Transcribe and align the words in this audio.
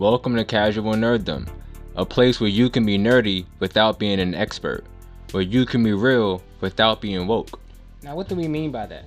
Welcome 0.00 0.34
to 0.36 0.46
Casual 0.46 0.94
Nerddom, 0.94 1.46
a 1.94 2.06
place 2.06 2.40
where 2.40 2.48
you 2.48 2.70
can 2.70 2.86
be 2.86 2.96
nerdy 2.96 3.44
without 3.58 3.98
being 3.98 4.18
an 4.18 4.34
expert, 4.34 4.86
where 5.32 5.42
you 5.42 5.66
can 5.66 5.84
be 5.84 5.92
real 5.92 6.42
without 6.62 7.02
being 7.02 7.26
woke. 7.26 7.60
Now, 8.02 8.16
what 8.16 8.26
do 8.26 8.34
we 8.34 8.48
mean 8.48 8.70
by 8.72 8.86
that? 8.86 9.04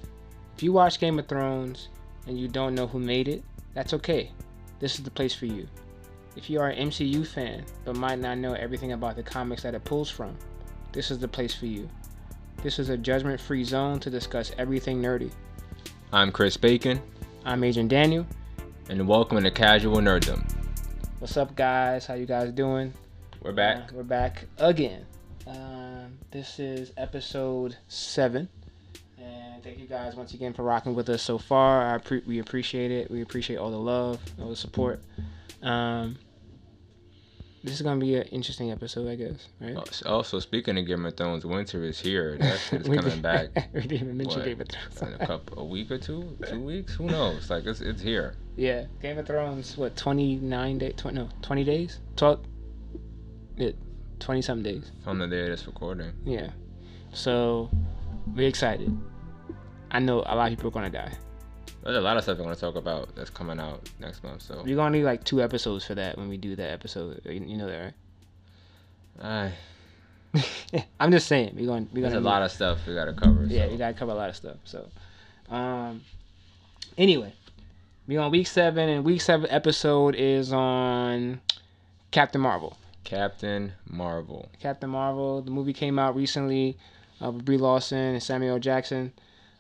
If 0.56 0.62
you 0.62 0.72
watch 0.72 1.00
Game 1.00 1.18
of 1.18 1.28
Thrones 1.28 1.88
and 2.28 2.40
you 2.40 2.48
don't 2.48 2.76
know 2.76 2.86
who 2.86 3.00
made 3.00 3.28
it, 3.28 3.44
that's 3.74 3.96
okay. 3.96 4.30
This 4.78 4.94
is 4.94 5.04
the 5.04 5.10
place 5.10 5.34
for 5.34 5.48
you. 5.48 5.68
If 6.36 6.48
you 6.48 6.60
are 6.60 6.70
an 6.70 6.90
MCU 6.90 7.26
fan 7.26 7.66
but 7.86 7.96
might 7.96 8.20
not 8.20 8.38
know 8.38 8.54
everything 8.54 8.92
about 8.92 9.16
the 9.16 9.24
comics 9.24 9.64
that 9.64 9.74
it 9.74 9.84
pulls 9.84 10.12
from, 10.12 10.38
this 10.92 11.10
is 11.10 11.18
the 11.18 11.28
place 11.28 11.56
for 11.56 11.66
you. 11.66 11.90
This 12.62 12.78
is 12.78 12.90
a 12.90 12.98
judgment 12.98 13.42
free 13.42 13.64
zone 13.64 14.00
to 14.02 14.12
discuss 14.12 14.52
everything 14.60 15.02
nerdy. 15.02 15.32
I'm 16.12 16.32
Chris 16.32 16.56
Bacon, 16.56 17.02
I'm 17.46 17.64
Adrian 17.64 17.88
Daniel. 17.88 18.28
and 18.90 19.08
welcome 19.08 19.42
to 19.42 19.50
Casual 19.50 19.98
Nerddom. 19.98 20.63
What's 21.24 21.38
up, 21.38 21.56
guys? 21.56 22.06
How 22.06 22.16
you 22.16 22.26
guys 22.26 22.52
doing? 22.52 22.94
We're 23.42 23.54
back. 23.54 23.78
Uh, 23.78 23.96
we're 23.96 24.04
back 24.04 24.44
again. 24.58 25.06
Um, 25.48 26.18
this 26.32 26.60
is 26.60 26.92
episode 26.98 27.78
seven, 27.88 28.50
and 29.18 29.64
thank 29.64 29.80
you 29.80 29.88
guys 29.88 30.18
once 30.18 30.34
again 30.34 30.52
for 30.52 30.64
rocking 30.64 30.96
with 30.96 31.08
us 31.08 31.22
so 31.22 31.38
far. 31.38 31.96
I 31.96 32.00
pre- 32.00 32.24
we 32.28 32.40
appreciate 32.40 32.92
it. 32.92 33.10
We 33.10 33.22
appreciate 33.22 33.56
all 33.56 33.72
the 33.72 33.80
love, 33.80 34.20
all 34.38 34.50
the 34.50 34.58
support. 34.58 35.02
Um, 35.62 36.18
this 37.64 37.76
is 37.76 37.82
gonna 37.84 38.02
be 38.02 38.16
an 38.16 38.24
interesting 38.24 38.72
episode, 38.72 39.08
I 39.10 39.16
guess. 39.16 39.48
Right? 39.62 39.78
Also, 39.78 40.10
also, 40.10 40.40
speaking 40.42 40.78
of 40.78 40.86
Game 40.86 41.06
of 41.06 41.16
Thrones, 41.16 41.46
winter 41.46 41.86
is 41.86 42.02
here. 42.02 42.38
That 42.38 42.60
shit's 42.70 42.86
coming 42.86 43.02
did- 43.02 43.22
back. 43.22 43.70
we 43.74 43.80
didn't 43.80 43.94
even 43.94 44.18
mention 44.18 44.40
What? 44.40 44.46
Game 44.46 44.60
of 44.60 44.68
Thrones. 44.68 45.16
in 45.16 45.22
a 45.22 45.26
couple, 45.26 45.60
a 45.60 45.64
week 45.64 45.90
or 45.90 45.98
two, 46.00 46.38
two 46.50 46.60
weeks. 46.60 46.96
Who 46.96 47.06
knows? 47.06 47.50
Like 47.50 47.66
it's 47.66 47.80
it's 47.80 48.02
here. 48.02 48.36
Yeah, 48.56 48.86
Game 49.02 49.18
of 49.18 49.28
Thrones. 49.28 49.78
What 49.78 49.96
twenty 49.96 50.36
nine 50.36 50.78
days? 50.78 50.94
Tw- 50.98 51.14
no, 51.14 51.30
twenty 51.42 51.64
days. 51.64 52.00
Twelve. 52.16 52.42
Yeah, 53.58 53.72
twenty 54.20 54.42
some 54.42 54.64
days. 54.64 54.92
On 55.06 55.18
the 55.20 55.28
day 55.28 55.42
of 55.42 55.48
this 55.48 55.66
recording. 55.66 56.12
Yeah. 56.26 56.52
So 57.14 57.70
we're 58.36 58.48
excited. 58.48 58.96
I 59.92 60.00
know 60.00 60.24
a 60.26 60.36
lot 60.36 60.52
of 60.52 60.58
people 60.58 60.70
are 60.70 60.72
gonna 60.72 60.90
die. 60.90 61.14
There's 61.84 61.98
a 61.98 62.02
lot 62.02 62.18
of 62.18 62.24
stuff 62.24 62.38
I'm 62.38 62.46
gonna 62.46 62.56
talk 62.56 62.76
about 62.76 63.16
that's 63.16 63.30
coming 63.30 63.60
out 63.60 63.90
next 64.00 64.24
month. 64.24 64.42
So 64.44 64.64
We're 64.66 64.76
gonna 64.76 64.98
need 64.98 65.04
like 65.04 65.24
two 65.24 65.42
episodes 65.42 65.86
for 65.86 65.96
that 65.96 66.18
when 66.18 66.30
we 66.30 66.38
do 66.38 66.56
that 66.56 66.72
episode. 66.72 67.22
You 67.26 67.58
know 67.58 67.68
that, 67.68 67.94
right? 69.22 69.54
I. 70.34 70.84
I'm 71.00 71.12
just 71.12 71.28
saying 71.28 71.54
we're 71.56 71.68
going. 71.68 71.90
We're 71.94 72.02
there's 72.02 72.14
gonna 72.14 72.26
a 72.26 72.30
lot 72.30 72.42
of 72.42 72.52
stuff 72.52 72.80
we 72.88 72.94
gotta 72.96 73.14
cover. 73.14 73.46
Yeah, 73.46 73.66
so. 73.66 73.72
we 73.72 73.78
gotta 73.78 73.94
cover 73.94 74.12
a 74.12 74.16
lot 74.16 74.30
of 74.30 74.36
stuff. 74.36 74.58
So, 74.64 74.88
um, 75.50 76.02
anyway, 76.98 77.34
we 78.08 78.18
on 78.18 78.32
week 78.32 78.48
seven, 78.48 78.90
and 78.90 79.06
week 79.06 79.22
seven 79.22 79.48
episode 79.50 80.16
is 80.16 80.52
on 80.52 81.42
Captain 82.12 82.42
Marvel. 82.42 82.78
Captain 83.04 83.74
Marvel. 83.90 84.50
Captain 84.60 84.90
Marvel. 84.90 85.42
The 85.42 85.52
movie 85.52 85.74
came 85.74 86.00
out 86.00 86.16
recently 86.16 86.78
uh, 87.24 87.32
with 87.32 87.46
Brie 87.46 87.58
Larson 87.58 87.98
and 87.98 88.24
Samuel 88.24 88.60
Jackson. 88.60 89.12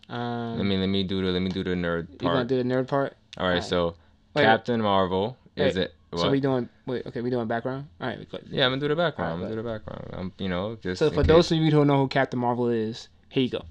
Um, 0.09 0.57
Let 0.57 0.65
me 0.65 0.77
let 0.77 0.87
me 0.87 1.03
do 1.03 1.21
the 1.25 1.31
let 1.31 1.41
me 1.41 1.49
do 1.49 1.63
the 1.63 1.71
nerd 1.71 2.07
part. 2.07 2.21
you 2.21 2.27
gonna 2.27 2.45
do 2.45 2.57
the 2.57 2.63
nerd 2.63 2.87
part? 2.87 3.15
All 3.37 3.45
right, 3.45 3.51
Alright. 3.53 3.63
so 3.63 3.95
Wait, 4.35 4.43
Captain 4.43 4.81
Marvel 4.81 5.37
is 5.55 5.75
Wait, 5.75 5.83
it? 5.83 5.93
So 6.13 6.23
what? 6.23 6.31
we 6.31 6.39
doing? 6.41 6.69
Wait, 6.85 7.07
okay, 7.07 7.21
we 7.21 7.29
doing 7.29 7.47
background. 7.47 7.87
All 8.01 8.07
right. 8.07 8.19
yeah, 8.49 8.65
I'm 8.65 8.71
gonna 8.71 8.81
do 8.81 8.89
the 8.89 8.95
background. 8.95 9.31
Alright, 9.31 9.33
I'm 9.33 9.55
gonna 9.55 9.55
do 9.55 9.67
the 9.67 9.69
background. 9.69 10.09
I'm 10.13 10.33
you 10.37 10.49
know 10.49 10.77
just 10.81 10.99
So 10.99 11.09
for 11.09 11.17
case. 11.21 11.27
those 11.27 11.51
of 11.51 11.57
you 11.57 11.63
who 11.65 11.71
don't 11.71 11.87
know 11.87 11.97
who 11.99 12.07
Captain 12.09 12.39
Marvel 12.39 12.67
is, 12.69 13.07
here 13.29 13.43
you 13.43 13.49
go. 13.49 13.63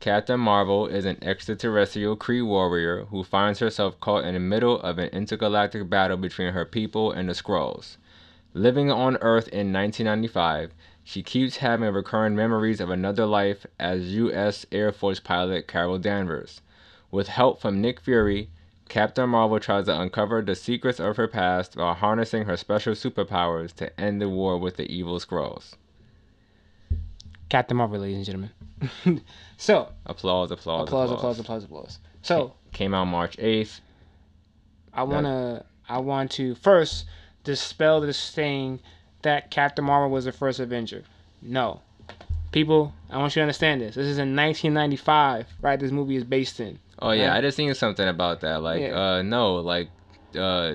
Captain 0.00 0.40
Marvel 0.40 0.86
is 0.86 1.04
an 1.04 1.18
extraterrestrial 1.20 2.16
Kree 2.16 2.42
warrior 2.42 3.04
who 3.10 3.22
finds 3.22 3.58
herself 3.58 4.00
caught 4.00 4.24
in 4.24 4.32
the 4.32 4.40
middle 4.40 4.80
of 4.80 4.98
an 4.98 5.10
intergalactic 5.10 5.90
battle 5.90 6.16
between 6.16 6.54
her 6.54 6.64
people 6.64 7.12
and 7.12 7.28
the 7.28 7.34
Skrulls. 7.34 7.98
Living 8.54 8.90
on 8.90 9.18
Earth 9.18 9.46
in 9.48 9.74
1995, 9.74 10.72
she 11.04 11.22
keeps 11.22 11.58
having 11.58 11.92
recurrent 11.92 12.34
memories 12.34 12.80
of 12.80 12.88
another 12.88 13.26
life 13.26 13.66
as 13.78 14.14
U.S. 14.14 14.64
Air 14.72 14.90
Force 14.90 15.20
pilot 15.20 15.68
Carol 15.68 15.98
Danvers. 15.98 16.62
With 17.10 17.28
help 17.28 17.60
from 17.60 17.82
Nick 17.82 18.00
Fury, 18.00 18.48
Captain 18.88 19.28
Marvel 19.28 19.60
tries 19.60 19.84
to 19.84 20.00
uncover 20.00 20.40
the 20.40 20.54
secrets 20.54 20.98
of 20.98 21.18
her 21.18 21.28
past 21.28 21.76
while 21.76 21.92
harnessing 21.92 22.46
her 22.46 22.56
special 22.56 22.94
superpowers 22.94 23.74
to 23.74 24.00
end 24.00 24.22
the 24.22 24.30
war 24.30 24.56
with 24.56 24.78
the 24.78 24.90
evil 24.90 25.20
Skrulls. 25.20 25.74
Captain 27.50 27.76
Marvel, 27.76 28.00
ladies 28.00 28.16
and 28.16 28.24
gentlemen. 28.24 28.50
so 29.56 29.88
Applause, 30.06 30.50
applause, 30.50 30.88
applause, 30.88 31.10
applause, 31.10 31.38
applause, 31.38 31.64
applause. 31.64 31.98
So 32.22 32.54
Came 32.72 32.94
out 32.94 33.06
March 33.06 33.36
8th. 33.36 33.80
I 34.92 35.02
wanna, 35.02 35.64
I 35.88 35.98
want 35.98 36.30
to 36.32 36.54
first 36.54 37.04
dispel 37.44 38.00
this 38.00 38.30
thing 38.30 38.80
that 39.22 39.50
Captain 39.50 39.84
Marvel 39.84 40.10
was 40.10 40.24
the 40.24 40.32
first 40.32 40.60
Avenger. 40.60 41.04
No, 41.42 41.80
people, 42.52 42.92
I 43.10 43.18
want 43.18 43.34
you 43.34 43.40
to 43.40 43.44
understand 43.44 43.80
this. 43.80 43.94
This 43.94 44.06
is 44.06 44.18
in 44.18 44.34
1995, 44.36 45.46
right? 45.62 45.78
This 45.78 45.90
movie 45.90 46.16
is 46.16 46.24
based 46.24 46.60
in. 46.60 46.78
Oh 46.98 47.12
yeah, 47.12 47.30
Right? 47.30 47.38
I 47.38 47.40
just 47.40 47.56
seen 47.56 47.72
something 47.74 48.06
about 48.06 48.40
that. 48.40 48.62
Like, 48.62 48.82
Yeah. 48.82 49.00
uh, 49.00 49.22
no, 49.22 49.56
like, 49.56 49.88
uh, 50.36 50.74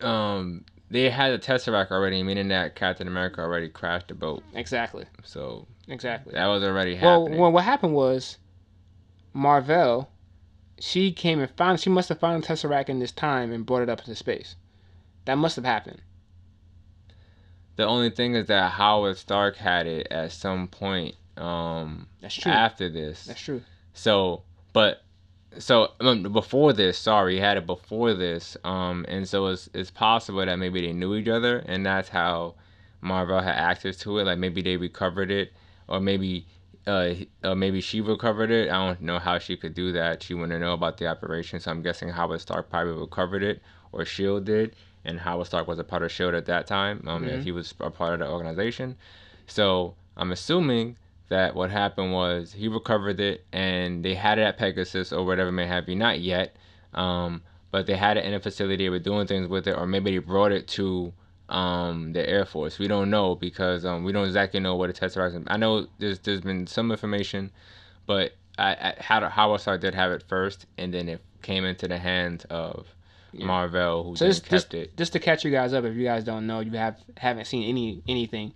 um, 0.00 0.64
they 0.90 1.08
had 1.10 1.30
a 1.32 1.38
Tesseract 1.38 1.90
already, 1.90 2.22
meaning 2.22 2.48
that 2.48 2.74
Captain 2.74 3.06
America 3.06 3.40
already 3.40 3.68
crashed 3.68 4.08
the 4.08 4.14
boat. 4.14 4.42
Exactly, 4.54 5.04
So 5.24 5.66
exactly. 5.88 6.32
that 6.34 6.46
was 6.46 6.62
already 6.64 6.96
happening. 6.96 7.38
well, 7.38 7.52
what 7.52 7.64
happened 7.64 7.94
was 7.94 8.38
Marvel, 9.32 10.10
she 10.80 11.12
came 11.12 11.40
and 11.40 11.50
found. 11.56 11.80
She 11.80 11.90
must 11.90 12.08
have 12.08 12.18
found 12.18 12.42
the 12.42 12.46
Tesseract 12.48 12.88
in 12.88 12.98
this 12.98 13.12
time 13.12 13.52
and 13.52 13.64
brought 13.64 13.82
it 13.82 13.88
up 13.88 14.00
into 14.00 14.14
space. 14.14 14.56
That 15.26 15.36
must 15.36 15.56
have 15.56 15.64
happened. 15.64 16.00
the 17.76 17.86
only 17.86 18.10
thing 18.10 18.34
is 18.34 18.46
that 18.48 18.72
Howard 18.72 19.16
Stark 19.16 19.56
had 19.56 19.86
it 19.86 20.08
at 20.10 20.32
some 20.32 20.66
point, 20.68 21.14
um, 21.36 22.08
That's 22.20 22.34
true. 22.34 22.50
after 22.52 22.88
this. 22.88 23.24
That's 23.26 23.40
true. 23.40 23.62
So, 23.94 24.42
but 24.72 25.02
so 25.58 25.92
um, 26.00 26.22
before 26.32 26.72
this, 26.72 26.98
sorry, 26.98 27.34
he 27.34 27.40
had 27.40 27.56
it 27.56 27.66
before 27.66 28.14
this, 28.14 28.56
um, 28.64 29.04
and 29.08 29.28
so 29.28 29.46
it's 29.46 29.68
it's 29.74 29.90
possible 29.90 30.44
that 30.44 30.56
maybe 30.56 30.80
they 30.80 30.92
knew 30.92 31.14
each 31.14 31.28
other, 31.28 31.58
and 31.66 31.84
that's 31.84 32.08
how 32.08 32.54
Marvel 33.00 33.40
had 33.40 33.56
access 33.56 33.96
to 33.98 34.18
it. 34.18 34.24
Like 34.24 34.38
maybe 34.38 34.62
they 34.62 34.76
recovered 34.76 35.30
it, 35.30 35.52
or 35.88 36.00
maybe. 36.00 36.46
Uh, 36.86 37.14
uh, 37.44 37.54
maybe 37.54 37.78
she 37.82 38.00
recovered 38.00 38.50
it. 38.50 38.70
I 38.70 38.86
don't 38.86 39.02
know 39.02 39.18
how 39.18 39.38
she 39.38 39.54
could 39.54 39.74
do 39.74 39.92
that. 39.92 40.22
She 40.22 40.32
wouldn't 40.32 40.58
know 40.60 40.72
about 40.72 40.96
the 40.96 41.08
operation, 41.08 41.60
so 41.60 41.70
I'm 41.70 41.82
guessing 41.82 42.08
Howard 42.08 42.40
Stark 42.40 42.70
probably 42.70 42.94
recovered 42.94 43.42
it, 43.42 43.60
or 43.92 44.06
Shield 44.06 44.46
did, 44.46 44.74
and 45.04 45.20
Howard 45.20 45.46
Stark 45.46 45.68
was 45.68 45.78
a 45.78 45.84
part 45.84 46.02
of 46.02 46.10
Shield 46.10 46.34
at 46.34 46.46
that 46.46 46.66
time. 46.66 47.04
Um, 47.06 47.24
Mhm. 47.24 47.42
he 47.42 47.52
was 47.52 47.74
a 47.80 47.90
part 47.90 48.14
of 48.14 48.20
the 48.20 48.28
organization. 48.28 48.96
So 49.46 49.94
I'm 50.16 50.32
assuming 50.32 50.96
that 51.30 51.54
what 51.54 51.70
happened 51.70 52.12
was 52.12 52.52
he 52.52 52.68
recovered 52.68 53.18
it 53.20 53.44
and 53.52 54.04
they 54.04 54.14
had 54.14 54.38
it 54.38 54.42
at 54.42 54.58
Pegasus 54.58 55.12
or 55.12 55.24
whatever 55.24 55.50
may 55.50 55.66
have 55.66 55.88
you. 55.88 55.96
Not 55.96 56.20
yet, 56.20 56.54
um, 56.94 57.42
but 57.70 57.86
they 57.86 57.96
had 57.96 58.16
it 58.18 58.24
in 58.24 58.34
a 58.34 58.40
facility. 58.40 58.84
They 58.84 58.90
were 58.90 58.98
doing 58.98 59.26
things 59.26 59.48
with 59.48 59.66
it, 59.66 59.76
or 59.76 59.86
maybe 59.86 60.10
they 60.10 60.18
brought 60.18 60.52
it 60.52 60.68
to 60.68 61.12
um, 61.48 62.12
the 62.12 62.28
Air 62.28 62.44
Force. 62.44 62.78
We 62.78 62.88
don't 62.88 63.10
know 63.10 63.34
because 63.34 63.84
um, 63.84 64.04
we 64.04 64.12
don't 64.12 64.26
exactly 64.26 64.60
know 64.60 64.76
what 64.76 64.90
a 64.90 64.92
Tesseract 64.92 65.36
is. 65.40 65.44
I 65.46 65.56
know 65.56 65.86
there's 65.98 66.18
there's 66.20 66.40
been 66.42 66.66
some 66.66 66.90
information, 66.90 67.50
but 68.06 68.32
I, 68.58 68.72
I 68.72 68.94
had 68.98 69.22
Howard 69.22 69.60
Stark 69.60 69.80
did 69.80 69.94
have 69.94 70.12
it 70.12 70.22
first, 70.28 70.66
and 70.78 70.92
then 70.92 71.08
it 71.08 71.20
came 71.42 71.64
into 71.64 71.88
the 71.88 71.96
hands 71.98 72.44
of 72.50 72.86
Yeah. 73.32 73.46
Marvel, 73.46 74.02
who 74.04 74.16
So 74.16 74.32
kept 74.40 74.74
it. 74.74 74.96
just 74.96 75.12
to 75.12 75.18
catch 75.20 75.44
you 75.44 75.50
guys 75.52 75.72
up, 75.72 75.84
if 75.84 75.94
you 75.94 76.04
guys 76.04 76.24
don't 76.24 76.46
know, 76.46 76.58
you 76.60 76.72
have 76.72 76.98
haven't 77.16 77.46
seen 77.46 77.62
any 77.68 78.02
anything. 78.08 78.52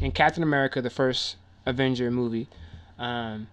In 0.00 0.10
Captain 0.12 0.42
America, 0.42 0.82
the 0.82 0.90
first 0.90 1.36
Avenger 1.66 2.10
movie, 2.10 2.48
um, 2.98 3.48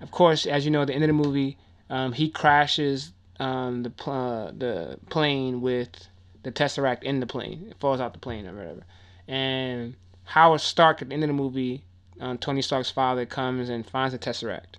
of 0.00 0.10
course, 0.10 0.46
as 0.46 0.64
you 0.64 0.70
know, 0.70 0.82
at 0.82 0.88
the 0.88 0.94
end 0.94 1.04
of 1.04 1.08
the 1.08 1.14
movie, 1.14 1.56
um, 1.90 2.12
he 2.12 2.28
crashes 2.28 3.12
um, 3.38 3.82
the 3.82 3.90
pl- 3.90 4.12
uh, 4.12 4.50
the 4.56 4.98
plane 5.10 5.60
with 5.60 6.08
the 6.42 6.52
Tesseract 6.52 7.02
in 7.02 7.20
the 7.20 7.26
plane. 7.26 7.66
It 7.70 7.76
falls 7.80 8.00
out 8.00 8.12
the 8.12 8.18
plane 8.18 8.46
or 8.46 8.54
whatever. 8.54 8.84
And 9.28 9.96
Howard 10.24 10.60
Stark 10.60 11.02
at 11.02 11.08
the 11.08 11.14
end 11.14 11.24
of 11.24 11.28
the 11.28 11.34
movie, 11.34 11.84
um, 12.20 12.38
Tony 12.38 12.62
Stark's 12.62 12.90
father 12.90 13.26
comes 13.26 13.68
and 13.68 13.86
finds 13.86 14.12
the 14.12 14.18
Tesseract. 14.18 14.76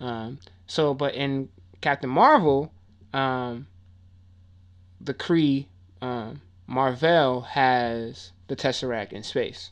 Um, 0.00 0.38
so, 0.66 0.94
but 0.94 1.14
in 1.14 1.48
Captain 1.80 2.10
Marvel, 2.10 2.72
um, 3.12 3.66
the 5.00 5.14
Kree, 5.14 5.66
Marvel 6.66 7.40
has 7.40 8.32
the 8.48 8.54
Tesseract 8.56 9.12
in 9.12 9.22
space, 9.22 9.70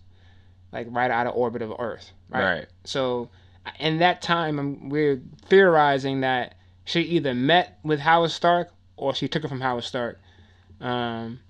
like 0.72 0.86
right 0.90 1.10
out 1.10 1.26
of 1.26 1.34
orbit 1.36 1.62
of 1.62 1.72
Earth. 1.78 2.12
Right. 2.28 2.44
right. 2.44 2.66
So, 2.84 3.30
in 3.78 3.98
that 3.98 4.22
time, 4.22 4.58
um, 4.58 4.88
we're 4.88 5.20
theorizing 5.46 6.20
that 6.20 6.56
she 6.84 7.00
either 7.02 7.34
met 7.34 7.78
with 7.82 8.00
Howard 8.00 8.30
Stark 8.30 8.72
or 8.96 9.14
she 9.14 9.28
took 9.28 9.44
it 9.44 9.48
from 9.48 9.60
Howard 9.60 9.84
Stark, 9.84 10.20
um, 10.80 11.40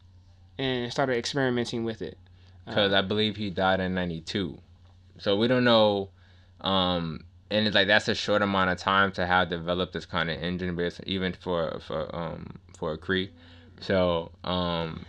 and 0.59 0.93
started 0.93 1.17
experimenting 1.17 1.85
with 1.85 2.03
it. 2.03 2.19
because 2.67 2.93
I 2.93 3.03
believe 3.03 3.37
he 3.37 3.51
died 3.51 3.81
in 3.81 3.95
'92. 3.95 4.59
So 5.19 5.37
we 5.37 5.49
don't 5.49 5.65
know. 5.65 6.11
Um, 6.61 7.25
and 7.51 7.67
it's 7.67 7.75
like 7.75 7.87
that's 7.87 8.09
a 8.09 8.15
short 8.15 8.43
amount 8.43 8.71
of 8.71 8.79
time 8.79 9.13
to 9.13 9.27
have 9.27 9.49
developed 9.49 9.93
this 9.93 10.07
kind 10.07 10.31
of 10.31 10.43
engine 10.43 10.75
base, 10.75 11.01
even 11.07 11.33
for 11.33 11.81
for 11.87 12.15
um 12.15 12.57
for 12.77 12.93
a 12.93 12.99
Kree. 12.99 13.31
So 13.81 14.33
um, 14.45 15.05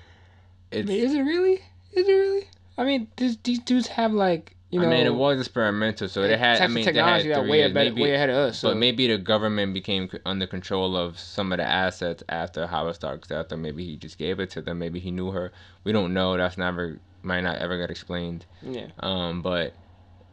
I 0.72 0.82
mean, 0.84 0.90
is 0.90 1.14
it 1.14 1.22
really? 1.22 1.62
Is 1.94 2.08
it 2.08 2.12
really? 2.12 2.48
I 2.78 2.84
mean, 2.84 3.08
these 3.18 3.38
these 3.38 3.60
dudes 3.60 3.88
have 3.88 4.14
like 4.14 4.57
you 4.70 4.80
know. 4.80 4.88
I 4.88 4.90
mean, 4.90 5.06
it 5.06 5.14
was 5.16 5.40
experimental, 5.40 6.08
so 6.10 6.24
they 6.28 6.38
had. 6.38 6.62
I 6.62 6.68
mean, 6.68 6.84
they 6.86 6.94
had 6.94 6.94
technology 6.94 7.30
that 7.30 7.40
three 7.42 7.50
way 7.50 7.58
years, 7.60 7.72
ahead, 7.72 7.74
maybe, 7.94 8.02
way 8.02 8.14
ahead 8.14 8.30
of 8.30 8.36
us. 8.38 8.60
So 8.60 8.70
but 8.70 8.78
maybe 8.78 9.08
the 9.08 9.18
government 9.18 9.74
became 9.74 10.10
under 10.26 10.48
control 10.48 10.96
of 10.98 11.18
some 11.20 11.52
of 11.52 11.58
the 11.58 11.64
assets 11.64 12.24
after 12.30 12.68
Howard 12.68 12.96
Stark's 12.96 13.28
death, 13.30 13.52
or 13.52 13.58
maybe 13.58 13.86
he 13.86 13.96
just 13.96 14.18
gave 14.18 14.40
it 14.40 14.50
to 14.52 14.62
them. 14.62 14.80
Maybe 14.80 15.00
he 15.00 15.12
knew 15.12 15.32
her. 15.32 15.52
We 15.84 15.92
don't 15.92 16.14
know. 16.14 16.36
That's 16.38 16.58
never 16.58 17.00
might 17.24 17.42
not 17.42 17.58
ever 17.58 17.78
get 17.78 17.92
explained. 17.92 18.46
yeah, 18.62 18.88
Um, 19.00 19.42
but 19.42 19.76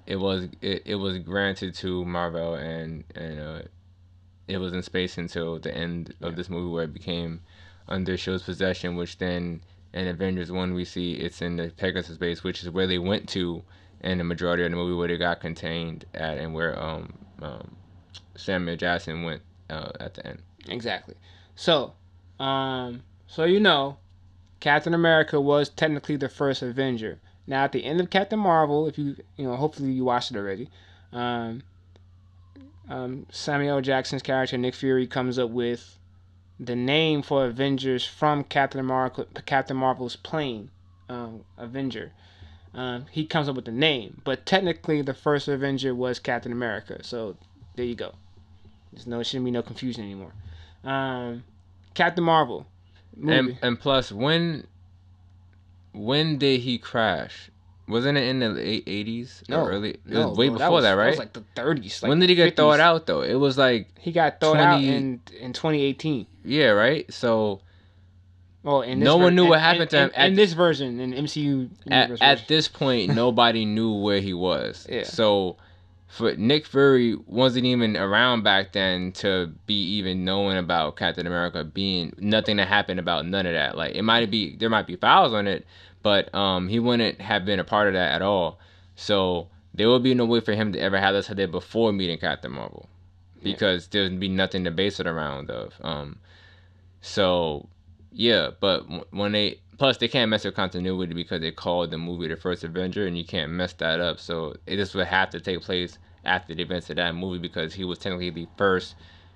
it 0.07 0.17
was 0.17 0.49
it, 0.61 0.83
it 0.85 0.95
was 0.97 1.19
granted 1.19 1.75
to 1.77 2.05
Marvel, 2.05 2.55
and 2.55 3.05
and 3.15 3.41
uh, 3.41 3.63
it 4.49 4.59
was 4.59 4.73
in 4.73 4.83
space 4.83 5.17
until 5.17 5.59
the 5.59 5.75
end 5.75 6.15
Yeah. 6.21 6.29
of 6.29 6.37
this 6.37 6.51
movie, 6.51 6.71
where 6.73 6.85
it 6.85 6.93
became 6.93 7.41
under 7.89 8.17
Shield's 8.17 8.43
possession. 8.43 8.97
Which 8.97 9.19
then 9.19 9.63
in 9.93 10.09
Avengers 10.09 10.51
One 10.53 10.75
we 10.75 10.85
see 10.85 11.15
it's 11.15 11.41
in 11.41 11.57
the 11.57 11.69
Pegasus 11.69 12.19
base, 12.19 12.43
which 12.45 12.63
is 12.63 12.71
where 12.71 12.87
they 12.87 12.99
went 12.99 13.29
to 13.31 13.63
in 14.05 14.19
the 14.19 14.25
majority 14.25 14.65
of 14.65 14.71
the 14.71 14.77
movie, 14.77 14.95
where 14.95 15.09
they 15.09 15.17
got 15.17 15.41
contained 15.41 16.05
at, 16.15 16.39
and 16.39 16.55
where 16.55 16.81
um, 16.81 17.13
um 17.43 17.77
Samuel 18.37 18.77
Jackson 18.77 19.23
went 19.25 19.43
uh, 19.71 19.91
at 20.01 20.15
the 20.15 20.27
end. 20.27 20.43
exactly. 20.69 21.15
So, 21.57 21.95
um, 22.39 23.03
so 23.27 23.45
you 23.45 23.61
know, 23.61 23.99
Captain 24.61 24.95
America 24.95 25.41
was 25.41 25.69
technically 25.69 26.17
the 26.17 26.29
first 26.29 26.63
Avenger. 26.63 27.21
Now, 27.47 27.65
at 27.65 27.73
the 27.73 27.85
end 27.85 28.01
of 28.01 28.11
Captain 28.11 28.39
Marvel, 28.39 28.87
if 28.87 28.99
you 28.99 29.17
you 29.37 29.45
know, 29.45 29.57
hopefully 29.57 29.93
you 29.93 30.05
watched 30.05 30.31
it 30.31 30.37
already. 30.37 30.69
Um, 31.13 31.63
um, 32.89 33.27
Samuel 33.31 33.81
Jackson's 33.81 34.23
character 34.23 34.59
Nick 34.59 34.75
Fury 34.75 35.07
comes 35.07 35.39
up 35.39 35.51
with 35.51 35.99
the 36.61 36.77
name 36.77 37.23
for 37.23 37.47
Avengers 37.47 38.07
from 38.07 38.45
Captain 38.45 38.85
Marvel, 38.85 39.27
Captain 39.47 39.77
Marvel's 39.77 40.17
plane, 40.17 40.71
um, 41.09 41.45
Avenger. 41.57 42.13
Um, 42.75 43.07
he 43.11 43.25
comes 43.25 43.49
up 43.49 43.55
with 43.57 43.65
the 43.67 43.73
name, 43.73 44.21
but 44.25 44.45
technically 44.47 45.01
the 45.03 45.15
first 45.15 45.47
Avenger 45.49 45.95
was 45.95 46.19
Captain 46.19 46.51
America. 46.53 47.03
So 47.05 47.37
there 47.77 47.85
you 47.85 47.95
go. 47.95 48.13
There's 48.93 49.07
no 49.07 49.23
shouldn't 49.23 49.45
be 49.45 49.51
no 49.51 49.63
confusion 49.63 50.03
anymore. 50.05 50.33
Um, 50.85 51.45
Captain 51.95 52.25
Marvel 52.25 52.67
movie. 53.17 53.37
And 53.53 53.59
and 53.63 53.81
plus, 53.81 54.11
when 54.13 54.67
when 55.93 56.39
did 56.39 56.61
he 56.61 56.79
crash? 56.79 57.51
Wasn't 57.87 58.17
it 58.17 58.25
in 58.25 58.39
the 58.39 58.49
late 58.49 58.85
eighties 58.87 59.43
No, 59.49 59.61
or 59.65 59.71
early? 59.71 59.91
It 59.91 60.01
no, 60.07 60.29
was 60.31 60.39
way 60.39 60.49
before 60.49 60.81
that, 60.83 60.93
was- 60.93 60.99
right? 60.99 61.11
was 61.11 61.19
like 61.19 61.33
the 61.35 61.45
30s. 61.55 62.03
Like 62.03 62.09
when 62.09 62.19
did 62.19 62.31
he 62.31 62.35
get 62.35 62.55
50s. 62.55 62.57
thawed 62.57 62.81
out 62.81 63.07
though? 63.07 63.21
It 63.23 63.35
was 63.35 63.59
like 63.59 63.89
He 64.01 64.11
got 64.11 64.41
thrown 64.41 64.57
out 64.57 64.83
in 64.83 65.21
in 65.39 65.53
2018. 65.53 66.27
yeah, 66.45 66.69
right. 66.69 67.13
So 67.13 67.61
Oh, 68.65 68.81
in 68.81 69.01
this 69.01 69.05
No 69.05 69.17
one 69.17 69.27
ver- 69.27 69.31
knew 69.33 69.47
what 69.49 69.61
happened 69.61 69.91
to 69.91 69.99
him 69.99 70.09
in, 70.11 70.15
at- 70.15 70.29
in 70.29 70.35
this 70.37 70.53
version 70.55 70.99
in 71.01 71.13
MCU. 71.13 71.69
at, 71.91 72.03
universe 72.09 72.19
at 72.23 72.49
this 72.49 72.67
point, 72.69 73.15
nobody 73.15 73.65
knew 73.65 73.93
where 73.95 74.21
he 74.21 74.33
was. 74.35 74.87
Yeah. 74.91 75.03
So 75.05 75.57
for 76.09 76.35
Nick 76.37 76.67
Fury 76.67 77.17
wasn't 77.27 77.67
even 77.67 77.97
around 77.97 78.43
back 78.43 78.73
then 78.73 79.13
to 79.13 79.53
be 79.67 79.75
even 79.97 80.25
knowing 80.25 80.57
about 80.57 80.97
Captain 80.97 81.27
America 81.27 81.65
being 81.65 82.15
nothing 82.19 82.57
that 82.57 82.69
happened 82.69 83.01
about 83.01 83.27
none 83.27 83.47
of 83.47 83.53
that. 83.53 83.77
Like 83.77 83.95
it 83.97 84.03
might 84.03 84.31
be 84.31 84.57
there 84.57 84.71
might 84.71 84.87
be 84.87 84.97
files 84.97 85.33
on 85.35 85.47
it, 85.47 85.67
but 86.03 86.33
um 86.35 86.69
he 86.69 86.79
wouldn't 86.79 87.21
have 87.21 87.45
been 87.45 87.59
a 87.61 87.65
part 87.65 87.89
of 87.89 87.95
that 87.95 88.13
at 88.13 88.23
all. 88.23 88.59
So 88.97 89.49
there 89.75 89.91
would 89.91 90.05
be 90.05 90.15
no 90.15 90.25
way 90.25 90.39
for 90.41 90.53
him 90.55 90.73
to 90.73 90.79
ever 90.79 90.99
have 90.99 91.15
this 91.15 91.29
idea 91.31 91.49
before 91.49 91.93
meeting 91.93 92.17
Captain 92.17 92.53
Marvel, 92.53 92.89
Yeah. 93.43 93.53
because 93.53 93.89
there'd 93.89 94.21
be 94.21 94.29
nothing 94.29 94.63
to 94.65 94.71
base 94.71 95.01
it 95.01 95.07
around 95.09 95.51
of. 95.51 95.75
Um, 95.83 96.19
so 97.01 97.69
yeah, 98.15 98.51
but 98.61 98.85
when 99.13 99.33
they 99.33 99.61
plus 99.77 99.97
they 99.99 100.09
can't 100.09 100.31
mess 100.31 100.45
with 100.45 100.55
continuity 100.55 101.15
because 101.15 101.41
they 101.41 101.51
called 101.51 101.91
the 101.91 101.99
movie 101.99 102.29
the 102.29 102.37
first 102.37 102.63
Avenger, 102.65 103.07
and 103.07 103.19
you 103.19 103.25
can't 103.25 103.53
mess 103.53 103.73
that 103.75 104.01
up. 104.01 104.21
So 104.21 104.55
it 104.67 104.77
just 104.77 104.95
would 104.95 105.07
have 105.09 105.31
to 105.31 105.41
take 105.41 105.61
place 105.63 105.99
after 106.25 106.55
the 106.55 106.63
events 106.63 106.89
of 106.91 106.97
that 106.97 107.15
movie 107.15 107.39
because 107.39 107.75
he 107.75 107.85
was 107.85 107.99
technically 107.99 108.31
the 108.31 108.49
first 108.57 108.95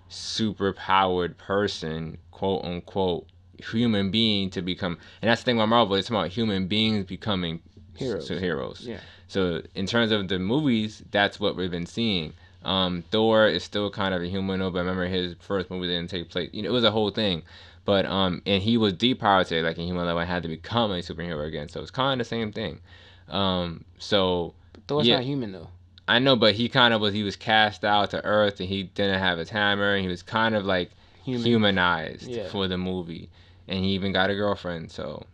super 0.08 0.72
powered 0.72 1.36
person, 1.36 2.18
quote 2.30 2.64
unquote, 2.64 3.26
human 3.58 4.10
being 4.10 4.48
to 4.50 4.62
become. 4.62 4.98
And 5.20 5.28
that's 5.28 5.42
the 5.42 5.46
thing 5.46 5.56
about 5.56 5.68
Marvel. 5.68 5.96
It's 5.96 6.08
about 6.08 6.28
human 6.28 6.66
beings 6.68 7.04
becoming 7.04 7.60
Heroes. 7.94 8.30
s- 8.30 8.38
heroes. 8.40 8.80
Yeah. 8.86 9.00
So 9.26 9.62
in 9.74 9.86
terms 9.86 10.12
of 10.12 10.28
the 10.28 10.38
movies, 10.38 11.02
that's 11.10 11.38
what 11.40 11.56
we've 11.56 11.70
been 11.70 11.84
seeing. 11.86 12.32
Um, 12.64 13.04
Thor 13.10 13.46
is 13.46 13.62
still 13.64 13.90
kind 13.90 14.14
of 14.14 14.22
a 14.22 14.26
humanoid, 14.26 14.72
but 14.72 14.80
remember 14.80 15.06
his 15.06 15.34
first 15.40 15.70
movie 15.70 15.88
didn't 15.88 16.10
take 16.10 16.28
place. 16.30 16.50
You 16.52 16.62
know, 16.62 16.68
it 16.68 16.72
was 16.72 16.84
a 16.84 16.90
whole 16.90 17.10
thing. 17.10 17.42
But 17.88 18.04
um, 18.04 18.42
and 18.44 18.62
he 18.62 18.76
was 18.76 18.92
depowered 18.92 19.64
like 19.64 19.78
in 19.78 19.86
human 19.86 20.04
level 20.04 20.20
and 20.20 20.28
had 20.28 20.42
to 20.42 20.48
become 20.50 20.90
a 20.90 20.96
superhero 20.98 21.46
again. 21.46 21.70
So 21.70 21.80
it's 21.80 21.90
kind 21.90 22.20
of 22.20 22.26
the 22.26 22.28
same 22.28 22.52
thing. 22.52 22.80
Um, 23.30 23.86
so 23.98 24.52
Thor's 24.86 25.06
yeah. 25.06 25.14
not 25.14 25.24
human 25.24 25.52
though. 25.52 25.68
I 26.06 26.18
know, 26.18 26.36
but 26.36 26.52
he 26.54 26.68
kind 26.68 26.92
of 26.92 27.00
was. 27.00 27.14
He 27.14 27.22
was 27.22 27.34
cast 27.34 27.86
out 27.86 28.10
to 28.10 28.22
Earth, 28.26 28.60
and 28.60 28.68
he 28.68 28.82
didn't 28.82 29.18
have 29.20 29.38
his 29.38 29.48
hammer, 29.48 29.94
and 29.94 30.02
he 30.02 30.08
was 30.08 30.22
kind 30.22 30.54
of 30.54 30.66
like 30.66 30.90
Human. 31.24 31.42
humanized 31.46 32.28
Yeah. 32.28 32.50
for 32.50 32.68
the 32.68 32.76
movie, 32.76 33.30
and 33.68 33.82
he 33.82 33.92
even 33.92 34.12
got 34.12 34.28
a 34.28 34.34
girlfriend. 34.34 34.90
So, 34.90 35.24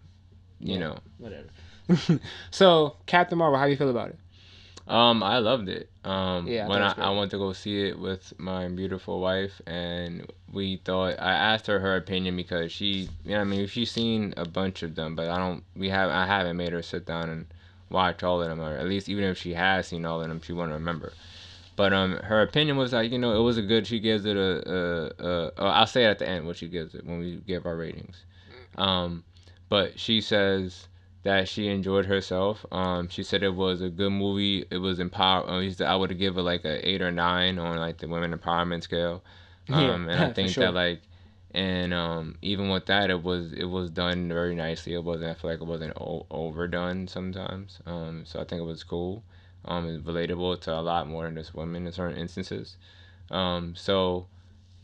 you 0.61 0.75
Yeah. 0.75 0.79
know, 0.79 0.99
Whatever. 1.19 2.21
so 2.53 2.95
Captain 3.07 3.37
Marvel, 3.37 3.59
how 3.59 3.65
do 3.65 3.73
you 3.73 3.77
feel 3.77 3.91
about 3.91 4.11
it? 4.11 4.19
Um, 4.87 5.23
I 5.23 5.39
loved 5.39 5.69
it. 5.69 5.89
Um, 6.05 6.47
Yeah, 6.47 6.69
when 6.69 6.83
I, 6.83 6.95
I 6.99 7.11
went 7.11 7.31
to 7.31 7.39
go 7.39 7.53
see 7.53 7.89
it 7.89 7.99
with 7.99 8.33
my 8.39 8.69
beautiful 8.69 9.21
wife, 9.21 9.61
and 9.67 10.31
we 10.53 10.77
thought 10.85 11.19
I 11.19 11.33
asked 11.33 11.67
her 11.69 11.81
her 11.81 11.97
opinion 11.97 12.37
because 12.37 12.71
she, 12.71 13.09
you 13.25 13.33
know, 13.33 13.41
I 13.41 13.45
mean, 13.45 13.67
she's 13.67 13.91
seen 13.91 14.35
a 14.37 14.45
bunch 14.45 14.83
of 14.83 14.95
them, 14.95 15.17
but 15.17 15.29
I 15.29 15.39
don't. 15.39 15.65
We 15.75 15.89
have 15.89 16.11
I 16.11 16.27
haven't 16.27 16.57
made 16.57 16.73
her 16.73 16.83
sit 16.83 17.07
down 17.07 17.31
and 17.31 17.47
watch 17.89 18.23
all 18.23 18.43
of 18.43 18.49
them, 18.49 18.61
or 18.61 18.77
at 18.77 18.87
least 18.87 19.09
even 19.09 19.25
if 19.25 19.39
she 19.39 19.55
has 19.55 19.89
seen 19.89 20.05
all 20.05 20.21
of 20.21 20.29
them, 20.29 20.41
she 20.43 20.53
wouldn't 20.53 20.75
remember. 20.75 21.13
But 21.77 21.93
um, 21.93 22.17
her 22.19 22.43
opinion 22.43 22.77
was 22.77 22.93
like, 22.93 23.11
you 23.11 23.19
know, 23.19 23.35
it 23.39 23.43
was 23.43 23.57
a 23.59 23.63
good. 23.63 23.87
She 23.87 23.99
gives 24.01 24.25
it 24.27 24.37
a, 24.37 24.71
a, 24.71 25.27
a, 25.27 25.53
a 25.57 25.65
I'll 25.65 25.87
say 25.87 26.05
it 26.05 26.09
at 26.09 26.19
the 26.19 26.29
end 26.29 26.47
what 26.47 26.57
she 26.57 26.69
gives 26.69 26.95
it 26.95 27.05
when 27.07 27.19
we 27.19 27.37
give 27.47 27.67
our 27.67 27.77
ratings. 27.77 28.23
Um, 28.77 29.25
but 29.69 29.99
she 29.99 30.21
says 30.21 30.89
that 31.25 31.49
she 31.49 31.69
enjoyed 31.69 32.07
herself. 32.07 32.65
Um, 32.73 33.09
she 33.09 33.23
said 33.25 33.43
it 33.43 33.55
was 33.55 33.83
a 33.83 33.91
good 33.91 34.13
movie. 34.13 34.67
It 34.71 34.79
was 34.79 35.01
empower. 35.01 35.49
Uh, 35.49 35.71
I 35.85 35.97
would 35.97 36.19
give 36.19 36.39
it 36.39 36.43
like 36.43 36.65
a 36.65 36.89
eight 36.89 37.03
or 37.03 37.11
nine 37.13 37.59
on 37.59 37.79
like 37.79 37.99
the 37.99 38.09
women 38.09 38.35
empowerment 38.39 38.85
scale. 38.85 39.25
Um, 39.71 40.09
and 40.09 40.21
I 40.21 40.29
think 40.35 40.51
sure. 40.53 40.65
that 40.67 40.75
like, 40.75 41.03
and 41.53 41.95
um, 41.95 42.37
even 42.43 42.69
with 42.71 42.87
that, 42.87 43.11
it 43.11 43.23
was 43.23 43.53
it 43.55 43.65
was 43.67 43.91
done 43.91 44.29
very 44.29 44.55
nicely. 44.55 44.95
It 44.95 45.05
wasn't. 45.05 45.31
I 45.31 45.35
feel 45.35 45.51
like 45.51 45.61
it 45.61 45.67
wasn't 45.67 45.97
o- 45.99 46.27
overdone 46.31 47.09
sometimes. 47.09 47.81
Um, 47.87 48.25
so 48.27 48.41
I 48.41 48.45
think 48.45 48.61
it 48.61 48.65
was 48.67 48.85
cool. 48.85 49.25
Um, 49.65 49.87
it's 49.89 50.05
relatable 50.05 50.61
to 50.63 50.75
a 50.79 50.83
lot 50.83 51.09
more 51.09 51.25
than 51.25 51.37
just 51.37 51.55
women 51.55 51.87
in 51.87 51.93
certain 51.93 52.19
instances. 52.19 52.77
Um, 53.31 53.75
so 53.77 54.29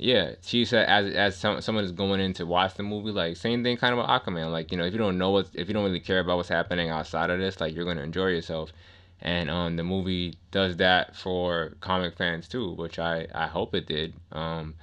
yeah, 0.02 0.32
she 0.40 0.64
said 0.64 0.88
as 0.88 1.12
as 1.14 1.36
some, 1.36 1.60
someone 1.60 1.84
is 1.84 1.92
going 1.92 2.20
in 2.20 2.32
to 2.34 2.46
watch 2.46 2.72
the 2.72 2.82
movie, 2.82 3.10
like 3.10 3.36
same 3.36 3.62
thing 3.62 3.76
kind 3.76 3.92
of 3.92 3.98
with 3.98 4.06
Aquaman. 4.06 4.50
Like 4.50 4.72
you 4.72 4.78
know, 4.78 4.86
if 4.86 4.94
you 4.94 4.98
don't 4.98 5.18
know 5.18 5.30
what, 5.30 5.48
if 5.52 5.68
you 5.68 5.74
don't 5.74 5.84
really 5.84 6.00
care 6.00 6.20
about 6.20 6.38
what's 6.38 6.48
happening 6.48 6.88
outside 6.88 7.28
of 7.28 7.38
this, 7.38 7.60
like 7.60 7.74
you're 7.74 7.84
gonna 7.84 8.00
enjoy 8.00 8.28
yourself. 8.28 8.72
And 9.20 9.50
um, 9.50 9.76
the 9.76 9.84
movie 9.84 10.38
does 10.52 10.78
that 10.78 11.14
for 11.14 11.74
comic 11.82 12.16
fans 12.16 12.48
too, 12.48 12.72
which 12.72 12.98
I 12.98 13.26
I 13.34 13.46
hope 13.46 13.74
it 13.74 13.86
did. 13.86 14.14
Um, 14.32 14.74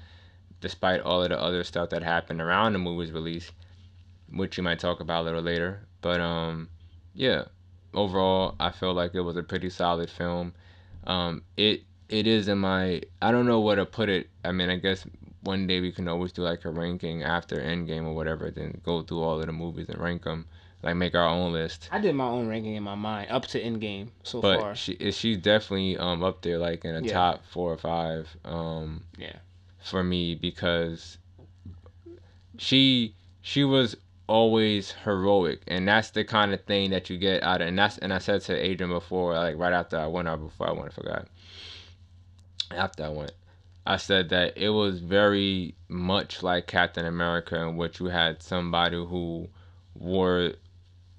despite 0.62 1.02
all 1.02 1.24
of 1.24 1.30
the 1.30 1.42
other 1.42 1.64
stuff 1.64 1.90
that 1.90 2.04
happened 2.04 2.40
around 2.40 2.74
the 2.74 2.80
movie's 2.80 3.12
release, 3.12 3.52
which 4.32 4.56
you 4.56 4.64
might 4.64 4.78
talk 4.78 5.00
about 5.00 5.22
a 5.22 5.26
little 5.26 5.42
later. 5.42 5.88
But 6.02 6.22
um, 6.22 6.70
yeah, 7.16 7.46
overall, 7.92 8.54
I 8.60 8.70
feel 8.70 8.94
like 8.94 9.16
it 9.16 9.22
was 9.22 9.36
a 9.36 9.42
pretty 9.42 9.72
solid 9.72 10.12
film. 10.12 10.54
Um, 11.08 11.42
it 11.56 11.82
it 12.10 12.28
is 12.28 12.48
in 12.48 12.58
my 12.60 13.02
I 13.22 13.32
don't 13.32 13.46
know 13.46 13.60
where 13.60 13.76
to 13.76 13.86
put 13.86 14.10
it. 14.10 14.30
I 14.44 14.52
mean, 14.52 14.70
I 14.70 14.78
guess 14.78 15.06
one 15.42 15.68
day 15.68 15.80
we 15.82 15.92
can 15.92 16.08
always 16.08 16.32
do 16.32 16.42
like 16.42 16.66
a 16.66 16.70
ranking 16.70 17.24
after 17.24 17.58
Endgame 17.58 18.06
or 18.06 18.14
whatever, 18.14 18.52
then 18.52 18.82
go 18.84 19.02
through 19.02 19.22
all 19.22 19.40
of 19.40 19.46
the 19.46 19.54
movies 19.54 19.88
and 19.90 20.00
rank 20.00 20.24
them, 20.24 20.46
like 20.84 20.96
make 20.96 21.16
our 21.16 21.28
own 21.28 21.54
list. 21.54 21.90
I 21.92 22.00
did 22.00 22.16
my 22.16 22.26
own 22.26 22.48
ranking 22.48 22.76
in 22.76 22.84
my 22.84 22.96
mind 22.96 23.32
up 23.32 23.46
to 23.48 23.62
Endgame 23.62 24.10
so 24.24 24.42
But 24.42 24.60
far. 24.60 24.76
she 24.76 25.12
she's 25.12 25.38
definitely 25.38 25.98
um 25.98 26.24
up 26.24 26.42
there 26.42 26.58
like 26.58 26.84
in 26.86 26.96
a 26.96 27.02
Yeah. 27.02 27.14
top 27.14 27.46
four 27.46 27.72
or 27.74 27.78
five 27.78 28.36
um 28.46 29.04
Yeah. 29.18 29.38
for 29.80 30.04
me 30.04 30.36
because 30.36 31.18
she 32.58 33.14
she 33.42 33.64
was 33.64 33.96
always 34.28 34.92
heroic 35.06 35.62
and 35.68 35.88
that's 35.88 36.10
the 36.10 36.24
kind 36.24 36.54
of 36.54 36.62
thing 36.66 36.90
that 36.90 37.10
you 37.10 37.18
get 37.18 37.42
out 37.44 37.62
of 37.62 37.68
and 37.68 37.80
that's 37.80 37.98
and 38.00 38.12
I 38.14 38.18
said 38.18 38.42
to 38.42 38.54
Adrian 38.58 38.92
before 38.92 39.34
like 39.36 39.58
right 39.58 39.72
after 39.72 39.98
I 39.98 40.08
went 40.08 40.28
out 40.28 40.42
before 40.44 40.68
I 40.68 40.74
went 40.74 40.88
I 40.88 40.90
forgot 40.90 41.28
after 42.72 43.04
I 43.04 43.10
went 43.10 43.34
I 43.88 43.96
said 43.96 44.28
that 44.30 44.58
it 44.58 44.70
was 44.70 45.00
very 45.00 45.74
much 45.88 46.44
like 46.44 46.68
Captain 46.68 47.06
America 47.06 47.56
in 47.62 47.78
which 47.78 48.02
you 48.02 48.08
had 48.08 48.44
somebody 48.44 48.98
who 48.98 49.48
were 49.96 50.56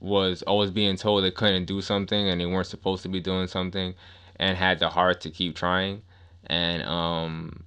was 0.00 0.42
always 0.42 0.70
being 0.70 0.96
told 0.96 1.24
they 1.24 1.30
couldn't 1.30 1.64
do 1.64 1.80
something 1.80 2.28
and 2.28 2.40
they 2.40 2.46
weren't 2.46 2.66
supposed 2.66 3.02
to 3.04 3.08
be 3.08 3.20
doing 3.20 3.46
something 3.46 3.94
and 4.36 4.56
had 4.58 4.78
the 4.80 4.90
heart 4.90 5.22
to 5.22 5.30
keep 5.30 5.56
trying. 5.56 6.02
And 6.46 6.82
um, 6.82 7.64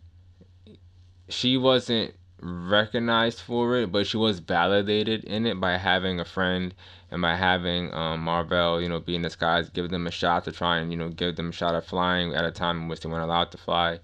she 1.30 1.58
wasn't 1.58 2.14
recognized 2.42 3.40
for 3.40 3.78
it, 3.78 3.92
but 3.92 4.08
she 4.08 4.18
was 4.18 4.40
validated 4.40 5.24
in 5.24 5.46
it 5.46 5.60
by 5.60 5.78
having 5.78 6.20
a 6.20 6.26
friend 6.26 6.74
and 7.10 7.22
by 7.22 7.36
having 7.36 7.94
um, 7.94 8.22
Mar-Vell, 8.22 8.82
you 8.82 8.90
know, 8.90 9.00
be 9.00 9.16
in 9.16 9.30
skies, 9.30 9.70
give 9.70 9.90
them 9.90 10.08
a 10.08 10.12
shot 10.12 10.46
to 10.46 10.52
try 10.52 10.78
and 10.78 10.92
you 10.92 10.98
know 10.98 11.10
give 11.10 11.36
them 11.36 11.50
a 11.50 11.52
shot 11.52 11.76
at 11.76 11.86
flying 11.86 12.34
at 12.34 12.46
a 12.46 12.52
time 12.52 12.84
in 12.84 12.88
which 12.88 13.02
they 13.02 13.10
weren't 13.10 13.24
allowed 13.24 13.52
to 13.52 13.58
fly. 13.58 14.00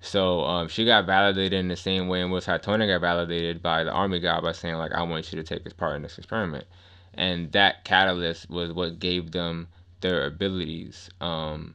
So 0.00 0.44
um, 0.44 0.68
she 0.68 0.84
got 0.84 1.06
validated 1.06 1.54
in 1.58 1.68
the 1.68 1.76
same 1.76 2.08
way 2.08 2.20
in 2.20 2.30
which 2.30 2.44
Tony 2.44 2.86
got 2.86 3.00
validated 3.00 3.62
by 3.62 3.84
the 3.84 3.90
army 3.90 4.20
guy 4.20 4.40
by 4.40 4.52
saying 4.52 4.76
like, 4.76 4.92
"I 4.92 5.02
want 5.02 5.32
you 5.32 5.42
to 5.42 5.46
take 5.46 5.64
this 5.64 5.72
part 5.72 5.96
in 5.96 6.02
this 6.02 6.18
experiment," 6.18 6.66
and 7.14 7.50
that 7.52 7.84
catalyst 7.84 8.50
was 8.50 8.72
what 8.72 8.98
gave 8.98 9.32
them 9.32 9.68
their 10.00 10.26
abilities. 10.26 11.10
Um, 11.20 11.74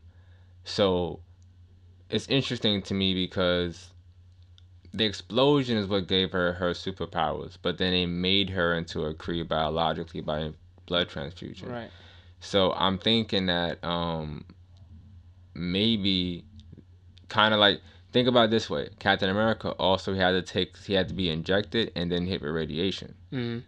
so 0.64 1.22
it's 2.10 2.28
interesting 2.28 2.82
to 2.84 2.94
me 2.94 3.14
because 3.14 3.94
the 4.94 5.06
explosion 5.06 5.78
is 5.78 5.88
what 5.88 6.08
gave 6.08 6.32
her 6.32 6.54
her 6.54 6.72
superpowers, 6.72 7.58
but 7.62 7.78
then 7.78 7.94
it 7.94 8.08
made 8.08 8.50
her 8.50 8.74
into 8.74 9.06
a 9.06 9.14
Kree 9.14 9.48
biologically 9.48 10.22
by 10.22 10.52
blood 10.86 11.10
transfusion. 11.10 11.70
Right. 11.70 11.90
So 12.40 12.74
I'm 12.74 12.98
thinking 12.98 13.48
that 13.48 13.84
um, 13.84 14.46
maybe 15.54 16.46
kind 17.28 17.54
of 17.54 17.60
like 17.60 17.82
think 18.12 18.28
about 18.28 18.46
it 18.46 18.52
this 18.52 18.70
way: 18.70 18.90
Captain 19.00 19.30
America 19.30 19.72
also 19.72 20.16
had 20.16 20.32
to 20.32 20.42
take 20.42 20.78
he 20.78 20.94
had 20.94 21.08
to 21.10 21.14
be 21.14 21.30
injected 21.30 21.92
and 21.96 22.12
then 22.12 22.26
hit 22.26 22.42
with 22.42 22.52
radiation. 22.52 23.16
Mm-hmm. 23.32 23.60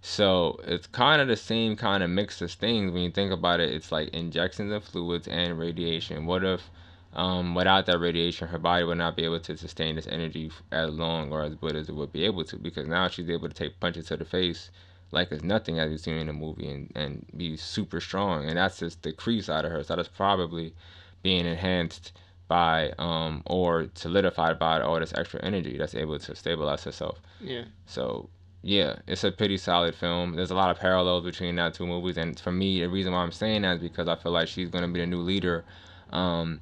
So 0.00 0.60
it's 0.64 0.88
kind 0.88 1.22
of 1.22 1.28
the 1.28 1.36
same 1.36 1.76
kind 1.76 2.02
of 2.02 2.10
mix 2.10 2.42
of 2.42 2.50
things 2.50 2.92
when 2.92 3.02
you 3.02 3.10
think 3.10 3.32
about 3.32 3.60
it. 3.60 3.72
It's 3.72 3.92
like 3.92 4.08
injections 4.08 4.72
of 4.72 4.84
fluids 4.84 5.28
and 5.28 5.58
radiation. 5.58 6.26
What 6.26 6.44
if 6.44 6.70
um, 7.14 7.54
without 7.54 7.86
that 7.86 7.98
radiation, 7.98 8.48
her 8.48 8.58
body 8.58 8.84
would 8.84 8.98
not 8.98 9.16
be 9.16 9.24
able 9.24 9.40
to 9.40 9.56
sustain 9.56 9.96
this 9.96 10.06
energy 10.06 10.50
as 10.70 10.90
long 10.90 11.32
or 11.32 11.42
as 11.42 11.54
good 11.54 11.76
as 11.76 11.88
it 11.88 11.94
would 11.94 12.12
be 12.12 12.24
able 12.24 12.44
to. 12.44 12.56
Because 12.56 12.88
now 12.88 13.08
she's 13.08 13.30
able 13.30 13.48
to 13.48 13.54
take 13.54 13.78
punches 13.80 14.06
to 14.06 14.16
the 14.16 14.24
face 14.24 14.70
like 15.12 15.30
it's 15.30 15.44
nothing, 15.44 15.78
as 15.78 15.90
you 15.90 15.98
see 15.98 16.10
in 16.10 16.26
the 16.26 16.32
movie, 16.32 16.68
and, 16.68 16.90
and 16.94 17.26
be 17.36 17.56
super 17.56 18.00
strong. 18.00 18.46
And 18.46 18.56
that's 18.56 18.78
just 18.78 19.02
the 19.02 19.12
Kree 19.12 19.44
side 19.44 19.64
of 19.64 19.70
her. 19.70 19.84
So 19.84 19.94
that's 19.94 20.08
probably 20.08 20.74
being 21.22 21.46
enhanced 21.46 22.12
by 22.48 22.92
um, 22.98 23.42
or 23.46 23.88
solidified 23.94 24.58
by 24.58 24.80
all 24.80 24.98
this 24.98 25.12
extra 25.14 25.40
energy 25.42 25.78
that's 25.78 25.94
able 25.94 26.18
to 26.18 26.34
stabilize 26.34 26.84
herself. 26.84 27.20
Yeah. 27.40 27.64
So 27.86 28.30
yeah, 28.62 28.96
it's 29.06 29.24
a 29.24 29.30
pretty 29.30 29.58
solid 29.58 29.94
film. 29.94 30.34
There's 30.34 30.50
a 30.50 30.54
lot 30.54 30.70
of 30.70 30.78
parallels 30.78 31.24
between 31.24 31.56
that 31.56 31.74
two 31.74 31.86
movies, 31.86 32.16
and 32.16 32.38
for 32.38 32.52
me, 32.52 32.80
the 32.80 32.88
reason 32.88 33.12
why 33.12 33.22
I'm 33.22 33.32
saying 33.32 33.62
that 33.62 33.76
is 33.76 33.82
because 33.82 34.08
I 34.08 34.16
feel 34.16 34.32
like 34.32 34.48
she's 34.48 34.70
gonna 34.70 34.88
be 34.88 35.00
the 35.00 35.06
new 35.06 35.20
leader. 35.20 35.64
Um, 36.10 36.60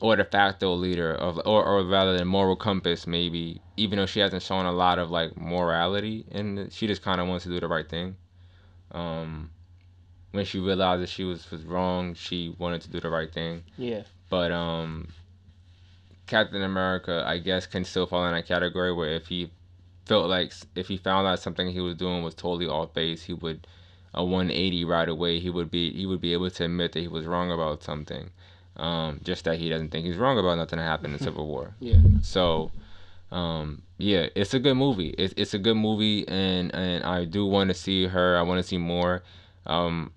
or 0.00 0.16
de 0.16 0.24
facto 0.24 0.72
leader 0.74 1.12
of 1.14 1.38
or, 1.44 1.64
or 1.64 1.84
rather 1.84 2.16
than 2.16 2.26
moral 2.26 2.56
compass 2.56 3.06
maybe 3.06 3.60
even 3.76 3.98
though 3.98 4.06
she 4.06 4.20
hasn't 4.20 4.42
shown 4.42 4.66
a 4.66 4.72
lot 4.72 4.98
of 4.98 5.10
like 5.10 5.36
morality 5.36 6.24
and 6.30 6.72
she 6.72 6.86
just 6.86 7.02
kind 7.02 7.20
of 7.20 7.26
wants 7.26 7.44
to 7.44 7.50
do 7.50 7.60
the 7.60 7.68
right 7.68 7.88
thing. 7.88 8.16
Um 8.92 9.50
when 10.32 10.44
she 10.44 10.60
realized 10.60 11.02
that 11.02 11.08
she 11.08 11.24
was 11.24 11.50
was 11.50 11.64
wrong 11.64 12.14
she 12.14 12.54
wanted 12.58 12.80
to 12.82 12.90
do 12.90 13.00
the 13.00 13.10
right 13.10 13.32
thing. 13.32 13.64
Yeah. 13.76 14.02
But 14.28 14.52
um 14.52 15.08
captain 16.30 16.62
america 16.62 17.24
i 17.26 17.38
guess 17.38 17.66
can 17.66 17.84
still 17.84 18.06
fall 18.06 18.24
in 18.24 18.32
that 18.32 18.46
category 18.46 18.92
where 18.92 19.08
if 19.08 19.26
he 19.26 19.50
felt 20.06 20.30
like 20.30 20.52
if 20.76 20.86
he 20.86 20.96
found 20.96 21.26
out 21.26 21.40
something 21.40 21.68
he 21.68 21.80
was 21.80 21.96
doing 21.96 22.22
was 22.22 22.36
totally 22.36 22.68
off 22.68 22.94
base 22.94 23.24
he 23.24 23.32
would 23.32 23.66
a 24.14 24.24
180 24.24 24.84
right 24.84 25.08
away 25.08 25.40
he 25.40 25.50
would 25.50 25.72
be 25.72 25.92
he 25.92 26.06
would 26.06 26.20
be 26.20 26.32
able 26.32 26.48
to 26.48 26.64
admit 26.64 26.92
that 26.92 27.00
he 27.00 27.08
was 27.08 27.26
wrong 27.26 27.50
about 27.50 27.82
something 27.82 28.30
um, 28.80 29.20
just 29.22 29.44
that 29.44 29.58
he 29.58 29.68
doesn't 29.68 29.90
think 29.90 30.06
he's 30.06 30.16
wrong 30.16 30.38
about 30.38 30.56
nothing 30.56 30.78
that 30.78 30.84
happened 30.84 31.12
in 31.12 31.20
Civil 31.20 31.46
War. 31.46 31.74
Yeah. 31.80 31.98
So, 32.22 32.72
um, 33.30 33.82
yeah, 33.98 34.28
it's 34.34 34.54
a 34.54 34.58
good 34.58 34.74
movie. 34.74 35.10
It's 35.10 35.34
it's 35.36 35.54
a 35.54 35.58
good 35.58 35.76
movie, 35.76 36.26
and 36.26 36.74
and 36.74 37.04
I 37.04 37.26
do 37.26 37.46
want 37.46 37.68
to 37.68 37.74
see 37.74 38.06
her. 38.06 38.36
I 38.36 38.42
want 38.42 38.58
to 38.58 38.66
see 38.66 38.78
more. 38.78 39.22
Um, 39.66 40.12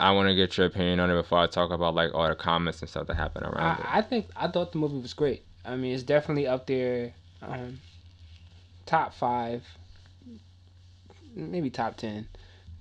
I 0.00 0.10
want 0.10 0.28
to 0.28 0.34
get 0.34 0.56
your 0.56 0.66
opinion 0.66 1.00
on 1.00 1.10
it 1.10 1.14
before 1.14 1.38
I 1.38 1.46
talk 1.46 1.70
about 1.70 1.94
like 1.94 2.14
all 2.14 2.28
the 2.28 2.34
comments 2.34 2.80
and 2.80 2.90
stuff 2.90 3.06
that 3.06 3.16
happened 3.16 3.46
around 3.46 3.56
I, 3.56 3.74
it. 3.74 3.86
I 3.98 4.02
think 4.02 4.26
I 4.36 4.48
thought 4.48 4.72
the 4.72 4.78
movie 4.78 4.98
was 4.98 5.14
great. 5.14 5.44
I 5.64 5.76
mean, 5.76 5.94
it's 5.94 6.02
definitely 6.02 6.46
up 6.46 6.66
there, 6.66 7.14
um, 7.42 7.78
top 8.86 9.14
five, 9.14 9.64
maybe 11.34 11.70
top 11.70 11.96
ten. 11.96 12.26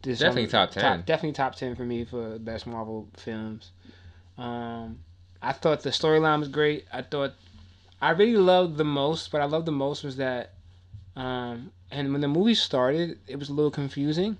Definitely 0.01 0.48
top 0.48 0.72
ten. 0.72 0.82
Top, 0.82 1.06
definitely 1.06 1.34
top 1.34 1.56
ten 1.56 1.75
for 1.75 1.84
me 1.84 2.06
for 2.06 2.39
best 2.39 2.66
Marvel 2.66 3.08
films. 3.16 3.72
Um, 4.38 5.00
I 5.41 5.51
thought 5.51 5.82
the 5.82 5.89
storyline 5.89 6.39
was 6.39 6.48
great. 6.48 6.86
I 6.91 7.01
thought 7.01 7.34
I 8.01 8.12
really 8.12 8.38
loved 8.38 8.77
the 8.77 8.86
most, 8.86 9.32
but 9.32 9.41
I 9.41 9.46
loved 9.46 9.65
the 9.65 9.72
most 9.72 10.03
was 10.03 10.17
that, 10.17 10.53
um, 11.15 11.72
and 11.89 12.12
when 12.12 12.22
the 12.22 12.27
movie 12.27 12.56
started, 12.56 13.20
it 13.27 13.38
was 13.38 13.50
a 13.50 13.53
little 13.53 13.72
confusing, 13.72 14.38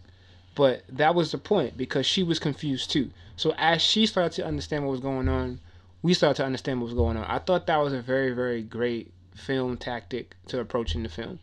but 0.56 0.84
that 0.90 1.16
was 1.16 1.32
the 1.32 1.38
point 1.38 1.78
because 1.78 2.06
she 2.06 2.24
was 2.24 2.40
confused 2.40 2.92
too. 2.92 3.10
So 3.36 3.54
as 3.58 3.82
she 3.82 4.06
started 4.06 4.34
to 4.34 4.46
understand 4.46 4.86
what 4.86 4.92
was 4.92 5.00
going 5.00 5.28
on, 5.28 5.60
we 6.02 6.14
started 6.14 6.36
to 6.36 6.46
understand 6.46 6.80
what 6.80 6.86
was 6.86 6.94
going 6.94 7.18
on. 7.18 7.26
I 7.26 7.40
thought 7.40 7.68
that 7.68 7.78
was 7.78 7.94
a 7.94 8.02
very, 8.02 8.32
very 8.32 8.62
great 8.62 9.12
film 9.36 9.78
tactic 9.78 10.36
to 10.48 10.60
approaching 10.60 11.04
the 11.04 11.10
film. 11.10 11.40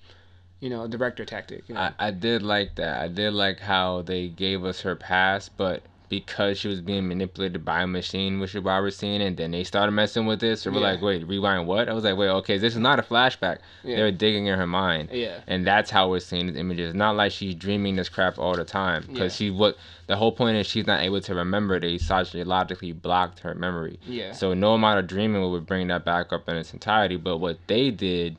You 0.61 0.71
know, 0.71 0.87
director 0.87 1.25
tactic. 1.25 1.69
You 1.69 1.75
know? 1.75 1.81
I, 1.81 2.09
I 2.09 2.11
did 2.11 2.43
like 2.43 2.77
that. 2.77 3.03
I 3.03 3.09
did 3.09 3.35
like 3.35 3.61
how 3.61 4.03
they 4.03 4.29
gave 4.29 4.65
us 4.65 4.81
her 4.81 4.97
past, 4.97 5.57
but 5.57 5.83
because 6.21 6.59
she 6.59 6.69
was 6.69 6.81
being 6.81 7.09
manipulated 7.09 7.65
by 7.65 7.83
a 7.83 7.87
machine, 7.87 8.41
which 8.41 8.55
is 8.55 8.63
why 8.63 8.79
we're 8.81 8.91
seeing. 8.91 9.23
And 9.23 9.37
then 9.37 9.51
they 9.51 9.65
started 9.65 9.93
messing 9.93 10.27
with 10.27 10.41
this. 10.41 10.63
So 10.63 10.71
we're 10.71 10.81
yeah. 10.81 10.93
like, 10.93 11.03
wait, 11.03 11.27
rewind 11.27 11.67
what? 11.67 11.89
I 11.89 11.93
was 11.93 12.05
like, 12.05 12.17
wait, 12.17 12.29
okay, 12.29 12.59
this 12.59 12.75
is 12.75 12.81
not 12.81 12.99
a 12.99 13.03
flashback. 13.03 13.59
Yeah. 13.83 13.97
They're 13.97 14.13
digging 14.13 14.47
in 14.47 14.59
her 14.59 14.67
mind. 14.67 15.11
Yeah. 15.13 15.41
And 15.47 15.67
that's 15.67 15.91
how 15.91 16.09
we're 16.11 16.21
seeing 16.21 16.47
these 16.47 16.57
images. 16.57 16.95
Not 16.95 17.17
like 17.17 17.33
she's 17.33 17.55
dreaming 17.55 17.97
this 17.97 18.09
crap 18.09 18.39
all 18.39 18.55
the 18.55 18.65
time. 18.65 19.05
Because 19.07 19.41
yeah. 19.41 19.49
she, 19.49 19.51
what, 19.51 19.77
the 20.07 20.17
whole 20.17 20.33
point 20.33 20.57
is 20.57 20.67
she's 20.67 20.87
not 20.87 21.03
able 21.03 21.21
to 21.21 21.35
remember. 21.35 21.81
They 21.81 21.99
psychologically 21.99 22.93
blocked 22.93 23.41
her 23.41 23.55
memory. 23.55 23.99
Yeah. 24.07 24.33
So 24.33 24.55
no 24.55 24.75
amount 24.75 24.99
of 25.01 25.07
dreaming 25.07 25.51
would 25.51 25.67
bring 25.67 25.89
that 25.89 26.05
back 26.05 26.33
up 26.33 26.49
in 26.49 26.57
its 26.57 26.73
entirety. 26.73 27.17
But 27.17 27.39
what 27.39 27.59
they 27.67 27.91
did 27.91 28.37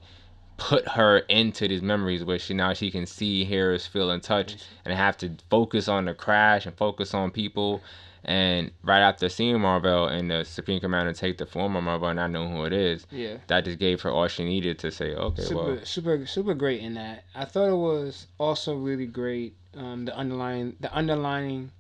put 0.58 0.88
her 0.90 1.20
into 1.20 1.68
these 1.68 1.82
memories 1.82 2.24
where 2.24 2.40
she 2.40 2.54
now 2.54 2.74
she 2.74 2.92
can 2.92 3.06
see, 3.06 3.44
hear, 3.44 3.78
feel, 3.78 4.12
and 4.12 4.24
touch, 4.24 4.56
and 4.86 4.94
have 4.94 5.18
to 5.18 5.32
focus 5.50 5.88
on 5.88 6.06
the 6.06 6.14
crash 6.14 6.66
and 6.66 6.76
focus 6.76 7.14
on 7.14 7.32
people. 7.32 7.82
And 8.24 8.72
right 8.84 9.02
after 9.02 9.30
seeing 9.30 9.60
Mar-Vell 9.62 10.08
and 10.08 10.32
the 10.32 10.44
Supreme 10.44 10.80
Commander 10.80 11.14
take 11.14 11.38
the 11.38 11.46
form 11.46 11.76
of 11.76 11.84
Mar-Vell 11.84 12.10
and 12.10 12.18
not 12.18 12.32
know 12.32 12.48
who 12.48 12.66
it 12.66 12.74
is, 12.74 13.06
yeah, 13.12 13.38
that 13.48 13.66
just 13.66 13.78
gave 13.78 14.02
her 14.02 14.10
all 14.10 14.28
she 14.28 14.44
needed 14.44 14.80
to 14.80 14.92
say, 14.92 15.14
okay, 15.14 15.44
super, 15.44 15.64
well, 15.64 15.80
super, 15.84 16.26
super 16.26 16.54
great 16.56 16.82
in 16.82 16.96
that. 16.96 17.26
I 17.36 17.46
thought 17.46 17.70
it 17.70 17.76
was 17.76 18.28
also 18.40 18.76
really 18.76 19.06
great. 19.06 19.56
Um, 19.78 20.06
the 20.06 20.16
underlying, 20.16 20.76
the 20.80 20.92
underlying 20.92 21.72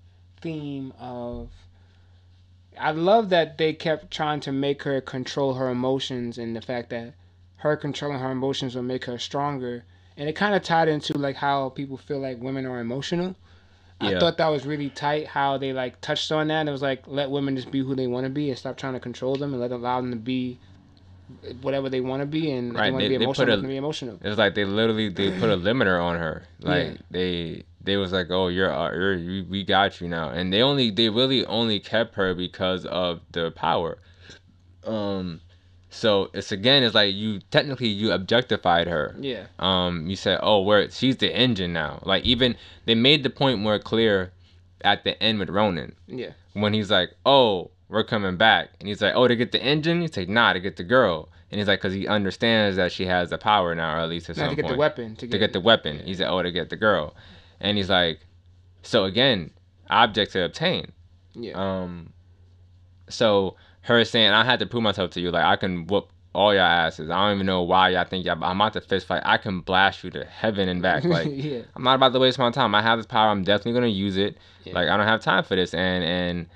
theme 0.41 0.94
of 1.00 1.50
I 2.79 2.91
love 2.91 3.29
that 3.29 3.58
they 3.58 3.74
kept 3.74 4.12
trying 4.12 4.41
to 4.41 4.51
make 4.51 4.84
her 4.84 5.00
control 5.01 5.53
her 5.55 5.70
emotions 5.70 6.38
and 6.38 6.55
the 6.55 6.62
fact 6.62 6.89
that 6.89 7.13
her 7.66 7.76
controlling 7.76 8.20
her 8.20 8.30
emotions 8.30 8.76
will 8.76 8.84
make 8.84 9.06
her 9.06 9.18
stronger. 9.18 9.84
And 10.18 10.30
it 10.30 10.34
kind 10.34 10.54
of 10.54 10.62
tied 10.62 10.88
into 10.88 11.18
like 11.18 11.36
how 11.36 11.70
people 11.70 11.98
feel 11.98 12.20
like 12.20 12.40
women 12.40 12.66
are 12.68 12.80
emotional. 12.80 13.36
Yeah. 14.00 14.10
I 14.10 14.20
thought 14.20 14.38
that 14.38 14.50
was 14.50 14.68
really 14.68 14.90
tight 14.90 15.26
how 15.26 15.58
they 15.58 15.74
like 15.74 16.00
touched 16.00 16.32
on 16.32 16.48
that. 16.50 16.68
It 16.68 16.72
was 16.72 16.84
like 16.84 17.04
let 17.08 17.32
women 17.32 17.56
just 17.56 17.72
be 17.72 17.80
who 17.80 17.96
they 17.96 18.06
want 18.06 18.26
to 18.26 18.30
be 18.30 18.50
and 18.50 18.58
stop 18.58 18.78
trying 18.78 18.94
to 18.94 19.00
control 19.00 19.36
them 19.36 19.52
and 19.52 19.60
let 19.60 19.72
allow 19.72 20.00
them 20.00 20.12
to 20.12 20.18
be 20.18 20.60
whatever 21.62 21.90
they 21.90 22.02
want 22.02 22.22
to 22.22 22.28
be 22.28 22.52
and 22.52 22.76
right. 22.76 22.86
they 22.86 22.92
want 22.92 23.04
to 23.04 23.10
be 23.10 23.16
emotional. 23.16 23.60
A, 23.60 23.68
be 23.68 23.78
emotional. 23.78 24.20
It 24.22 24.30
was 24.30 24.38
like 24.38 24.54
they 24.54 24.66
literally 24.66 25.10
they 25.10 25.32
put 25.40 25.50
a 25.50 25.58
limiter 25.58 26.00
on 26.00 26.18
her. 26.18 26.44
Like 26.60 26.88
yeah. 26.88 26.98
they 27.10 27.64
they 27.82 27.98
was 27.98 28.12
like, 28.12 28.28
oh, 28.30 28.50
you're, 28.50 28.72
uh, 28.72 28.92
you're 28.94 29.16
you, 29.16 29.46
we 29.50 29.64
got 29.64 30.00
you 30.02 30.08
now, 30.08 30.30
and 30.30 30.54
they 30.54 30.62
only 30.62 30.92
they 30.92 31.10
really 31.10 31.44
only 31.48 31.80
kept 31.80 32.14
her 32.16 32.36
because 32.36 32.86
of 32.86 33.22
the 33.32 33.50
power. 33.52 33.98
Um, 34.84 35.42
so 35.96 36.30
it's 36.34 36.52
again, 36.52 36.84
it's 36.84 36.94
like 36.94 37.16
you 37.16 37.40
technically 37.52 37.88
you 37.88 38.12
objectified 38.12 38.88
her. 38.88 39.16
Yeah. 39.20 39.46
Um, 39.60 40.08
you 40.08 40.16
said, 40.18 40.40
oh, 40.44 40.62
where 40.62 40.90
she's 40.92 41.18
the 41.18 41.34
engine 41.34 41.72
now. 41.72 42.02
Like 42.04 42.24
even 42.25 42.58
they 42.86 42.96
made 42.96 43.24
the 43.24 43.30
point 43.30 43.60
more 43.60 43.80
clear 43.80 44.34
at 44.82 45.06
the 45.06 45.22
end 45.24 45.40
with 45.40 45.50
Ronan. 45.50 45.96
Yeah. 46.08 46.32
When 46.54 46.74
he's 46.74 46.92
like, 46.92 47.12
oh, 47.25 47.72
we're 47.88 48.04
coming 48.04 48.36
back, 48.36 48.70
and 48.80 48.90
he's 48.90 49.02
like, 49.02 49.14
oh, 49.16 49.28
to 49.28 49.36
get 49.36 49.52
the 49.52 49.62
engine. 49.62 50.02
He's 50.02 50.18
like, 50.18 50.28
nah, 50.28 50.54
to 50.54 50.60
get 50.60 50.75
the 50.75 50.84
girl. 50.84 51.30
And 51.50 51.60
he's 51.60 51.68
like, 51.68 51.80
because 51.80 51.94
he 51.94 52.08
understands 52.08 52.75
that 52.75 52.92
she 52.92 53.06
has 53.06 53.30
the 53.30 53.38
power 53.38 53.74
now, 53.74 53.96
or 53.96 54.00
at 54.00 54.10
least 54.10 54.30
at 54.30 54.36
some 54.36 54.50
to 54.50 54.56
get 54.56 54.64
point. 54.64 54.74
the 54.74 54.80
weapon. 54.80 55.16
To 55.16 55.28
get, 55.28 55.32
to 55.32 55.38
get 55.38 55.54
the 55.54 55.62
weapon. 55.62 55.98
Yeah. 55.98 56.04
He's 56.04 56.20
like, 56.20 56.30
oh, 56.30 56.42
to 56.42 56.52
get 56.52 56.70
the 56.70 56.75
girl, 56.75 57.16
and 57.62 57.78
he's 57.78 57.90
like, 57.90 58.20
so 58.82 59.06
again, 59.06 59.52
object 59.90 60.34
to 60.34 60.44
obtain. 60.44 60.92
Yeah. 61.34 61.54
Um. 61.54 62.12
So 63.08 63.56
her 63.86 64.04
saying, 64.04 64.32
I 64.32 64.44
had 64.44 64.60
to 64.60 64.65
prove 64.65 64.84
myself 64.84 65.12
to 65.12 65.22
you. 65.22 65.32
Like, 65.32 65.46
I 65.46 65.56
can 65.56 65.86
whoop 65.86 66.10
all 66.34 66.54
your 66.54 66.63
asses. 66.63 67.10
I 67.10 67.27
don't 67.27 67.36
even 67.36 67.46
know 67.46 67.62
why 67.62 67.89
y'all 67.89 68.04
think 68.04 68.25
y'all, 68.25 68.44
I'm 68.44 68.60
about 68.60 68.74
to 68.74 68.82
fist 68.82 69.06
fight. 69.06 69.22
I 69.24 69.38
can 69.38 69.62
blast 69.62 70.04
you 70.04 70.10
to 70.12 70.25
heaven 70.25 70.68
and 70.68 70.82
back. 70.82 71.04
Like, 71.15 71.27
yeah. 71.32 71.62
I'm 71.75 71.84
not 71.84 71.96
about 71.96 72.13
to 72.13 72.20
waste 72.20 72.39
my 72.39 72.50
time. 72.50 72.74
I 72.74 72.82
have 72.82 72.98
this 72.98 73.06
power. 73.06 73.30
I'm 73.30 73.44
definitely 73.44 73.74
going 73.74 73.84
to 73.84 73.89
use 73.89 74.18
it. 74.18 74.38
Yeah. 74.63 74.74
Like, 74.74 74.89
I 74.89 74.98
don't 74.98 75.08
have 75.08 75.22
time 75.22 75.44
for 75.44 75.56
this. 75.56 75.74
And, 75.74 76.04
and, 76.04 76.48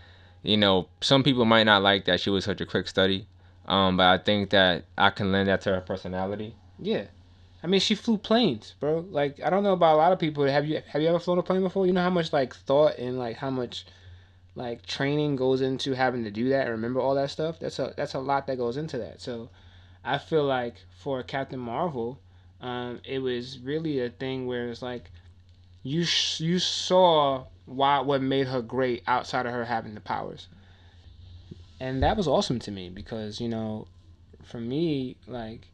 you 0.41 0.57
know, 0.57 0.89
some 1.01 1.21
people 1.23 1.45
might 1.45 1.63
not 1.63 1.83
like 1.83 2.05
that 2.05 2.19
she 2.19 2.31
was 2.31 2.45
such 2.45 2.61
a 2.61 2.65
quick 2.65 2.87
study. 2.87 3.27
Um, 3.67 3.97
but 3.97 4.07
I 4.07 4.17
think 4.17 4.49
that 4.49 4.85
I 4.97 5.11
can 5.11 5.31
lend 5.31 5.49
that 5.49 5.61
to 5.61 5.73
her 5.75 5.81
personality. 5.81 6.55
Yeah. 6.79 7.05
I 7.63 7.67
mean, 7.67 7.79
she 7.79 7.93
flew 7.93 8.17
planes, 8.17 8.73
bro. 8.79 9.05
Like, 9.11 9.39
I 9.43 9.51
don't 9.51 9.63
know 9.63 9.73
about 9.73 9.95
a 9.95 9.97
lot 9.97 10.11
of 10.11 10.19
people. 10.19 10.45
Have 10.45 10.65
you 10.65 10.81
have 10.87 11.01
you 11.01 11.09
ever 11.09 11.19
flown 11.19 11.37
a 11.37 11.43
plane 11.43 11.61
before? 11.61 11.85
You 11.85 11.93
know 11.93 12.01
how 12.01 12.09
much 12.09 12.31
like 12.31 12.55
thought 12.55 12.97
and 12.97 13.19
like 13.19 13.35
how 13.35 13.49
much 13.49 13.85
like 14.59 14.85
training 14.85 15.37
goes 15.37 15.61
into 15.61 15.93
having 15.93 16.25
to 16.25 16.31
do 16.31 16.49
that 16.49 16.63
and 16.63 16.71
remember 16.71 16.99
all 16.99 17.15
that 17.15 17.31
stuff. 17.31 17.59
That's 17.59 17.79
a 17.79 17.93
that's 17.95 18.13
a 18.13 18.19
lot 18.19 18.45
that 18.47 18.57
goes 18.57 18.75
into 18.75 18.97
that. 18.97 19.21
So, 19.21 19.49
I 20.03 20.17
feel 20.17 20.43
like 20.43 20.75
for 20.89 21.23
Captain 21.23 21.59
Marvel, 21.59 22.19
um, 22.59 22.99
it 23.05 23.19
was 23.19 23.57
really 23.59 24.01
a 24.01 24.09
thing 24.09 24.47
where 24.47 24.69
it's 24.69 24.81
like 24.81 25.11
you 25.81 26.03
sh- 26.03 26.41
you 26.41 26.59
saw 26.59 27.45
why 27.65 28.01
what 28.01 28.21
made 28.21 28.47
her 28.47 28.61
great 28.61 29.01
outside 29.07 29.45
of 29.45 29.53
her 29.53 29.63
having 29.63 29.93
the 29.93 30.01
powers, 30.01 30.49
and 31.79 32.03
that 32.03 32.17
was 32.17 32.27
awesome 32.27 32.59
to 32.59 32.71
me 32.71 32.89
because 32.89 33.39
you 33.39 33.47
know, 33.47 33.87
for 34.43 34.59
me 34.59 35.15
like 35.25 35.69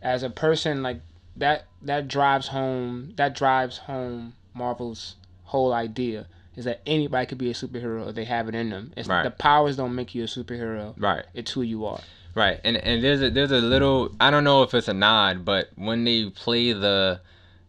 as 0.00 0.22
a 0.22 0.30
person 0.30 0.80
like 0.80 1.00
that 1.34 1.64
that 1.80 2.06
drives 2.06 2.48
home 2.48 3.14
that 3.16 3.34
drives 3.34 3.78
home 3.78 4.34
Marvel's 4.54 5.16
whole 5.46 5.72
idea 5.72 6.28
is 6.56 6.64
that 6.64 6.80
anybody 6.86 7.26
could 7.26 7.38
be 7.38 7.50
a 7.50 7.54
superhero 7.54 8.08
if 8.08 8.14
they 8.14 8.24
have 8.24 8.48
it 8.48 8.54
in 8.54 8.70
them. 8.70 8.92
It's 8.96 9.08
Right. 9.08 9.22
the 9.22 9.30
powers 9.30 9.76
don't 9.76 9.94
make 9.94 10.14
you 10.14 10.24
a 10.24 10.26
superhero. 10.26 10.94
Right. 10.98 11.24
It's 11.34 11.50
who 11.52 11.62
you 11.62 11.86
are. 11.86 12.00
Right, 12.34 12.60
and 12.64 12.78
and 12.78 13.04
there's 13.04 13.20
a 13.20 13.28
there's 13.30 13.50
a 13.50 13.60
little 13.60 14.10
I 14.18 14.30
don't 14.30 14.44
know 14.44 14.62
if 14.62 14.72
it's 14.72 14.88
a 14.88 14.94
nod, 14.94 15.44
but 15.44 15.68
when 15.76 16.04
they 16.04 16.30
play 16.30 16.72
the 16.72 17.20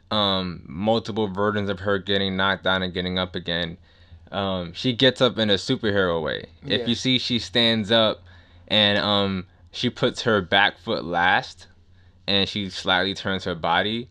um 0.09 0.63
multiple 0.65 1.27
versions 1.27 1.69
of 1.69 1.81
her 1.81 1.97
getting 1.99 2.37
knocked 2.37 2.63
down 2.63 2.81
and 2.81 2.93
getting 2.93 3.17
up 3.19 3.35
again, 3.35 3.77
um 4.31 4.71
she 4.73 4.93
gets 4.93 5.19
up 5.19 5.37
in 5.37 5.49
a 5.49 5.55
superhero 5.55 6.21
way. 6.23 6.45
Yeah. 6.63 6.77
If 6.77 6.87
you 6.87 6.95
see 6.95 7.19
she 7.19 7.39
stands 7.39 7.91
up 7.91 8.23
and 8.69 8.97
um 8.99 9.47
she 9.71 9.89
puts 9.89 10.21
her 10.21 10.39
back 10.41 10.77
foot 10.77 11.03
last 11.03 11.67
and 12.25 12.47
she 12.47 12.69
slightly 12.69 13.13
turns 13.13 13.43
her 13.43 13.55
body. 13.55 14.07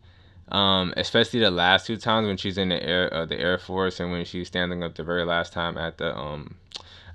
Um, 0.53 0.93
especially 0.99 1.41
the 1.41 1.51
last 1.51 1.87
two 1.87 1.97
times 1.97 2.27
when 2.27 2.37
she's 2.37 2.59
in 2.59 2.69
the 2.69 2.81
air 2.83 3.13
uh, 3.13 3.25
the 3.25 3.41
Air 3.41 3.57
Force 3.57 3.99
and 4.01 4.13
when 4.13 4.25
she's 4.27 4.49
standing 4.49 4.83
up 4.83 4.95
the 4.95 5.03
very 5.03 5.25
last 5.25 5.53
time 5.53 5.79
at 5.79 5.97
the 5.99 6.15
um 6.17 6.57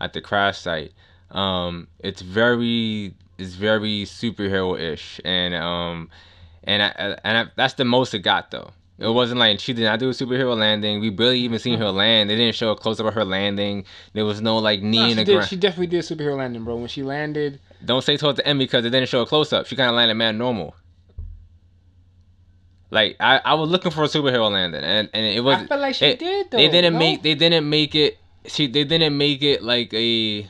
at 0.01 0.13
the 0.13 0.21
crash 0.21 0.57
site. 0.57 0.91
Um, 1.31 1.87
it's 1.99 2.21
very 2.21 3.13
it's 3.37 3.53
very 3.53 4.03
superhero 4.05 4.79
ish 4.79 5.21
and 5.23 5.53
um 5.53 6.09
and 6.63 6.81
I, 6.83 7.17
and 7.23 7.37
I, 7.37 7.45
that's 7.55 7.75
the 7.75 7.85
most 7.85 8.13
it 8.15 8.19
got 8.19 8.49
though. 8.51 8.71
It 8.99 9.09
wasn't 9.09 9.39
like 9.39 9.59
she 9.59 9.73
did 9.73 9.83
not 9.83 9.99
do 9.99 10.09
a 10.09 10.11
superhero 10.13 10.57
landing. 10.57 10.99
We 10.99 11.11
barely 11.11 11.39
even 11.41 11.59
seen 11.59 11.77
her 11.77 11.91
land. 11.91 12.31
They 12.31 12.35
didn't 12.35 12.55
show 12.55 12.71
a 12.71 12.75
close 12.75 12.99
up 12.99 13.05
of 13.05 13.13
her 13.13 13.23
landing. 13.23 13.85
There 14.13 14.25
was 14.25 14.41
no 14.41 14.57
like 14.57 14.81
knee 14.81 14.97
No, 14.97 15.05
in 15.09 15.17
the 15.17 15.23
did, 15.23 15.33
ground. 15.35 15.49
she 15.49 15.55
definitely 15.55 15.87
did 15.87 15.99
a 15.99 16.01
superhero 16.01 16.35
landing, 16.35 16.63
bro. 16.63 16.77
When 16.77 16.87
she 16.87 17.03
landed, 17.03 17.59
Don't 17.85 18.03
say 18.03 18.17
towards 18.17 18.37
the 18.37 18.47
end 18.47 18.57
because 18.57 18.83
it 18.83 18.89
didn't 18.89 19.09
show 19.09 19.21
a 19.21 19.27
close 19.27 19.53
up. 19.53 19.67
She 19.67 19.75
kind 19.75 19.89
of 19.91 19.95
landed 19.95 20.15
man 20.15 20.39
normal. 20.39 20.75
Like 22.89 23.17
I, 23.19 23.41
I 23.43 23.53
was 23.55 23.69
looking 23.69 23.91
for 23.91 24.03
a 24.03 24.07
superhero 24.07 24.49
landing, 24.51 24.83
and 24.83 25.09
and 25.13 25.25
it 25.25 25.41
was. 25.41 25.57
I 25.57 25.67
feel 25.67 25.79
like 25.79 25.95
she 25.95 26.05
it- 26.05 26.19
did 26.19 26.51
though. 26.51 26.57
They 26.57 26.69
didn't 26.69 26.93
no? 26.93 26.99
make. 26.99 27.21
They 27.21 27.35
didn't 27.35 27.69
make 27.69 27.95
it. 27.95 28.17
She. 28.45 28.67
They 28.67 28.83
didn't 28.85 29.17
make 29.17 29.41
it 29.43 29.61
like 29.63 29.93
a. 29.93 30.43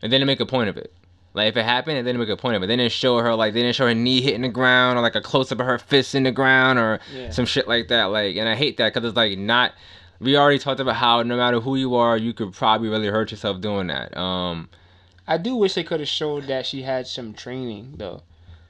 They 0.00 0.08
didn't 0.08 0.26
make 0.26 0.40
a 0.40 0.46
point 0.46 0.70
of 0.70 0.76
it. 0.76 0.92
Like 1.34 1.48
if 1.48 1.56
it 1.56 1.64
happened, 1.64 1.96
they 1.98 2.02
didn't 2.02 2.18
make 2.18 2.28
a 2.30 2.36
point 2.36 2.56
of 2.56 2.62
it. 2.62 2.66
They 2.66 2.76
didn't 2.76 2.92
show 2.92 3.18
her 3.18 3.34
like 3.34 3.52
they 3.54 3.60
didn't 3.62 3.76
show 3.76 3.86
her 3.86 3.94
knee 3.94 4.20
hitting 4.20 4.42
the 4.42 4.48
ground 4.48 4.98
or 4.98 5.02
like 5.02 5.14
a 5.14 5.20
close 5.20 5.52
up 5.52 5.60
of 5.60 5.66
her 5.66 5.78
fist 5.78 6.14
in 6.14 6.22
the 6.24 6.32
ground 6.32 6.78
or 6.78 6.98
Yeah. 7.14 7.30
some 7.30 7.44
shit 7.46 7.68
like 7.68 7.88
that. 7.88 8.04
Like, 8.04 8.36
and 8.36 8.48
I 8.48 8.56
hate 8.56 8.78
that 8.78 8.92
because 8.94 9.06
it's 9.08 9.16
like 9.16 9.38
not. 9.38 9.72
We 10.18 10.36
already 10.36 10.58
talked 10.58 10.80
about 10.80 10.96
how 10.96 11.22
no 11.22 11.36
matter 11.36 11.60
who 11.60 11.76
you 11.76 11.94
are, 11.94 12.16
you 12.16 12.32
could 12.34 12.52
probably 12.52 12.88
really 12.88 13.06
hurt 13.06 13.30
yourself 13.30 13.60
doing 13.60 13.86
that. 13.86 14.16
Um, 14.16 14.68
I 15.28 15.36
do 15.38 15.54
wish 15.56 15.74
they 15.74 15.84
could 15.84 16.00
have 16.00 16.08
showed 16.08 16.44
that 16.48 16.66
she 16.66 16.82
had 16.82 17.06
some 17.06 17.32
training 17.32 17.94
though. 17.98 18.22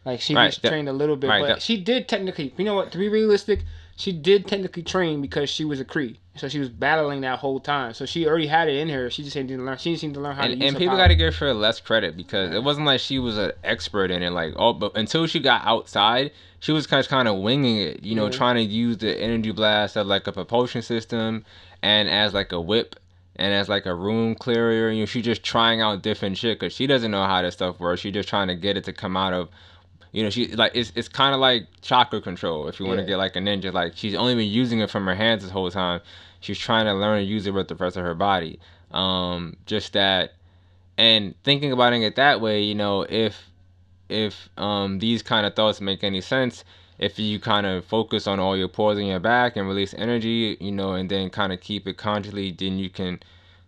Like 0.05 0.21
she 0.21 0.35
Right, 0.35 0.53
trained 0.63 0.89
a 0.89 0.93
little 0.93 1.17
bit, 1.17 1.29
right, 1.29 1.41
but 1.41 1.47
that- 1.49 1.63
she 1.63 1.77
did 1.77 2.09
technically. 2.09 2.55
You 2.57 2.65
know 2.65 2.75
what? 2.75 2.91
To 2.93 2.99
be 2.99 3.09
realistic, 3.09 3.61
she 3.97 4.13
did 4.13 4.47
technically 4.47 4.83
train 4.83 5.21
because 5.21 5.51
she 5.51 5.63
was 5.65 5.79
a 5.79 5.85
Kree, 5.85 6.17
so 6.35 6.49
she 6.49 6.59
was 6.59 6.71
battling 6.71 7.21
that 7.21 7.41
whole 7.41 7.61
time. 7.61 7.93
So 7.93 8.07
she 8.07 8.27
already 8.27 8.47
had 8.47 8.67
it 8.69 8.77
in 8.77 8.89
her. 8.89 9.11
She 9.11 9.23
just 9.23 9.35
didn't 9.35 9.65
learn. 9.67 9.77
She 9.77 9.91
needed 9.93 10.15
to 10.15 10.21
learn 10.21 10.37
how 10.37 10.47
to 10.47 10.53
and, 10.53 10.63
use 10.63 10.69
and 10.71 10.79
people 10.79 10.97
got 10.97 11.09
to 11.09 11.15
give 11.15 11.37
her 11.37 11.53
less 11.53 11.81
credit 11.81 12.17
because 12.17 12.55
it 12.55 12.65
wasn't 12.65 12.87
like 12.87 13.01
she 13.01 13.19
was 13.19 13.37
an 13.37 13.53
expert 13.63 14.11
in 14.11 14.23
it. 14.23 14.31
Like, 14.31 14.55
oh, 14.57 14.73
but 14.73 14.97
until 14.97 15.27
she 15.27 15.39
got 15.39 15.67
outside, 15.67 16.31
she 16.61 16.73
was 16.73 16.87
kind 16.87 17.05
of 17.05 17.09
kind 17.11 17.29
of 17.29 17.37
winging 17.39 17.77
it. 17.77 18.03
You 18.03 18.15
know, 18.15 18.25
Yeah. 18.25 18.31
trying 18.31 18.57
to 18.57 18.63
use 18.63 18.97
the 18.97 19.21
energy 19.21 19.51
blast 19.51 19.99
as 19.99 20.07
like 20.07 20.27
a 20.27 20.33
propulsion 20.33 20.81
system 20.81 21.45
and 21.83 22.09
as 22.09 22.33
like 22.33 22.53
a 22.53 22.61
whip 22.61 22.97
and 23.37 23.53
as 23.53 23.69
like 23.69 23.85
a 23.85 23.95
room 23.95 24.35
clearer. 24.35 24.91
You 24.91 25.01
know, 25.01 25.07
she 25.07 25.21
just 25.21 25.43
trying 25.43 25.83
out 25.83 26.01
different 26.01 26.39
shit 26.39 26.59
because 26.59 26.73
she 26.73 26.87
doesn't 26.87 27.11
know 27.11 27.25
how 27.27 27.43
this 27.43 27.53
stuff 27.53 27.79
works. 27.79 28.01
She 28.01 28.11
just 28.11 28.31
trying 28.31 28.49
to 28.49 28.55
get 28.55 28.79
it 28.79 28.85
to 28.85 28.95
come 28.95 29.15
out 29.15 29.35
of. 29.35 29.51
You 30.13 30.25
know, 30.25 30.31
she 30.31 30.49
like 30.49 30.73
it's 30.75 30.93
it's 30.97 31.09
kind 31.09 31.35
of 31.35 31.41
like 31.41 31.67
chakra 31.83 32.21
control. 32.21 32.69
If 32.69 32.81
you 32.81 32.87
want 32.87 32.99
to 32.99 33.03
Yeah. 33.03 33.09
get 33.11 33.17
like 33.19 33.37
a 33.37 33.41
ninja, 33.41 33.73
like 33.73 33.97
she's 33.97 34.15
only 34.15 34.35
been 34.35 34.49
using 34.51 34.81
it 34.81 34.91
from 34.91 35.07
her 35.07 35.15
hands 35.15 35.43
this 35.43 35.53
whole 35.53 35.71
time. 35.71 36.01
She's 36.41 36.59
trying 36.59 36.87
to 36.87 36.95
learn 36.95 37.19
to 37.19 37.25
use 37.25 37.47
it 37.47 37.55
with 37.55 37.69
the 37.69 37.75
rest 37.75 37.97
of 37.97 38.03
her 38.05 38.15
body. 38.15 38.59
Um, 38.91 39.57
just 39.67 39.93
that 39.93 40.33
and 41.01 41.35
thinking 41.45 41.73
about 41.73 41.95
it 41.95 42.17
that 42.17 42.41
way 42.43 42.61
you 42.63 42.75
know 42.75 43.07
if 43.09 43.49
if 44.11 44.51
um 44.59 44.99
these 44.99 45.23
kind 45.23 45.47
of 45.47 45.55
thoughts 45.55 45.81
make 45.81 46.05
any 46.05 46.21
sense 46.21 46.63
if 46.99 47.19
you 47.19 47.41
kind 47.41 47.65
of 47.67 47.85
focus 47.87 48.27
on 48.27 48.39
all 48.39 48.55
your 48.55 48.69
pores 48.69 48.99
in 48.99 49.07
your 49.07 49.19
back 49.19 49.57
and 49.57 49.67
release 49.67 49.95
energy 49.95 50.59
you 50.61 50.71
know 50.71 50.93
and 50.93 51.09
then 51.11 51.31
kind 51.31 51.53
of 51.55 51.61
keep 51.61 51.89
it 51.89 51.97
consciously 51.97 52.53
then 52.53 52.79
you 52.79 52.91
can 52.91 53.19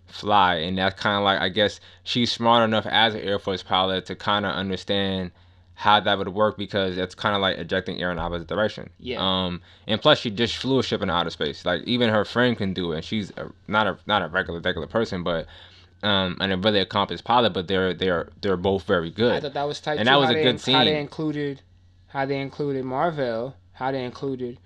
fly 0.07 0.57
and 0.57 0.77
that's 0.77 1.01
kind 1.01 1.17
of 1.17 1.23
like 1.25 1.41
i 1.41 1.49
guess 1.49 1.81
she's 2.05 2.31
smart 2.31 2.63
enough 2.63 2.85
as 2.87 3.15
an 3.15 3.23
air 3.23 3.39
force 3.39 3.63
pilot 3.63 4.05
to 4.05 4.15
kind 4.15 4.45
of 4.45 4.53
understand 4.53 5.31
how 5.83 5.99
that 6.01 6.17
would 6.19 6.29
work 6.29 6.57
because 6.57 6.97
it's 6.97 7.15
kind 7.15 7.35
of 7.35 7.41
like 7.43 7.59
ejecting 7.59 8.01
air 8.01 8.11
in 8.13 8.17
the 8.17 8.23
opposite 8.23 8.47
direction 8.47 8.89
Yeah. 9.01 9.19
um 9.21 9.61
and 9.89 10.01
plus 10.01 10.19
she 10.19 10.31
just 10.31 10.57
flew 10.57 10.79
a 10.79 10.83
ship 10.83 11.03
in 11.03 11.11
outer 11.11 11.31
space 11.31 11.65
like 11.67 11.83
even 11.95 12.09
her 12.11 12.25
friend 12.25 12.57
can 12.57 12.73
do 12.73 12.93
it 12.93 12.97
and 12.97 13.05
she's 13.05 13.31
a, 13.37 13.51
not 13.67 13.87
a 13.89 13.99
not 14.07 14.23
a 14.23 14.29
regular 14.29 14.61
regular 14.61 14.87
person 14.87 15.23
but 15.25 15.47
um, 16.05 16.37
and 16.41 16.53
a 16.53 16.57
really 16.57 16.81
accomplished 16.81 17.23
pilot, 17.23 17.53
but 17.53 17.69
they're 17.69 17.95
they're 17.95 18.29
they're 18.41 18.57
both 18.57 18.83
very 18.85 19.09
good. 19.09 19.35
I 19.35 19.39
thought 19.41 19.55
that 19.55 19.69
was 19.69 19.79
tight. 19.81 19.99
And 19.99 20.07
too, 20.09 20.11
that 20.11 20.17
was 20.17 20.27
how 20.27 20.33
a 20.33 20.35
they- 20.35 20.43
good 20.43 20.61
How 20.61 20.85
they 20.85 20.99
included, 21.01 21.63
how 22.09 22.27
they 22.27 22.41
included 22.41 22.85
Marvel, 22.85 23.55
how 23.73 23.93
they 23.93 24.05
included, 24.05 24.59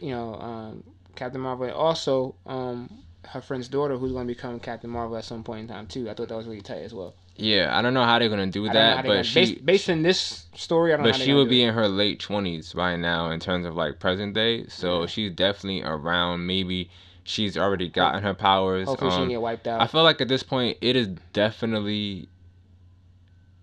you 0.00 0.10
know, 0.10 0.34
um, 0.36 0.84
Captain 1.16 1.40
Marvel, 1.40 1.68
also 1.72 2.36
um, 2.46 2.88
her 3.32 3.40
friend's 3.40 3.66
daughter, 3.66 3.96
who's 3.98 4.12
going 4.12 4.28
to 4.28 4.32
become 4.32 4.60
Captain 4.60 4.88
Marvel 4.88 5.16
at 5.16 5.24
some 5.24 5.42
point 5.42 5.62
in 5.62 5.66
time 5.74 5.88
too. 5.88 6.08
I 6.08 6.14
thought 6.14 6.28
that 6.28 6.36
was 6.36 6.46
really 6.46 6.60
tight 6.60 6.82
as 6.82 6.94
well. 6.94 7.14
Yeah, 7.38 7.76
I 7.76 7.82
don't 7.82 7.92
know 7.94 8.04
how 8.04 8.18
they're 8.18 8.28
gonna 8.28 8.46
do 8.46 8.64
I 8.68 8.72
don't 8.72 8.74
know 8.74 8.80
how 8.80 8.96
that, 8.96 9.02
but 9.02 9.08
gonna- 9.08 9.24
she 9.24 9.40
based, 9.40 9.66
based 9.66 9.90
on 9.90 10.02
this 10.02 10.46
story, 10.54 10.92
I 10.92 10.96
don't 10.96 11.04
know. 11.06 11.12
but 11.12 11.20
she 11.20 11.34
would 11.34 11.48
be 11.50 11.62
it. 11.62 11.68
in 11.68 11.74
her 11.74 11.88
late 11.88 12.18
twenties 12.20 12.72
by 12.72 12.96
now 12.96 13.30
in 13.30 13.40
terms 13.40 13.66
of 13.66 13.74
like 13.76 13.98
present 14.00 14.34
day. 14.34 14.66
So 14.68 15.00
Yeah. 15.02 15.06
she's 15.06 15.32
definitely 15.32 15.82
around. 15.82 16.46
Maybe 16.46 16.88
she's 17.24 17.58
already 17.58 17.88
gotten 17.88 18.22
her 18.22 18.32
powers. 18.34 18.86
Hopefully, 18.88 19.10
she 19.10 19.16
Um, 19.16 19.22
can 19.24 19.28
get 19.30 19.40
wiped 19.42 19.66
out. 19.66 19.80
I 19.80 19.86
feel 19.86 20.02
like 20.02 20.20
at 20.20 20.28
this 20.28 20.42
point, 20.42 20.78
it 20.80 20.96
is 20.96 21.08
definitely 21.32 22.28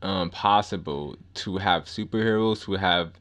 um, 0.01 0.29
possible 0.29 1.15
to 1.33 1.57
have 1.57 1.85
superheroes 1.85 2.63
who 2.63 2.73
have 2.73 3.13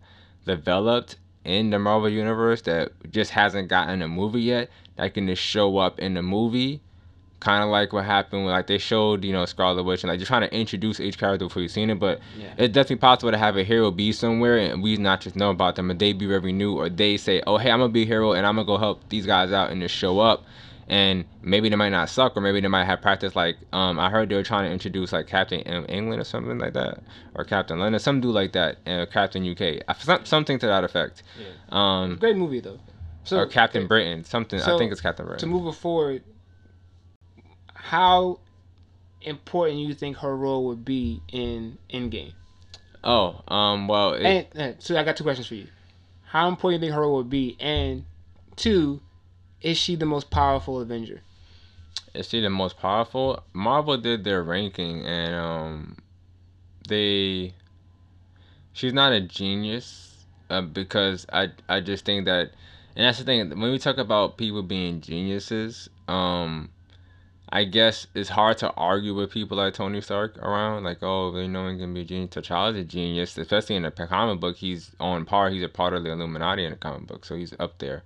developed 0.47 1.17
in 1.45 1.71
the 1.71 1.79
Marvel 1.79 2.09
universe 2.09 2.63
that 2.63 2.91
just 3.11 3.31
hasn't 3.31 3.69
gotten 3.69 4.03
a 4.03 4.09
movie 4.09 4.43
yet 4.43 4.69
that 4.97 5.15
can 5.15 5.27
just 5.29 5.43
show 5.43 5.79
up 5.79 5.99
in 6.01 6.15
the 6.15 6.23
movie. 6.23 6.81
Kind 7.43 7.65
of 7.65 7.71
like 7.71 7.93
what 7.93 8.05
happened 8.05 8.45
when 8.45 8.53
like 8.55 8.69
they 8.69 8.79
showed 8.79 9.25
you 9.25 9.33
know 9.33 9.45
Scarlet 9.47 9.83
Witch 9.83 10.05
and 10.05 10.09
like 10.13 10.21
you're 10.21 10.27
trying 10.29 10.49
to 10.49 10.55
introduce 10.57 11.01
each 11.01 11.19
character 11.19 11.47
before 11.47 11.61
you've 11.63 11.73
seen 11.73 11.91
it, 11.91 11.99
but 11.99 12.21
Yeah. 12.39 12.55
it's 12.57 12.73
definitely 12.73 12.97
possible 13.01 13.33
to 13.33 13.39
have 13.39 13.57
a 13.57 13.65
hero 13.65 13.91
be 13.91 14.13
somewhere 14.13 14.57
and 14.59 14.81
we 14.81 14.97
not 14.97 15.21
just 15.23 15.35
know 15.35 15.51
about 15.51 15.75
them 15.75 15.91
and 15.91 15.99
they 15.99 16.13
be 16.13 16.27
very 16.27 16.53
new 16.53 16.77
or 16.79 16.89
they 16.89 17.17
say 17.17 17.43
oh 17.49 17.57
hey 17.59 17.73
I'm 17.73 17.81
gonna 17.81 17.93
be 17.93 18.03
a 18.03 18.07
hero 18.07 18.33
and 18.33 18.47
I'm 18.47 18.55
gonna 18.55 18.65
go 18.67 18.79
help 18.79 19.09
these 19.09 19.27
guys 19.27 19.51
out 19.51 19.73
and 19.73 19.81
just 19.83 19.93
show 19.93 20.21
up 20.21 20.45
and 20.87 21.25
maybe 21.43 21.69
they 21.69 21.75
might 21.75 21.89
not 21.89 22.11
suck 22.11 22.37
or 22.37 22.41
maybe 22.41 22.61
they 22.61 22.69
might 22.69 22.85
have 22.85 23.01
practice 23.03 23.35
like 23.35 23.57
um 23.73 23.99
I 23.99 24.09
heard 24.09 24.29
they 24.29 24.37
were 24.37 24.45
trying 24.45 24.69
to 24.69 24.73
introduce 24.73 25.13
like 25.13 25.27
Captain 25.27 25.63
England 25.63 26.21
or 26.21 26.25
something 26.25 26.59
like 26.61 26.75
that 26.75 27.03
or 27.35 27.43
Captain 27.45 27.77
London 27.81 27.99
some 27.99 28.21
do 28.21 28.31
like 28.31 28.53
that 28.53 28.77
uh, 28.87 29.07
Captain 29.07 29.43
UK 29.51 29.83
Uh, 29.89 29.95
some, 29.95 30.25
something 30.25 30.61
to 30.61 30.67
that 30.67 30.85
effect 30.85 31.25
um 31.71 32.19
Great 32.21 32.37
movie 32.37 32.61
though. 32.61 32.79
So 33.25 33.39
or 33.39 33.47
Captain 33.47 33.89
Britain 33.89 34.23
something 34.23 34.61
I 34.63 34.79
think 34.79 34.93
it's 34.93 35.01
Captain 35.01 35.27
Britain. 35.27 35.41
to 35.41 35.47
move 35.47 35.67
it 35.67 35.77
forward, 35.79 36.23
how 37.83 38.39
important 39.23 39.81
you 39.81 39.93
think 39.93 40.19
her 40.19 40.37
role 40.37 40.67
would 40.67 40.85
be 40.85 41.21
in 41.33 41.79
Endgame? 41.93 42.33
oh 43.05 43.43
um 43.49 43.89
well 43.89 44.13
it, 44.13 44.25
And, 44.25 44.47
and 44.55 44.77
so 44.83 44.97
I 44.97 45.03
got 45.03 45.17
two 45.17 45.25
questions 45.25 45.49
for 45.49 45.57
you. 45.57 45.67
How 46.27 46.49
important 46.49 46.81
do 46.81 46.87
you 46.87 46.91
think 46.91 46.95
her 46.95 47.03
role 47.03 47.17
would 47.17 47.29
be? 47.29 47.57
And 47.59 48.05
two, 48.55 49.01
is 49.61 49.77
she 49.77 49.97
the 49.97 50.07
most 50.07 50.31
powerful 50.31 50.81
Avenger? 50.81 51.23
is 52.15 52.29
she 52.29 52.41
the 52.41 52.51
most 52.51 52.79
powerful? 52.79 53.43
Marvel 53.53 53.97
did 53.97 54.23
their 54.23 54.43
ranking 54.43 55.05
and 55.05 55.35
um 55.35 55.97
they 56.89 57.55
she's 58.73 58.93
not 58.93 59.13
a 59.13 59.21
genius 59.21 60.25
uh, 60.51 60.61
because 60.61 61.27
I 61.33 61.51
I 61.69 61.81
just 61.81 62.05
think 62.05 62.27
that 62.27 62.53
and 62.95 63.07
that's 63.07 63.19
the 63.19 63.25
thing 63.25 63.49
when 63.51 63.73
we 63.73 63.79
talk 63.79 63.99
about 63.99 64.37
people 64.37 64.63
being 64.63 65.01
geniuses 65.01 65.89
um 66.07 66.71
I 67.55 67.65
guess 67.65 68.07
it's 68.15 68.31
hard 68.31 68.57
to 68.59 68.71
argue 68.73 69.15
with 69.15 69.31
people 69.31 69.59
like 69.59 69.75
Tony 69.75 70.01
Stark 70.01 70.39
around. 70.39 70.85
Like, 70.85 71.03
oh, 71.03 71.39
you 71.39 71.49
know, 71.49 71.69
he 71.69 71.77
can 71.77 71.93
be 71.93 72.01
a 72.01 72.05
genius. 72.05 72.31
T'Challa's 72.31 72.77
a 72.77 72.83
genius, 72.83 73.37
especially 73.37 73.77
in 73.77 73.83
the 73.83 73.91
comic 73.91 74.41
book. 74.41 74.57
He's 74.57 74.93
on 74.99 75.27
par. 75.27 75.51
He's 75.51 75.63
a 75.63 75.69
part 75.69 75.93
of 75.93 76.03
the 76.03 76.13
Illuminati 76.13 76.65
in 76.65 76.71
the 76.71 76.79
comic 76.79 77.07
book, 77.07 77.27
so 77.27 77.37
he's 77.37 77.53
up 77.61 77.79
there. 77.79 78.05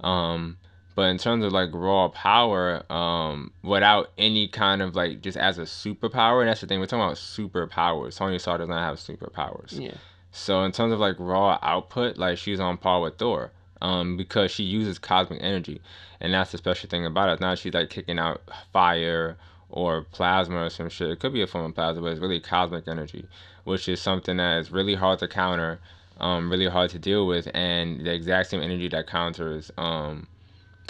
Um, 0.00 0.58
but 0.94 1.04
in 1.04 1.16
terms 1.16 1.42
of 1.42 1.52
like 1.52 1.70
raw 1.72 2.08
power, 2.08 2.84
um, 2.92 3.52
without 3.62 4.10
any 4.18 4.46
kind 4.46 4.82
of 4.82 4.94
like 4.94 5.22
just 5.22 5.38
as 5.38 5.56
a 5.56 5.62
superpower, 5.62 6.40
and 6.40 6.50
that's 6.50 6.60
the 6.60 6.66
thing 6.66 6.78
we're 6.78 6.84
talking 6.84 7.02
about 7.02 7.16
superpowers. 7.16 8.18
Tony 8.18 8.38
Stark 8.38 8.60
does 8.60 8.68
not 8.68 8.86
have 8.86 8.98
superpowers. 8.98 9.80
Yeah. 9.80 9.94
So 10.32 10.64
in 10.64 10.72
terms 10.72 10.92
of 10.92 11.00
like 11.00 11.16
raw 11.18 11.58
output, 11.62 12.18
like 12.18 12.36
she's 12.36 12.60
on 12.60 12.76
par 12.76 13.00
with 13.00 13.16
Thor. 13.16 13.52
Um, 13.82 14.16
because 14.16 14.52
she 14.52 14.62
uses 14.62 15.00
cosmic 15.00 15.42
energy, 15.42 15.82
and 16.20 16.32
that's 16.32 16.52
the 16.52 16.58
special 16.58 16.88
thing 16.88 17.04
about 17.04 17.28
it. 17.30 17.40
Now 17.40 17.56
she's 17.56 17.74
like 17.74 17.90
kicking 17.90 18.18
out 18.18 18.40
fire 18.72 19.36
or 19.70 20.02
plasma 20.12 20.66
or 20.66 20.70
some 20.70 20.88
shit. 20.88 21.10
It 21.10 21.18
could 21.18 21.32
be 21.32 21.42
a 21.42 21.48
form 21.48 21.64
of 21.64 21.74
plasma, 21.74 22.00
but 22.00 22.12
it's 22.12 22.20
really 22.20 22.38
cosmic 22.38 22.86
energy, 22.86 23.26
which 23.64 23.88
is 23.88 24.00
something 24.00 24.36
that 24.36 24.58
is 24.58 24.70
really 24.70 24.94
hard 24.94 25.18
to 25.18 25.26
counter, 25.26 25.80
um, 26.20 26.48
really 26.48 26.68
hard 26.68 26.90
to 26.90 26.98
deal 27.00 27.26
with, 27.26 27.48
and 27.54 28.06
the 28.06 28.14
exact 28.14 28.50
same 28.50 28.62
energy 28.62 28.88
that 28.88 29.08
counters 29.08 29.72
um, 29.76 30.28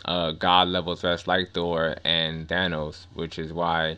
uh, 0.05 0.33
god 0.33 0.69
level 0.69 0.95
threats 0.95 1.27
like 1.27 1.53
Thor 1.53 1.97
and 2.05 2.47
Thanos, 2.47 3.07
which 3.15 3.39
is 3.39 3.55
why 3.55 3.97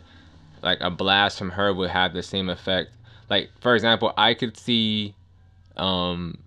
like 0.62 0.78
a 0.80 0.90
blast 0.90 1.36
from 1.38 1.50
her 1.50 1.74
would 1.74 1.90
have 1.90 2.12
the 2.12 2.22
same 2.22 2.48
effect. 2.48 2.90
Like 3.28 3.50
for 3.60 3.74
example, 3.74 4.12
I 4.16 4.34
could 4.34 4.56
see 4.56 5.16
um, 5.76 6.38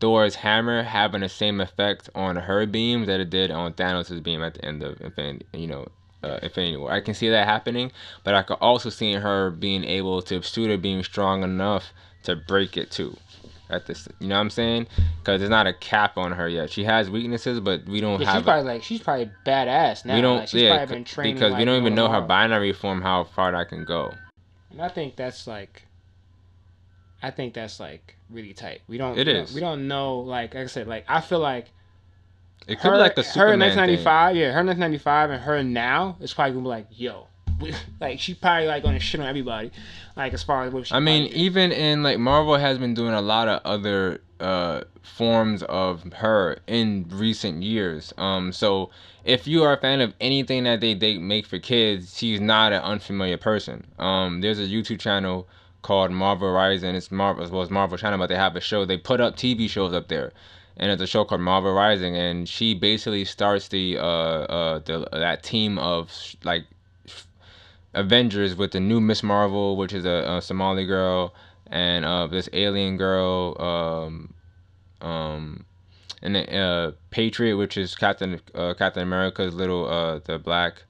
Thor's 0.00 0.34
hammer 0.36 0.82
having 0.82 1.22
the 1.22 1.28
same 1.28 1.60
effect 1.60 2.10
on 2.14 2.36
her 2.36 2.66
beam 2.66 3.06
that 3.06 3.20
it 3.20 3.30
did 3.30 3.50
on 3.50 3.72
Thanos' 3.72 4.22
beam 4.22 4.42
at 4.42 4.54
the 4.54 4.64
end 4.64 4.82
of 4.82 5.00
Infinity, 5.00 5.46
you 5.54 5.66
know, 5.66 5.86
uh, 6.22 6.38
Infinity 6.42 6.76
War. 6.76 6.92
I 6.92 7.00
can 7.00 7.14
see 7.14 7.28
that 7.30 7.46
happening, 7.46 7.90
but 8.24 8.34
I 8.34 8.42
could 8.42 8.58
also 8.60 8.90
see 8.90 9.14
her 9.14 9.50
being 9.50 9.84
able 9.84 10.20
to 10.22 10.42
shoot 10.42 10.68
her 10.68 10.76
beam 10.76 11.02
strong 11.02 11.42
enough 11.42 11.92
to 12.24 12.36
break 12.36 12.76
it 12.76 12.90
too. 12.90 13.16
At 13.68 13.86
this, 13.86 14.06
you 14.20 14.28
know 14.28 14.36
what 14.36 14.42
I'm 14.42 14.50
saying? 14.50 14.86
Because 15.18 15.40
there's 15.40 15.50
not 15.50 15.66
a 15.66 15.72
cap 15.72 16.18
on 16.18 16.30
her 16.30 16.48
yet. 16.48 16.70
She 16.70 16.84
has 16.84 17.10
weaknesses, 17.10 17.58
but 17.58 17.84
we 17.86 18.00
don't 18.00 18.20
Yeah, 18.20 18.26
have. 18.26 18.36
she's 18.36 18.44
probably 18.44 18.62
like 18.62 18.82
she's 18.84 19.00
probably 19.00 19.28
badass 19.44 20.04
now. 20.04 20.14
we 20.14 20.20
don't. 20.20 20.38
Like, 20.38 20.48
she's 20.48 20.62
yeah, 20.62 20.76
probably 20.76 20.94
been 20.94 21.04
training 21.04 21.34
because 21.34 21.56
we 21.56 21.64
don't 21.64 21.80
even 21.80 21.96
know 21.96 22.08
her 22.08 22.20
binary 22.20 22.72
form 22.72 23.02
how 23.02 23.24
far 23.24 23.50
that 23.50 23.68
can 23.68 23.84
go. 23.84 24.14
And 24.70 24.80
I 24.80 24.88
think 24.88 25.16
that's 25.16 25.48
like, 25.48 25.82
I 27.22 27.30
think 27.30 27.54
that's 27.54 27.80
like 27.80 28.16
really 28.30 28.52
tight. 28.52 28.82
We 28.88 28.98
don't. 28.98 29.18
It 29.18 29.26
we 29.26 29.32
don't- 29.32 29.52
we 29.54 29.60
don't 29.60 29.88
know. 29.88 30.20
Like, 30.20 30.54
like 30.54 30.64
I 30.64 30.66
said, 30.66 30.86
like 30.86 31.04
I 31.08 31.20
feel 31.20 31.38
like 31.40 31.70
It 32.66 32.76
could 32.80 32.90
her, 32.90 32.92
be 32.92 32.98
like 32.98 33.12
a 33.18 33.22
her 33.22 33.22
in 33.22 33.24
Superman 33.32 33.70
thing. 33.70 34.04
1995, 34.04 34.36
yeah, 34.36 34.46
her 34.52 34.64
1995 34.64 35.30
and 35.30 35.42
her 35.42 35.62
now 35.62 36.16
is 36.20 36.34
probably 36.34 36.52
gonna 36.52 36.62
be 36.64 36.68
like, 36.68 36.86
yo, 36.90 37.26
like 38.00 38.20
she 38.20 38.34
probably 38.34 38.66
like 38.66 38.82
gonna 38.82 38.98
shit 39.00 39.20
on 39.20 39.26
everybody, 39.26 39.70
like 40.16 40.32
as 40.34 40.42
far 40.42 40.64
as 40.64 40.72
what 40.72 40.86
she. 40.86 40.94
I 40.94 41.00
mean, 41.00 41.28
probably- 41.28 41.40
even 41.42 41.72
in 41.72 42.02
like 42.02 42.18
Marvel 42.18 42.56
has 42.56 42.78
been 42.78 42.94
doing 42.94 43.14
a 43.14 43.22
lot 43.22 43.48
of 43.48 43.60
other 43.64 44.20
uh 44.38 44.82
forms 45.02 45.62
of 45.62 46.12
her 46.14 46.58
in 46.66 47.06
recent 47.10 47.62
years. 47.62 48.12
Um, 48.18 48.52
so 48.52 48.90
if 49.24 49.46
you 49.46 49.62
are 49.62 49.72
a 49.72 49.76
fan 49.80 50.00
of 50.02 50.12
anything 50.20 50.64
that 50.64 50.80
they 50.80 50.92
they 50.92 51.16
make 51.16 51.46
for 51.46 51.58
kids, 51.58 52.16
she's 52.18 52.40
not 52.40 52.72
an 52.74 52.82
unfamiliar 52.82 53.38
person. 53.38 53.86
Um, 53.98 54.42
there's 54.42 54.58
a 54.58 54.64
YouTube 54.66 55.00
channel 55.00 55.48
called 55.86 56.10
Marvel 56.10 56.50
Rising. 56.50 56.96
It's 56.96 57.12
Marvel 57.12 57.44
as 57.44 57.50
well 57.52 57.62
as 57.62 57.70
Marvel 57.70 57.96
Channel, 57.96 58.18
but 58.18 58.26
they 58.26 58.34
have 58.34 58.56
a 58.56 58.60
show. 58.60 58.84
They 58.84 58.96
put 58.96 59.20
up 59.20 59.36
TV 59.36 59.70
shows 59.70 59.94
up 59.94 60.08
there. 60.08 60.32
And 60.76 60.90
it's 60.90 61.00
a 61.00 61.06
show 61.06 61.24
called 61.24 61.40
Marvel 61.40 61.72
Rising, 61.72 62.16
and 62.16 62.48
she 62.48 62.74
basically 62.74 63.24
starts 63.24 63.68
the 63.68 63.96
uh 63.98 64.02
uh 64.02 64.78
the 64.80 65.08
that 65.12 65.44
team 65.44 65.78
of 65.78 66.10
like 66.42 66.64
Avengers 67.94 68.56
with 68.56 68.72
the 68.72 68.80
new 68.80 69.00
Miss 69.00 69.22
Marvel, 69.22 69.76
which 69.76 69.92
is 69.92 70.04
a, 70.04 70.36
a 70.36 70.42
Somali 70.42 70.84
girl, 70.84 71.32
and 71.68 72.04
uh, 72.04 72.26
this 72.26 72.48
alien 72.52 72.96
girl, 72.96 73.56
um, 73.62 74.34
um, 75.08 75.64
and 76.20 76.34
then, 76.34 76.48
uh, 76.48 76.92
Patriot, 77.10 77.56
which 77.56 77.76
is 77.78 77.94
Captain 77.94 78.40
uh, 78.54 78.74
Captain 78.74 79.04
America's 79.04 79.54
little 79.54 79.88
uh, 79.88 80.18
the 80.24 80.36
black, 80.38 80.82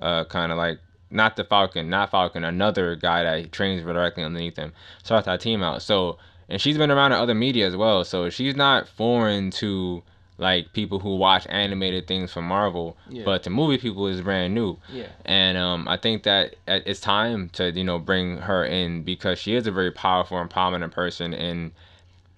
uh, 0.00 0.24
kind 0.24 0.50
of 0.52 0.58
like 0.58 0.80
not 1.10 1.36
the 1.36 1.44
Falcon, 1.44 1.88
not 1.90 2.10
Falcon, 2.10 2.44
another 2.44 2.96
guy 2.96 3.22
that 3.24 3.52
trains 3.52 3.82
directly 3.82 4.22
underneath 4.24 4.56
him. 4.56 4.72
Starts 5.02 5.26
that 5.26 5.40
team 5.40 5.62
out. 5.62 5.82
So 5.82 6.18
and 6.48 6.60
she's 6.60 6.76
been 6.78 6.90
around 6.90 7.12
in 7.12 7.18
other 7.18 7.34
media 7.34 7.66
as 7.66 7.76
well, 7.76 8.04
so 8.04 8.28
she's 8.30 8.56
not 8.56 8.88
foreign 8.88 9.50
to 9.52 10.02
like 10.38 10.72
people 10.72 10.98
who 10.98 11.16
watch 11.16 11.46
animated 11.50 12.06
things 12.06 12.32
from 12.32 12.46
Marvel, 12.46 12.96
Yeah. 13.10 13.24
but 13.24 13.42
to 13.42 13.50
movie 13.50 13.76
people 13.76 14.06
is 14.06 14.22
brand 14.22 14.54
new 14.54 14.78
yeah, 14.90 15.06
and 15.26 15.58
um, 15.58 15.86
I 15.86 15.98
think 15.98 16.22
that 16.22 16.56
it's 16.66 16.98
time 17.00 17.50
to 17.50 17.70
you 17.70 17.84
know 17.84 17.98
bring 17.98 18.38
her 18.38 18.64
in 18.64 19.02
because 19.02 19.38
she 19.38 19.54
is 19.54 19.66
a 19.66 19.70
very 19.70 19.90
powerful 19.90 20.38
and 20.38 20.48
prominent 20.48 20.92
person 20.94 21.34
in 21.34 21.72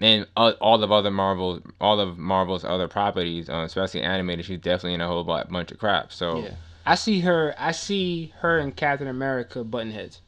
and 0.00 0.26
all 0.36 0.50
all 0.60 0.82
of 0.82 0.90
other 0.90 1.12
Marvel 1.12 1.60
all 1.80 2.00
of 2.00 2.18
Marvel's 2.18 2.64
other 2.64 2.88
properties, 2.88 3.48
uh, 3.48 3.62
especially 3.64 4.02
animated. 4.02 4.44
She's 4.46 4.58
definitely 4.58 4.94
in 4.94 5.00
a 5.00 5.06
whole 5.06 5.22
bunch 5.22 5.70
of 5.70 5.78
crap. 5.78 6.12
So 6.12 6.40
yeah. 6.40 6.54
I 6.84 6.94
see 6.96 7.20
her. 7.20 7.54
I 7.58 7.72
see 7.72 8.32
her 8.40 8.58
and 8.58 8.74
Captain 8.74 9.08
America 9.08 9.64
button 9.64 9.92
heads. 9.92 10.20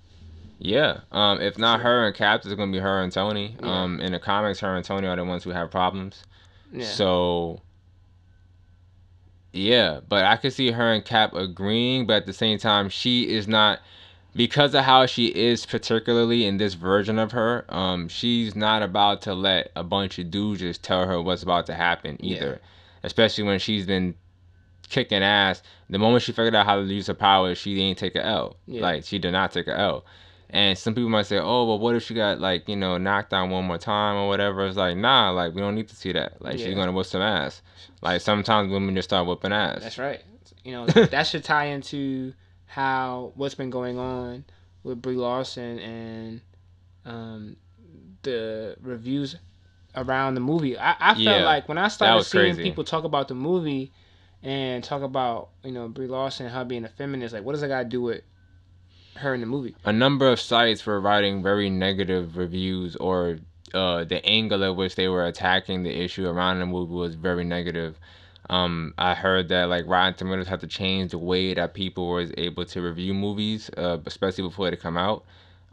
yeah, 0.58 1.00
um, 1.12 1.40
if 1.40 1.58
not 1.58 1.80
her 1.80 2.06
and 2.06 2.14
Cap, 2.14 2.42
it's 2.44 2.54
gonna 2.54 2.72
be 2.72 2.78
her 2.78 3.02
and 3.02 3.12
Tony. 3.12 3.56
Yeah. 3.60 3.82
Um, 3.82 4.00
in 4.00 4.12
the 4.12 4.20
comics, 4.20 4.60
her 4.60 4.76
and 4.76 4.84
Tony 4.84 5.06
are 5.06 5.16
the 5.16 5.24
ones 5.24 5.44
who 5.44 5.50
have 5.50 5.70
problems. 5.70 6.24
Yeah. 6.72 6.86
So 6.86 7.60
yeah, 9.52 10.00
but 10.08 10.24
I 10.24 10.36
could 10.36 10.52
see 10.52 10.72
her 10.72 10.92
and 10.92 11.04
Cap 11.04 11.32
agreeing, 11.34 12.06
but 12.06 12.14
at 12.14 12.26
the 12.26 12.32
same 12.32 12.58
time, 12.58 12.88
she 12.88 13.28
is 13.32 13.46
not 13.46 13.80
because 14.34 14.74
of 14.74 14.82
how 14.84 15.06
she 15.06 15.26
is, 15.26 15.64
particularly 15.64 16.44
in 16.44 16.56
this 16.56 16.74
version 16.74 17.20
of 17.20 17.30
her. 17.32 17.64
Um, 17.68 18.08
she's 18.08 18.56
not 18.56 18.82
about 18.82 19.22
to 19.22 19.34
let 19.34 19.70
a 19.76 19.84
bunch 19.84 20.18
of 20.18 20.30
dudes 20.30 20.60
just 20.60 20.82
tell 20.82 21.06
her 21.06 21.22
what's 21.22 21.44
about 21.44 21.66
to 21.66 21.74
happen 21.74 22.16
either, 22.18 22.60
especially 23.04 23.44
when 23.44 23.60
she's 23.60 23.86
been 23.86 24.16
kicking 24.88 25.22
ass. 25.22 25.62
The 25.90 25.98
moment 25.98 26.22
she 26.22 26.32
figured 26.32 26.54
out 26.54 26.66
how 26.66 26.76
to 26.76 26.82
use 26.82 27.06
her 27.08 27.14
power, 27.14 27.54
she 27.54 27.74
didn't 27.74 27.98
take 27.98 28.14
a 28.16 28.24
L. 28.24 28.56
Yeah. 28.66 28.82
Like 28.82 29.04
she 29.04 29.18
did 29.18 29.32
not 29.32 29.52
take 29.52 29.66
a 29.66 29.78
L. 29.78 30.04
And 30.50 30.78
some 30.78 30.94
people 30.94 31.10
might 31.10 31.26
say, 31.26 31.38
"Oh, 31.38 31.64
well, 31.64 31.78
what 31.78 31.96
if 31.96 32.02
she 32.04 32.14
got 32.14 32.40
like 32.40 32.68
you 32.68 32.76
know 32.76 32.96
knocked 32.98 33.30
down 33.30 33.50
one 33.50 33.64
more 33.64 33.78
time 33.78 34.16
or 34.16 34.28
whatever?" 34.28 34.66
It's 34.66 34.76
like, 34.76 34.96
nah, 34.96 35.30
like 35.30 35.54
we 35.54 35.60
don't 35.60 35.74
need 35.74 35.88
to 35.88 35.96
see 35.96 36.12
that. 36.12 36.40
Like 36.40 36.58
she's 36.58 36.74
gonna 36.74 36.92
whip 36.92 37.06
some 37.06 37.22
ass. 37.22 37.60
Like 38.02 38.20
sometimes 38.20 38.70
women 38.70 38.94
just 38.94 39.08
start 39.08 39.26
whipping 39.26 39.52
ass. 39.52 39.80
That's 39.82 39.98
right. 39.98 40.22
You 40.62 40.72
know 40.72 40.86
that 40.86 41.26
should 41.26 41.44
tie 41.44 41.66
into 41.66 42.34
how 42.66 43.32
what's 43.34 43.54
been 43.54 43.70
going 43.70 43.98
on 43.98 44.44
with 44.82 45.00
Brie 45.02 45.16
Larson 45.16 45.78
and 45.80 46.40
um, 47.04 47.56
the 48.22 48.76
reviews 48.80 49.36
around 49.96 50.34
the 50.34 50.40
movie. 50.40 50.78
I, 50.78 50.94
I 51.00 51.14
felt 51.14 51.18
Yeah, 51.26 51.44
like 51.44 51.68
when 51.68 51.78
I 51.78 51.88
started 51.88 52.24
seeing 52.24 52.54
crazy. 52.54 52.62
people 52.62 52.84
talk 52.84 53.04
about 53.04 53.28
the 53.28 53.34
movie 53.34 53.92
and 54.44 54.84
talk 54.84 55.02
about 55.02 55.48
you 55.64 55.72
know 55.72 55.88
Brie 55.88 56.06
Larson 56.06 56.48
her 56.48 56.64
being 56.64 56.84
a 56.84 56.88
feminist, 56.88 57.34
like 57.34 57.42
what 57.42 57.52
does 57.52 57.62
that 57.62 57.68
got 57.68 57.82
to 57.82 57.88
do 57.88 58.02
with 58.02 58.22
her 59.16 59.34
in 59.34 59.40
the 59.40 59.46
movie? 59.46 59.74
a 59.84 59.92
number 59.92 60.28
of 60.30 60.38
sites 60.40 60.84
were 60.86 61.00
writing 61.00 61.42
very 61.42 61.70
negative 61.70 62.36
reviews 62.36 62.94
or 62.96 63.38
uh, 63.72 64.04
the 64.04 64.24
angle 64.24 64.62
at 64.64 64.76
which 64.76 64.94
they 64.94 65.08
were 65.08 65.26
attacking 65.26 65.82
the 65.82 65.90
issue 65.90 66.28
around 66.28 66.60
the 66.60 66.66
movie 66.66 66.92
was 66.92 67.14
very 67.14 67.44
negative. 67.44 67.98
Um, 68.50 68.92
I 68.98 69.14
heard 69.14 69.48
that 69.48 69.64
like 69.68 69.86
Rotten 69.86 70.14
Tomatoes 70.14 70.46
had 70.46 70.60
to 70.60 70.66
change 70.66 71.12
the 71.12 71.18
way 71.18 71.54
that 71.54 71.74
people 71.74 72.10
was 72.10 72.30
able 72.36 72.64
to 72.66 72.82
review 72.82 73.14
movies, 73.14 73.70
uh, 73.76 73.98
especially 74.04 74.44
before 74.44 74.70
they 74.70 74.76
come 74.76 74.98
out. 74.98 75.24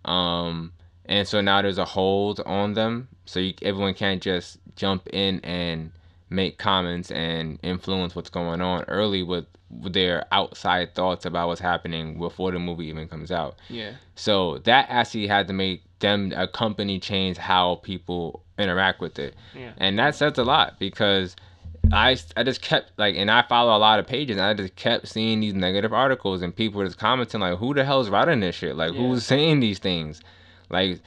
Um, 0.05 0.71
and 1.05 1.27
so 1.27 1.41
now 1.41 1.61
there's 1.61 1.77
a 1.77 1.85
hold 1.85 2.39
on 2.45 2.73
them, 2.73 3.09
so 3.25 3.39
you, 3.39 3.53
everyone 3.61 3.93
can't 3.93 4.21
just 4.21 4.57
jump 4.75 5.07
in 5.11 5.41
and 5.41 5.91
make 6.31 6.57
comments 6.57 7.11
and 7.11 7.59
influence 7.61 8.15
what's 8.15 8.29
going 8.31 8.61
on 8.61 8.83
early 8.87 9.21
with, 9.21 9.45
their 9.69 10.25
outside 10.33 10.93
thoughts 10.95 11.25
about 11.25 11.47
what's 11.47 11.61
happening 11.61 12.19
before 12.19 12.51
the 12.51 12.59
movie 12.59 12.87
even 12.87 13.07
comes 13.07 13.31
out. 13.31 13.55
Yeah, 13.69 13.93
So 14.15 14.57
that 14.65 14.87
actually 14.89 15.27
had 15.27 15.47
to 15.47 15.53
make 15.53 15.83
them 15.99 16.33
a 16.35 16.45
company 16.45 16.99
change 16.99 17.37
how 17.37 17.75
people 17.75 18.43
interact 18.59 18.99
with 18.99 19.17
it. 19.17 19.33
Yeah. 19.57 19.71
And 19.77 19.97
that 19.97 20.15
says 20.15 20.37
a 20.37 20.43
lot 20.43 20.77
because 20.77 21.37
I, 21.93 22.17
I 22.35 22.43
just 22.43 22.61
kept 22.61 22.91
like 22.99 23.15
and 23.15 23.31
I 23.31 23.43
follow 23.43 23.73
a 23.75 23.79
lot 23.79 23.99
of 23.99 24.07
pages 24.07 24.35
and 24.35 24.45
I 24.45 24.53
just 24.53 24.75
kept 24.75 25.07
seeing 25.07 25.39
these 25.39 25.53
negative 25.53 25.93
articles 25.93 26.41
and 26.41 26.53
people 26.53 26.83
just 26.83 26.97
commenting 26.97 27.39
like 27.39 27.57
who 27.57 27.73
the 27.73 27.85
hell 27.85 28.01
is 28.01 28.09
writing 28.09 28.41
this 28.41 28.55
shit? 28.55 28.75
Like 28.75 28.91
Yeah. 28.91 28.99
who's 28.99 29.25
saying 29.25 29.61
these 29.61 29.79
things? 29.79 30.19
Like 30.69 30.99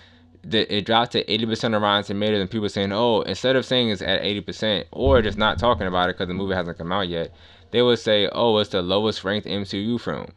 the, 0.51 0.75
it 0.77 0.87
dropped 0.87 1.13
to 1.13 1.25
80% 1.25 1.75
of 1.77 1.83
Rotten 1.83 2.05
Tomatoes 2.05 2.41
and 2.41 2.51
people 2.51 2.69
saying, 2.69 2.93
oh, 2.93 3.23
instead 3.23 3.57
of 3.57 3.65
saying 3.65 3.91
it's 3.91 4.03
at 4.03 4.23
80% 4.23 4.85
or 4.93 5.23
just 5.23 5.39
not 5.39 5.59
talking 5.59 5.87
about 5.87 6.09
it 6.11 6.17
because 6.17 6.29
the 6.29 6.35
movie 6.35 6.55
hasn't 6.55 6.79
come 6.79 6.93
out 6.93 7.09
yet, 7.09 7.33
they 7.71 7.83
would 7.83 7.99
say, 7.99 8.29
oh, 8.33 8.59
it's 8.59 8.71
the 8.71 8.83
lowest 8.83 9.25
ranked 9.25 9.47
MCU 9.47 10.01
film. 10.01 10.29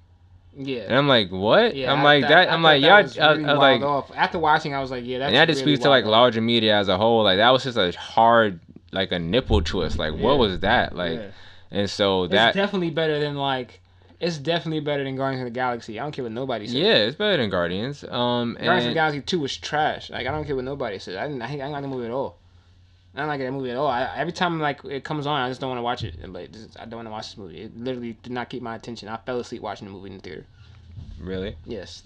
yeah. 0.58 0.82
And 0.82 0.96
I'm 0.96 1.08
like, 1.08 1.30
what? 1.32 1.76
Yeah, 1.76 1.92
I'm 1.94 2.00
I 2.00 2.04
like 2.04 2.22
thought- 2.24 2.30
that. 2.30 2.50
I 2.50 2.54
I'm 2.54 2.64
like. 2.64 2.84
I, 2.84 3.00
really 3.02 3.20
I 3.46 3.54
was 3.54 3.58
like, 3.60 3.82
off. 3.82 4.12
After 4.16 4.40
watching, 4.40 4.74
I 4.74 4.82
was 4.82 4.90
like, 4.92 5.06
yeah, 5.06 5.20
that's 5.20 5.28
and 5.28 5.36
that 5.36 5.48
just 5.48 5.62
really 5.62 5.76
speaks 5.76 5.84
to 5.84 5.90
like 5.90 6.06
off. 6.06 6.10
larger 6.12 6.42
media 6.42 6.76
as 6.78 6.88
a 6.88 6.98
whole. 6.98 7.24
Like 7.24 7.38
that 7.38 7.52
was 7.52 7.64
just 7.64 7.78
a 7.78 7.92
hard, 7.98 8.60
like 8.92 9.12
a 9.12 9.20
nipple 9.20 9.62
twist. 9.62 10.00
Like 10.00 10.14
Yeah. 10.16 10.22
what 10.24 10.40
was 10.40 10.60
that? 10.62 10.96
Like, 10.96 11.20
Yeah. 11.20 11.28
and 11.72 11.90
so 11.90 12.24
It's 12.24 12.32
that 12.32 12.54
definitely 12.56 12.90
better 12.90 13.20
than 13.20 13.36
like 13.36 13.82
It's 14.20 14.38
definitely 14.40 14.80
better 14.80 15.04
than 15.04 15.16
Guardians 15.16 15.42
of 15.42 15.46
the 15.46 15.52
Galaxy. 15.58 16.00
I 16.00 16.04
don't 16.04 16.12
care 16.12 16.24
what 16.24 16.32
nobody 16.32 16.66
says. 16.66 16.76
Yeah, 16.76 16.96
it's 16.96 17.16
better 17.16 17.38
than 17.38 17.52
Guardians. 17.52 18.04
Um, 18.04 18.54
Guardians 18.56 18.86
of 18.86 18.90
the 18.90 18.94
Galaxy 18.96 19.22
Two 19.22 19.40
was 19.42 19.56
trash. 19.56 20.10
Like 20.10 20.26
I 20.26 20.32
don't 20.32 20.46
care 20.46 20.56
what 20.56 20.66
nobody 20.66 20.98
says. 20.98 21.16
I 21.18 21.28
didn't. 21.28 21.42
I, 21.42 21.52
didn't 21.52 21.72
like 21.72 21.84
the 21.84 21.88
movie 21.88 22.06
at 22.06 22.12
all. 22.12 22.38
I 23.14 23.20
don't 23.20 23.28
like 23.30 23.40
that 23.40 23.52
movie 23.52 23.72
at 23.72 23.78
all. 23.78 23.88
I, 23.88 24.10
every 24.16 24.34
time 24.34 24.60
like 24.60 24.84
it 24.86 25.04
comes 25.04 25.28
on, 25.28 25.40
I 25.42 25.50
just 25.50 25.62
don't 25.62 25.70
want 25.70 25.80
to 25.80 25.84
watch 25.84 26.04
it. 26.04 26.16
Like 26.32 26.50
I 26.80 26.86
don't 26.86 26.98
want 26.98 27.08
to 27.08 27.12
watch 27.12 27.30
this 27.30 27.38
movie. 27.38 27.62
It 27.62 27.78
literally 27.78 28.18
did 28.24 28.32
not 28.32 28.50
keep 28.50 28.64
my 28.64 28.76
attention. 28.76 29.08
I 29.08 29.18
fell 29.18 29.40
asleep 29.40 29.62
watching 29.62 29.88
the 29.88 29.94
movie 29.94 30.10
in 30.10 30.16
the 30.18 30.22
theater. 30.22 30.46
really, 31.20 31.56
Yes. 31.66 32.04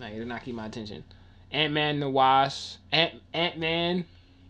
Like 0.00 0.14
it 0.14 0.18
did 0.18 0.28
not 0.28 0.44
keep 0.44 0.54
my 0.54 0.66
attention. 0.66 1.02
Ant 1.52 1.72
Man 1.72 1.94
and 1.94 2.02
the 2.02 2.10
Wasp. 2.10 2.78
Ant 2.92 3.14
Ant 3.32 3.58
Man 3.58 4.04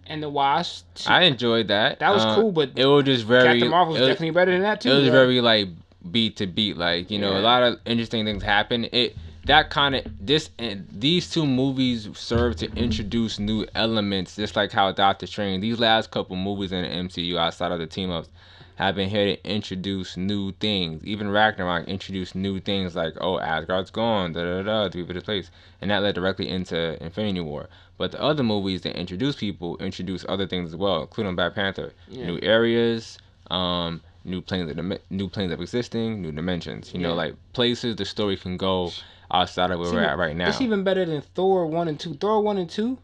and 0.06 0.22
the 0.22 0.28
Wasp. 0.28 0.84
I 1.06 1.24
enjoyed 1.24 1.68
that. 1.68 1.98
That 2.00 2.12
was 2.14 2.24
Uh, 2.24 2.34
cool, 2.34 2.52
but 2.52 2.72
it 2.76 2.86
was 2.86 3.04
just 3.04 3.24
very. 3.24 3.44
Captain 3.44 3.68
Marvel's 3.68 3.98
it 3.98 4.00
was- 4.00 4.08
definitely 4.08 4.30
better 4.32 4.52
than 4.52 4.62
that 4.62 4.80
too. 4.80 4.90
it 4.90 4.94
was 4.94 5.08
bro. 5.08 5.12
very 5.12 5.40
like 5.40 5.68
beat 6.12 6.36
to 6.36 6.46
beat 6.46 6.76
like 6.76 7.10
you 7.10 7.18
know 7.18 7.32
Yeah. 7.32 7.40
a 7.40 7.42
lot 7.42 7.62
of 7.62 7.78
interesting 7.86 8.24
things 8.24 8.42
happen. 8.42 8.86
It 8.92 9.16
that 9.44 9.70
kind 9.70 9.94
of 9.94 10.04
this 10.20 10.50
and 10.58 10.86
these 10.92 11.30
two 11.30 11.46
movies 11.46 12.08
serve 12.14 12.56
to 12.56 12.70
introduce 12.74 13.38
new 13.38 13.66
elements 13.74 14.36
just 14.36 14.56
like 14.56 14.70
how 14.72 14.92
doctor 14.92 15.26
strange 15.26 15.62
these 15.62 15.78
last 15.80 16.10
couple 16.10 16.36
movies 16.36 16.70
in 16.70 16.82
the 16.82 16.88
mcu 16.88 17.38
outside 17.38 17.72
of 17.72 17.78
the 17.78 17.86
team 17.86 18.10
ups 18.10 18.28
have 18.76 18.94
been 18.94 19.08
here 19.08 19.34
to 19.34 19.50
introduce 19.50 20.16
new 20.16 20.52
things. 20.60 21.02
Even 21.04 21.28
ragnarok 21.28 21.88
introduced 21.88 22.36
new 22.36 22.60
things 22.60 22.94
like 22.94 23.14
oh 23.20 23.40
asgard's 23.40 23.90
gone 23.90 24.32
da 24.34 24.44
da 24.44 24.62
da 24.62 24.88
to 24.88 25.04
this 25.04 25.24
place. 25.24 25.50
And 25.80 25.90
that 25.90 26.02
led 26.02 26.14
directly 26.14 26.48
into 26.48 27.02
infinity 27.02 27.40
war. 27.40 27.68
But 27.96 28.12
the 28.12 28.22
other 28.22 28.44
movies 28.44 28.82
that 28.82 28.94
introduce 28.96 29.34
people 29.34 29.76
introduce 29.78 30.24
other 30.28 30.46
things 30.46 30.70
as 30.72 30.76
well 30.76 31.00
including 31.02 31.34
black 31.34 31.54
panther. 31.56 31.92
Yeah. 32.08 32.26
new 32.26 32.38
areas 32.42 33.18
um 33.50 34.00
new 34.28 34.40
planes 34.40 34.70
of 34.70 34.98
new 35.10 35.28
planes 35.28 35.52
of 35.52 35.60
existing, 35.60 36.22
new 36.22 36.32
dimensions. 36.32 36.92
You 36.92 37.00
know, 37.00 37.14
like 37.14 37.34
places 37.52 37.96
the 37.96 38.04
story 38.04 38.36
can 38.36 38.56
go 38.56 38.92
outside 39.30 39.70
of 39.70 39.78
where 39.78 39.88
It's 39.88 39.94
we're 39.94 40.00
even- 40.00 40.10
at 40.10 40.18
right 40.18 40.36
now. 40.36 40.48
It's 40.48 40.60
even 40.60 40.84
better 40.84 41.04
than 41.04 41.20
Thor 41.20 41.66
one 41.66 41.88
and 41.88 41.98
two. 41.98 42.14
Thor 42.14 42.40
one 42.40 42.58
and 42.58 42.68
two. 42.70 42.98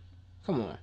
Come 0.46 0.60
on. 0.60 0.78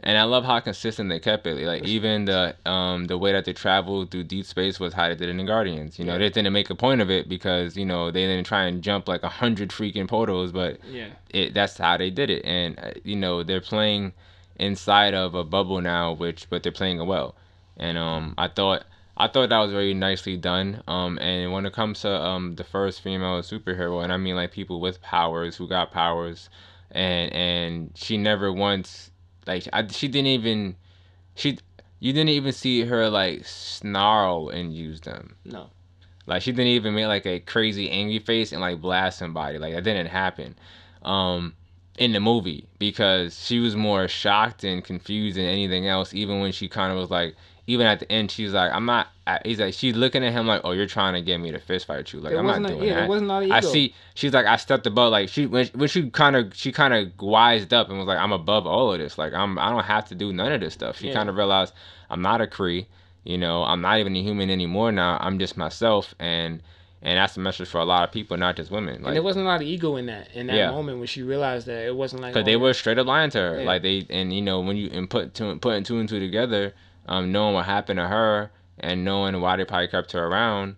and 0.00 0.18
I 0.18 0.24
love 0.24 0.44
how 0.44 0.60
consistent 0.60 1.08
they 1.08 1.18
kept 1.18 1.46
it. 1.46 1.56
Like 1.66 1.84
even 1.84 2.26
the 2.26 2.54
um 2.68 3.06
the 3.06 3.16
way 3.16 3.32
that 3.32 3.44
they 3.46 3.52
traveled 3.54 4.10
through 4.10 4.24
deep 4.24 4.44
space 4.44 4.78
was 4.78 4.92
how 4.92 5.08
they 5.08 5.14
did 5.14 5.28
it 5.30 5.38
in 5.40 5.46
Guardians. 5.46 5.98
You 5.98 6.04
know, 6.04 6.12
Yeah. 6.12 6.18
they 6.18 6.30
didn't 6.30 6.52
make 6.52 6.68
a 6.70 6.74
point 6.74 7.00
of 7.00 7.10
it 7.10 7.28
because 7.28 7.76
you 7.76 7.86
know 7.86 8.10
they 8.10 8.26
didn't 8.26 8.44
try 8.46 8.64
and 8.66 8.82
jump 8.82 9.08
like 9.08 9.22
a 9.22 9.28
hundred 9.28 9.70
freaking 9.70 10.06
portals, 10.06 10.52
but 10.52 10.78
Yeah. 10.90 11.08
it 11.30 11.54
that's 11.54 11.78
how 11.78 11.96
they 11.96 12.10
did 12.10 12.28
it. 12.30 12.44
And 12.44 12.78
uh, 12.78 12.90
you 13.04 13.16
know 13.16 13.42
they're 13.42 13.60
playing 13.62 14.12
inside 14.56 15.14
of 15.14 15.34
a 15.34 15.44
bubble 15.44 15.80
now, 15.80 16.12
which 16.12 16.48
but 16.50 16.62
they're 16.62 16.72
playing 16.72 17.00
it 17.00 17.04
well. 17.06 17.34
And 17.78 17.96
um 17.96 18.34
I 18.36 18.48
thought 18.48 18.84
I 19.16 19.28
thought 19.28 19.48
that 19.48 19.58
was 19.58 19.72
very 19.72 19.94
nicely 19.94 20.36
done. 20.36 20.82
Um 20.86 21.18
and 21.18 21.52
when 21.52 21.66
it 21.66 21.72
comes 21.72 22.00
to 22.02 22.10
um 22.10 22.54
the 22.54 22.64
first 22.64 23.00
female 23.00 23.40
superhero, 23.42 24.02
and 24.02 24.12
I 24.12 24.16
mean 24.16 24.36
like 24.36 24.52
people 24.52 24.80
with 24.80 25.00
powers 25.02 25.56
who 25.56 25.68
got 25.68 25.90
powers, 25.92 26.50
and 26.90 27.32
and 27.32 27.90
she 27.94 28.16
never 28.16 28.52
once 28.52 29.10
like 29.46 29.68
I, 29.72 29.86
she 29.86 30.08
didn't 30.08 30.28
even 30.28 30.76
she 31.34 31.58
you 31.98 32.12
didn't 32.12 32.30
even 32.30 32.52
see 32.52 32.84
her 32.84 33.08
like 33.08 33.46
snarl 33.46 34.50
and 34.50 34.74
use 34.74 35.00
them. 35.00 35.36
No. 35.44 35.70
Like 36.26 36.42
she 36.42 36.52
didn't 36.52 36.72
even 36.72 36.94
make 36.94 37.06
like 37.06 37.26
a 37.26 37.40
crazy 37.40 37.90
angry 37.90 38.18
face 38.18 38.52
and 38.52 38.60
like 38.60 38.80
blast 38.80 39.18
somebody. 39.18 39.58
Like 39.58 39.74
that 39.74 39.84
didn't 39.84 40.08
happen. 40.08 40.56
Um 41.02 41.54
in 41.98 42.12
the 42.12 42.20
movie 42.20 42.66
because 42.78 43.42
she 43.42 43.58
was 43.58 43.74
more 43.74 44.06
shocked 44.06 44.64
and 44.64 44.84
confused 44.84 45.38
than 45.38 45.46
anything 45.46 45.86
else 45.86 46.12
even 46.12 46.40
when 46.40 46.52
she 46.52 46.68
kind 46.68 46.92
of 46.92 46.98
was 46.98 47.10
like 47.10 47.34
even 47.66 47.86
at 47.86 48.00
the 48.00 48.10
end 48.12 48.30
she's 48.30 48.52
like 48.52 48.72
I'm 48.72 48.86
not 48.86 49.08
he's 49.44 49.58
like 49.58 49.74
she's 49.74 49.96
looking 49.96 50.24
at 50.24 50.32
him 50.32 50.46
like 50.46 50.60
oh 50.64 50.72
you're 50.72 50.86
trying 50.86 51.14
to 51.14 51.20
get 51.22 51.38
me 51.38 51.50
to 51.52 51.58
fist 51.58 51.86
fight 51.86 52.12
you 52.12 52.20
like 52.20 52.32
it 52.32 52.38
I'm 52.38 52.46
not 52.46 52.62
doing 52.62 52.82
a, 52.82 52.86
yeah, 52.86 52.94
that 52.94 53.04
it 53.04 53.08
wasn't 53.08 53.30
ego. 53.42 53.54
I 53.54 53.60
see. 53.60 53.94
She's 54.14 54.32
like, 54.32 54.46
I 54.46 54.56
stepped 54.56 54.86
above. 54.86 55.10
Like 55.12 55.28
she 55.28 55.46
when 55.46 55.66
when 55.74 55.88
she 55.88 56.10
kind 56.10 56.36
of 56.36 56.54
she 56.54 56.72
kind 56.72 56.94
of 56.94 57.12
wised 57.20 57.72
up 57.72 57.88
and 57.88 57.98
was 57.98 58.06
like, 58.06 58.18
I'm 58.18 58.32
above 58.32 58.66
all 58.66 58.92
of 58.92 58.98
this. 58.98 59.18
Like 59.18 59.32
I'm 59.32 59.58
I 59.58 59.70
don't 59.70 59.84
have 59.84 60.06
to 60.08 60.14
do 60.14 60.32
none 60.32 60.52
of 60.52 60.60
this 60.60 60.74
stuff. 60.74 60.98
She 60.98 61.08
Yeah. 61.08 61.14
kind 61.14 61.28
of 61.28 61.36
realized 61.36 61.74
I'm 62.10 62.22
not 62.22 62.40
a 62.40 62.46
Kree. 62.46 62.86
You 63.24 63.38
know, 63.38 63.64
I'm 63.64 63.80
not 63.80 63.98
even 63.98 64.14
a 64.14 64.22
human 64.22 64.50
anymore 64.50 64.92
now. 64.92 65.18
I'm 65.20 65.38
just 65.40 65.56
myself, 65.56 66.14
and 66.20 66.62
and 67.02 67.18
that's 67.18 67.36
a 67.36 67.40
message 67.40 67.68
for 67.68 67.78
a 67.78 67.84
lot 67.84 68.04
of 68.04 68.12
people, 68.12 68.36
not 68.36 68.56
just 68.56 68.70
women. 68.70 69.04
and 69.04 69.14
there 69.14 69.22
wasn't 69.22 69.44
a 69.44 69.48
lot 69.48 69.60
of 69.60 69.66
ego 69.66 69.96
in 69.96 70.06
that 70.06 70.28
in 70.34 70.46
that 70.46 70.54
Yeah. 70.56 70.70
moment 70.70 70.98
when 70.98 71.08
she 71.08 71.22
realized 71.22 71.66
that 71.66 71.84
it 71.84 71.94
wasn't 71.96 72.22
like 72.22 72.32
because 72.32 72.44
oh, 72.44 72.46
they 72.46 72.56
were 72.56 72.72
straight 72.72 72.98
up 72.98 73.06
lying 73.08 73.30
to 73.30 73.38
her. 73.38 73.64
Like 73.64 73.82
they 73.82 74.06
and 74.10 74.32
you 74.32 74.42
know 74.42 74.60
when 74.60 74.76
you 74.76 74.88
and 74.92 75.10
put 75.10 75.34
two 75.34 75.56
putting 75.58 75.82
two 75.82 75.98
and 75.98 76.08
two 76.08 76.20
together, 76.20 76.72
um, 77.06 77.32
knowing 77.32 77.54
what 77.54 77.66
happened 77.66 77.98
to 77.98 78.06
her 78.06 78.50
and 78.78 79.04
knowing 79.04 79.40
why 79.40 79.56
they 79.56 79.64
probably 79.64 79.88
kept 79.88 80.12
her 80.12 80.26
around. 80.26 80.76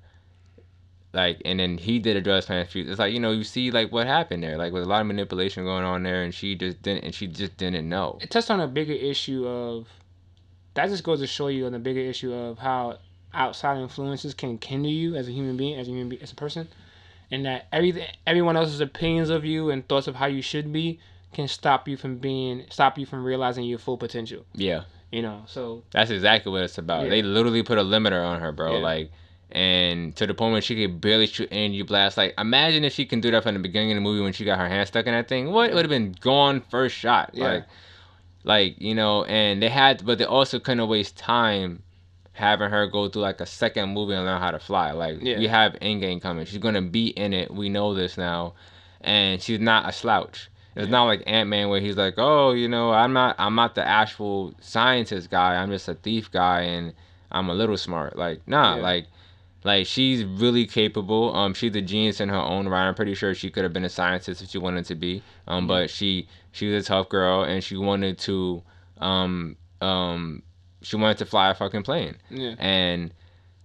Like 1.12 1.40
and 1.44 1.58
then 1.58 1.78
he 1.78 1.98
did 1.98 2.16
a 2.16 2.20
drug 2.20 2.44
transfusion. 2.44 2.90
It's 2.90 2.98
like 2.98 3.12
you 3.14 3.20
know 3.20 3.32
you 3.32 3.44
see 3.44 3.70
like 3.70 3.90
what 3.90 4.06
happened 4.06 4.42
there. 4.42 4.58
Like 4.58 4.72
with 4.72 4.82
a 4.82 4.86
lot 4.86 5.00
of 5.00 5.06
manipulation 5.06 5.64
going 5.64 5.84
on 5.84 6.02
there, 6.02 6.22
and 6.22 6.34
she 6.34 6.54
just 6.54 6.82
didn't 6.82 7.04
and 7.04 7.14
she 7.14 7.26
just 7.26 7.56
didn't 7.56 7.88
know. 7.88 8.18
it 8.20 8.30
touched 8.30 8.50
on 8.50 8.60
a 8.60 8.68
bigger 8.68 8.92
issue 8.92 9.46
of 9.46 9.88
that 10.74 10.88
just 10.90 11.02
goes 11.02 11.20
to 11.20 11.26
show 11.26 11.48
you 11.48 11.66
on 11.66 11.72
the 11.72 11.78
bigger 11.78 12.00
issue 12.00 12.32
of 12.32 12.58
how 12.58 12.98
outside 13.32 13.78
influences 13.78 14.34
can 14.34 14.58
hinder 14.62 14.88
you 14.88 15.16
as 15.16 15.28
a 15.28 15.32
human 15.32 15.56
being, 15.56 15.78
as 15.78 15.88
a 15.88 15.90
human 15.90 16.08
being, 16.08 16.22
as 16.22 16.32
a 16.32 16.36
person, 16.36 16.68
and 17.30 17.44
that 17.46 17.66
everything, 17.72 18.06
everyone 18.26 18.56
else's 18.56 18.80
opinions 18.80 19.30
of 19.30 19.44
you 19.44 19.70
and 19.70 19.88
thoughts 19.88 20.06
of 20.06 20.14
how 20.14 20.26
you 20.26 20.42
should 20.42 20.72
be 20.72 21.00
can 21.32 21.48
stop 21.48 21.88
you 21.88 21.96
from 21.96 22.18
being, 22.18 22.64
stop 22.70 22.98
you 22.98 23.06
from 23.06 23.24
realizing 23.24 23.64
your 23.64 23.78
full 23.78 23.98
potential. 23.98 24.44
Yeah, 24.54 24.84
You 25.10 25.22
know, 25.22 25.42
so 25.46 25.82
that's 25.90 26.10
exactly 26.10 26.52
what 26.52 26.62
it's 26.62 26.78
about. 26.78 27.04
Yeah. 27.04 27.10
They 27.10 27.22
literally 27.22 27.62
put 27.62 27.78
a 27.78 27.82
limiter 27.82 28.24
on 28.24 28.40
her, 28.40 28.52
bro. 28.52 28.76
Yeah. 28.76 28.82
Like. 28.82 29.10
And 29.50 30.14
to 30.16 30.26
the 30.26 30.34
point 30.34 30.52
where 30.52 30.60
she 30.60 30.76
could 30.76 31.00
barely 31.00 31.26
shoot 31.26 31.48
energy 31.50 31.80
blast. 31.80 32.18
Like, 32.18 32.34
imagine 32.36 32.84
if 32.84 32.92
she 32.92 33.06
can 33.06 33.22
do 33.22 33.30
that 33.30 33.42
from 33.42 33.54
the 33.54 33.60
beginning 33.60 33.92
of 33.92 33.94
the 33.94 34.02
movie 34.02 34.20
when 34.20 34.34
she 34.34 34.44
got 34.44 34.58
her 34.58 34.68
hand 34.68 34.86
stuck 34.86 35.06
in 35.06 35.14
that 35.14 35.26
thing. 35.26 35.50
What? 35.52 35.70
It 35.70 35.74
would 35.74 35.86
have 35.86 35.90
been 35.90 36.14
gone 36.20 36.60
first 36.60 36.94
shot. 36.94 37.30
Yeah. 37.32 37.44
Like, 37.44 37.64
like 38.44 38.80
you 38.80 38.94
know 38.94 39.24
and 39.24 39.62
they 39.62 39.68
had 39.68 40.04
but 40.04 40.18
they 40.18 40.24
also 40.24 40.58
couldn't 40.58 40.88
waste 40.88 41.16
time 41.16 41.82
having 42.32 42.70
her 42.70 42.86
go 42.86 43.08
through 43.08 43.22
like 43.22 43.40
a 43.40 43.46
second 43.46 43.90
movie 43.90 44.14
and 44.14 44.24
learn 44.24 44.40
how 44.40 44.50
to 44.50 44.58
fly 44.58 44.92
like 44.92 45.18
Yeah. 45.20 45.38
we 45.38 45.46
have 45.48 45.72
Endgame 45.74 46.20
coming 46.20 46.46
she's 46.46 46.58
gonna 46.58 46.82
be 46.82 47.08
in 47.08 47.32
it 47.32 47.52
we 47.52 47.68
know 47.68 47.94
this 47.94 48.16
now 48.16 48.54
and 49.00 49.42
she's 49.42 49.60
not 49.60 49.88
a 49.88 49.92
slouch 49.92 50.50
it's 50.78 50.90
not 50.90 51.04
like 51.04 51.22
ant-man 51.26 51.68
where 51.68 51.80
he's 51.80 51.96
like 51.96 52.14
oh 52.18 52.52
you 52.52 52.68
know 52.68 52.90
i'm 52.92 53.12
not 53.12 53.34
i'm 53.38 53.54
not 53.54 53.74
the 53.74 53.86
actual 53.86 54.54
scientist 54.60 55.28
guy 55.30 55.56
i'm 55.56 55.70
just 55.70 55.88
a 55.88 55.94
thief 55.94 56.30
guy 56.30 56.60
and 56.62 56.92
i'm 57.32 57.48
a 57.48 57.54
little 57.54 57.76
smart 57.76 58.16
like 58.16 58.40
nah 58.46 58.76
Yeah. 58.76 58.82
like 58.82 59.06
like 59.64 59.86
she's 59.86 60.24
really 60.24 60.66
capable. 60.66 61.34
Um, 61.34 61.52
she's 61.52 61.74
a 61.74 61.82
genius 61.82 62.20
in 62.20 62.28
her 62.28 62.36
own 62.36 62.68
right. 62.68 62.86
I'm 62.86 62.94
pretty 62.94 63.14
sure 63.14 63.34
she 63.34 63.50
could 63.50 63.64
have 63.64 63.72
been 63.72 63.84
a 63.84 63.88
scientist 63.88 64.40
if 64.40 64.50
she 64.50 64.56
wanted 64.58 64.84
to 64.86 64.94
be. 64.94 65.20
Um, 65.48 65.66
but 65.66 65.90
she 65.90 66.28
she 66.52 66.68
was 66.68 66.84
a 66.84 66.86
tough 66.86 67.08
girl 67.08 67.42
and 67.42 67.62
she 67.62 67.76
wanted 67.76 68.18
to 68.20 68.62
um 68.98 69.56
um 69.80 70.42
she 70.80 70.94
wanted 70.94 71.18
to 71.18 71.26
fly 71.26 71.50
a 71.50 71.54
fucking 71.54 71.82
plane 71.82 72.16
yeah, 72.30 72.54
and 72.60 73.12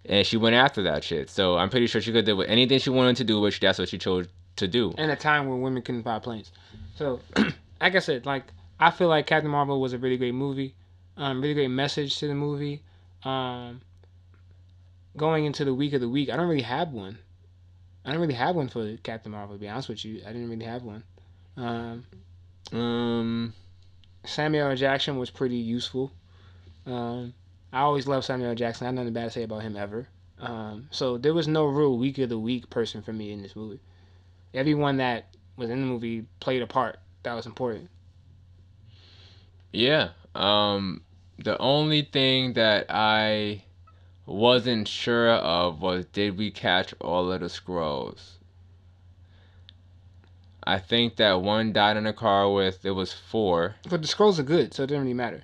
and 0.05 0.25
she 0.25 0.35
went 0.35 0.55
after 0.55 0.81
that 0.83 1.03
shit. 1.03 1.29
So 1.29 1.57
I'm 1.57 1.69
pretty 1.69 1.85
sure 1.85 2.01
she 2.01 2.11
could 2.11 2.25
do 2.25 2.35
with 2.35 2.49
anything 2.49 2.79
she 2.79 2.89
wanted 2.89 3.15
to 3.17 3.23
do, 3.23 3.39
which 3.39 3.59
that's 3.59 3.77
what 3.77 3.87
she 3.87 3.99
chose 3.99 4.25
to 4.57 4.67
do. 4.67 4.93
in 4.97 5.09
a 5.09 5.15
time 5.15 5.47
when 5.47 5.61
women 5.61 5.81
couldn't 5.81 6.03
fly 6.03 6.19
planes. 6.19 6.51
So, 6.95 7.19
like 7.81 7.95
I 7.95 7.99
said, 7.99 8.25
like 8.25 8.43
I 8.79 8.91
feel 8.91 9.07
like 9.07 9.25
Captain 9.27 9.49
Marvel 9.51 9.79
was 9.81 9.93
a 9.93 9.97
really 9.97 10.17
great 10.17 10.33
movie, 10.33 10.75
um, 11.17 11.41
really 11.41 11.53
great 11.53 11.69
message 11.69 12.17
to 12.19 12.27
the 12.27 12.35
movie. 12.35 12.81
Um, 13.23 13.81
going 15.15 15.45
into 15.45 15.63
the 15.65 15.73
week 15.73 15.93
of 15.93 16.01
the 16.01 16.09
week, 16.09 16.29
I 16.29 16.35
don't 16.35 16.49
really 16.49 16.61
have 16.63 16.91
one. 16.91 17.17
I 18.05 18.11
don't 18.11 18.19
really 18.19 18.33
have 18.33 18.55
one 18.55 18.67
for 18.67 18.97
Captain 18.97 19.31
Marvel. 19.31 19.55
To 19.55 19.59
be 19.59 19.69
honest 19.69 19.87
with 19.89 20.03
you, 20.03 20.21
I 20.25 20.33
didn't 20.33 20.49
really 20.49 20.65
have 20.65 20.83
one. 20.83 21.03
Um, 21.55 22.05
Um, 22.71 23.53
Samuel 24.25 24.69
L. 24.71 24.75
Jackson 24.75 25.17
was 25.17 25.29
pretty 25.29 25.55
useful. 25.57 26.11
Um, 26.85 27.33
I 27.71 27.81
always 27.81 28.07
loved 28.07 28.25
Samuel 28.25 28.49
L. 28.49 28.55
Jackson. 28.55 28.85
I 28.85 28.87
have 28.89 28.95
nothing 28.95 29.13
bad 29.13 29.25
to 29.25 29.29
say 29.31 29.43
about 29.43 29.61
him 29.61 29.75
ever. 29.77 30.07
Um, 30.39 30.87
so 30.91 31.17
there 31.17 31.33
was 31.33 31.47
no 31.47 31.65
real 31.65 31.97
week 31.97 32.17
of 32.17 32.29
the 32.29 32.39
week 32.39 32.69
person 32.69 33.01
for 33.01 33.13
me 33.13 33.31
in 33.31 33.41
this 33.41 33.55
movie. 33.55 33.79
Everyone 34.53 34.97
that 34.97 35.35
was 35.57 35.69
in 35.69 35.81
the 35.81 35.85
movie 35.87 36.25
played 36.39 36.61
a 36.61 36.67
part 36.67 36.99
that 37.23 37.33
was 37.33 37.45
important. 37.45 37.89
yeah. 39.71 40.09
Um, 40.35 41.01
the 41.37 41.57
only 41.59 42.01
thing 42.03 42.53
that 42.53 42.87
I 42.89 43.63
wasn't 44.25 44.87
sure 44.87 45.29
of 45.29 45.81
was 45.81 46.05
did 46.05 46.37
we 46.37 46.49
catch 46.51 46.93
all 47.01 47.31
of 47.31 47.39
the 47.41 47.47
Skrulls? 47.47 48.31
I 50.65 50.79
think 50.79 51.17
that 51.17 51.41
one 51.41 51.73
died 51.73 51.97
in 51.97 52.07
a 52.07 52.13
car 52.13 52.49
with 52.51 52.85
it 52.85 52.91
was 52.91 53.11
four. 53.13 53.75
But 53.89 54.01
the 54.01 54.07
Skrulls 54.07 54.39
are 54.39 54.43
good, 54.43 54.73
so 54.73 54.83
it 54.83 54.87
doesn't 54.87 55.01
really 55.01 55.13
matter. 55.13 55.43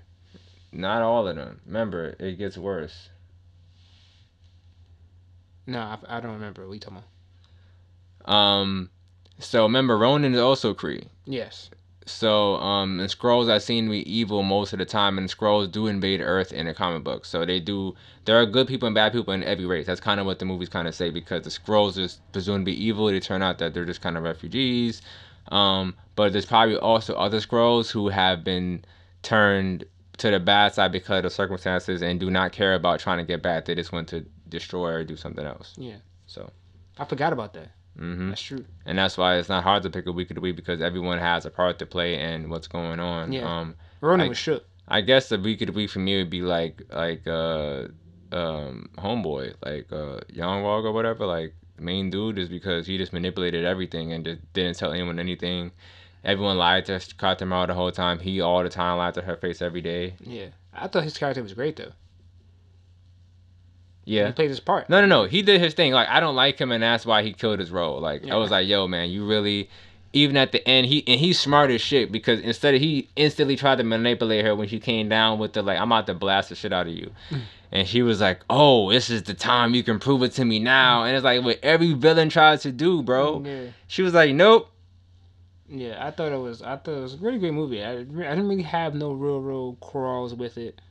Not 0.72 1.02
all 1.02 1.28
of 1.28 1.36
them. 1.36 1.60
Remember, 1.66 2.16
it 2.20 2.38
gets 2.38 2.58
worse. 2.58 3.10
No, 5.68 5.80
I, 5.80 5.98
I 6.08 6.20
don't 6.20 6.34
remember. 6.34 6.66
What 6.68 6.74
you 6.74 6.80
talking 6.80 7.04
about? 8.26 8.34
Um, 8.34 8.90
so 9.40 9.64
remember, 9.64 9.98
Ronan 9.98 10.34
is 10.34 10.40
also 10.40 10.74
Kree. 10.74 11.08
Yes. 11.26 11.70
So, 12.06 12.56
um, 12.56 13.00
and 13.00 13.10
Skrulls 13.10 13.56
are 13.56 13.60
seen 13.60 13.86
to 13.86 13.92
be 13.92 14.12
evil 14.12 14.42
most 14.42 14.74
of 14.74 14.80
the 14.80 14.86
time, 14.86 15.18
and 15.18 15.30
Skrulls 15.30 15.72
do 15.72 15.86
invade 15.88 16.22
Earth 16.22 16.52
in 16.52 16.66
the 16.66 16.74
comic 16.74 17.04
books. 17.04 17.30
So 17.30 17.46
they 17.46 17.60
do. 17.60 17.96
There 18.26 18.40
are 18.40 18.46
good 18.46 18.68
people 18.68 18.88
and 18.88 18.96
bad 18.96 19.14
people 19.14 19.34
in 19.34 19.44
every 19.44 19.66
race. 19.66 19.86
That's 19.86 20.02
kind 20.02 20.20
of 20.20 20.26
what 20.26 20.40
the 20.40 20.46
movies 20.46 20.70
kind 20.70 20.88
of 20.88 20.96
say 20.96 21.12
because 21.12 21.44
the 21.44 21.52
Skrulls 21.52 21.98
is 21.98 22.20
presumed 22.32 22.66
to 22.66 22.72
be 22.72 22.84
evil. 22.84 23.08
They 23.08 23.20
turn 23.20 23.44
out 23.44 23.60
that 23.60 23.74
they're 23.74 23.86
just 23.86 24.02
kind 24.02 24.18
of 24.18 24.24
refugees. 24.24 25.02
Um, 25.50 25.96
but 26.16 26.32
there's 26.32 26.46
probably 26.46 26.78
also 26.78 27.14
other 27.16 27.40
Skrulls 27.40 27.92
who 27.92 28.10
have 28.10 28.44
been 28.44 28.84
turned 29.22 29.86
to 30.18 30.32
the 30.32 30.40
bad 30.40 30.74
side 30.74 30.92
because 30.92 31.24
of 31.24 31.32
circumstances 31.32 32.02
and 32.02 32.20
do 32.20 32.30
not 32.30 32.52
care 32.52 32.74
about 32.74 33.00
trying 33.00 33.20
to 33.20 33.24
get 33.24 33.42
back. 33.42 33.66
They 33.66 33.76
just 33.76 33.92
want 33.92 34.08
to 34.10 34.26
destroy 34.50 34.92
or 34.92 35.04
do 35.04 35.16
something 35.16 35.46
else. 35.46 35.76
Yeah. 35.78 35.98
So. 36.26 36.52
I 36.98 37.06
forgot 37.06 37.32
about 37.32 37.54
that. 37.54 37.70
Hmm 38.00 38.30
That's 38.30 38.42
true. 38.42 38.66
and 38.86 38.98
that's 38.98 39.18
why 39.18 39.36
it's 39.38 39.50
not 39.50 39.64
hard 39.64 39.84
to 39.84 39.90
pick 39.90 40.06
a 40.08 40.12
week 40.12 40.32
of 40.32 40.36
the 40.36 40.42
week 40.42 40.56
because 40.56 40.82
everyone 40.82 41.20
has 41.20 41.46
a 41.46 41.50
part 41.52 41.78
to 41.80 41.86
play 41.86 42.20
in 42.20 42.50
what's 42.50 42.68
going 42.68 43.00
on. 43.00 43.34
Yeah. 43.34 43.42
Um, 43.60 43.76
Ronan 44.02 44.22
Like- 44.22 44.30
was 44.30 44.38
shook. 44.38 44.66
I 44.88 45.02
guess 45.02 45.30
the 45.30 45.38
week 45.38 45.62
of 45.62 45.68
the 45.68 45.74
week 45.74 45.90
for 45.92 46.00
me 46.00 46.18
would 46.18 46.30
be 46.32 46.42
like 46.42 46.82
like 46.92 47.28
uh 47.28 47.88
um 48.32 48.90
homeboy 48.98 49.54
like 49.66 49.92
uh 49.92 50.20
Yon-Rogg 50.30 50.86
or 50.86 50.92
whatever 50.92 51.26
like 51.26 51.54
main 51.78 52.10
dude 52.10 52.40
is 52.40 52.50
because 52.50 52.88
he 52.88 52.98
just 52.98 53.14
manipulated 53.14 53.66
everything 53.66 54.14
and 54.14 54.26
just 54.26 54.42
didn't 54.54 54.78
tell 54.78 54.92
anyone 54.92 55.20
anything. 55.20 55.72
Everyone 56.24 56.58
lied 56.58 56.86
to 56.86 56.94
Katamaru 56.94 57.68
the 57.68 57.74
whole 57.74 57.92
time. 57.92 58.20
He 58.20 58.42
all 58.42 58.62
the 58.64 58.70
time 58.70 58.98
lied 58.98 59.14
to 59.14 59.22
her 59.22 59.38
face 59.38 59.62
every 59.62 59.82
day. 59.82 60.16
Yeah. 60.20 60.48
I 60.74 60.88
thought 60.88 61.04
his 61.04 61.18
character 61.18 61.42
was 61.44 61.54
great 61.54 61.76
though. 61.78 61.92
Yeah. 64.10 64.26
He 64.28 64.32
played 64.34 64.50
his 64.50 64.60
part. 64.60 64.90
No, 64.90 65.02
no, 65.02 65.08
no. 65.08 65.24
He 65.26 65.42
did 65.44 65.62
his 65.62 65.74
thing. 65.76 65.94
Like 65.94 66.08
I 66.10 66.20
don't 66.20 66.36
like 66.36 66.60
him, 66.60 66.72
and 66.72 66.82
that's 66.82 67.06
why 67.06 67.22
he 67.22 67.32
killed 67.34 67.60
his 67.60 67.70
role. 67.70 68.00
Like 68.00 68.26
Yeah. 68.26 68.34
I 68.34 68.38
was 68.38 68.50
like, 68.50 68.68
yo, 68.68 68.88
man, 68.88 69.10
you 69.10 69.26
really. 69.26 69.70
Even 70.12 70.38
at 70.38 70.52
the 70.52 70.68
end, 70.68 70.88
he 70.88 71.04
and 71.08 71.20
he's 71.20 71.40
smart 71.40 71.70
as 71.70 71.82
shit 71.82 72.12
because 72.12 72.40
instead 72.40 72.74
of 72.74 72.82
he 72.82 73.08
instantly 73.16 73.56
tried 73.56 73.78
to 73.78 73.84
manipulate 73.84 74.44
her 74.44 74.56
when 74.56 74.68
she 74.68 74.80
came 74.80 75.08
down 75.08 75.38
with 75.38 75.54
the 75.54 75.62
like, 75.62 75.78
I'm 75.80 75.92
about 75.92 76.08
to 76.08 76.16
blast 76.16 76.50
the 76.50 76.56
shit 76.56 76.74
out 76.74 76.88
of 76.88 76.94
you, 76.94 77.12
Mm. 77.30 77.42
and 77.72 77.88
she 77.88 78.02
was 78.02 78.20
like, 78.20 78.40
oh, 78.50 78.92
this 78.92 79.12
is 79.12 79.22
the 79.22 79.36
time 79.36 79.76
you 79.76 79.84
can 79.84 80.00
prove 80.00 80.24
it 80.24 80.32
to 80.32 80.46
me 80.46 80.58
now, 80.58 81.04
and 81.04 81.16
it's 81.16 81.24
like 81.24 81.44
what 81.44 81.60
every 81.62 81.94
villain 81.94 82.30
tries 82.30 82.64
to 82.64 82.72
do, 82.72 83.04
bro. 83.04 83.44
Yeah. 83.46 83.66
She 83.86 84.02
was 84.02 84.16
like, 84.16 84.34
nope. 84.34 84.72
Yeah, 85.70 86.04
I 86.04 86.10
thought 86.10 86.32
it 86.32 86.40
was. 86.42 86.64
I 86.64 86.78
thought 86.78 86.98
it 86.98 87.02
was 87.02 87.14
a 87.14 87.18
really 87.18 87.38
great 87.38 87.54
movie. 87.54 87.84
I, 87.84 87.92
I 87.92 88.04
didn't 88.04 88.48
really 88.48 88.64
have 88.64 88.96
no 88.96 89.12
real, 89.12 89.40
real 89.42 89.76
quarrels 89.80 90.34
with 90.34 90.58
it. 90.58 90.82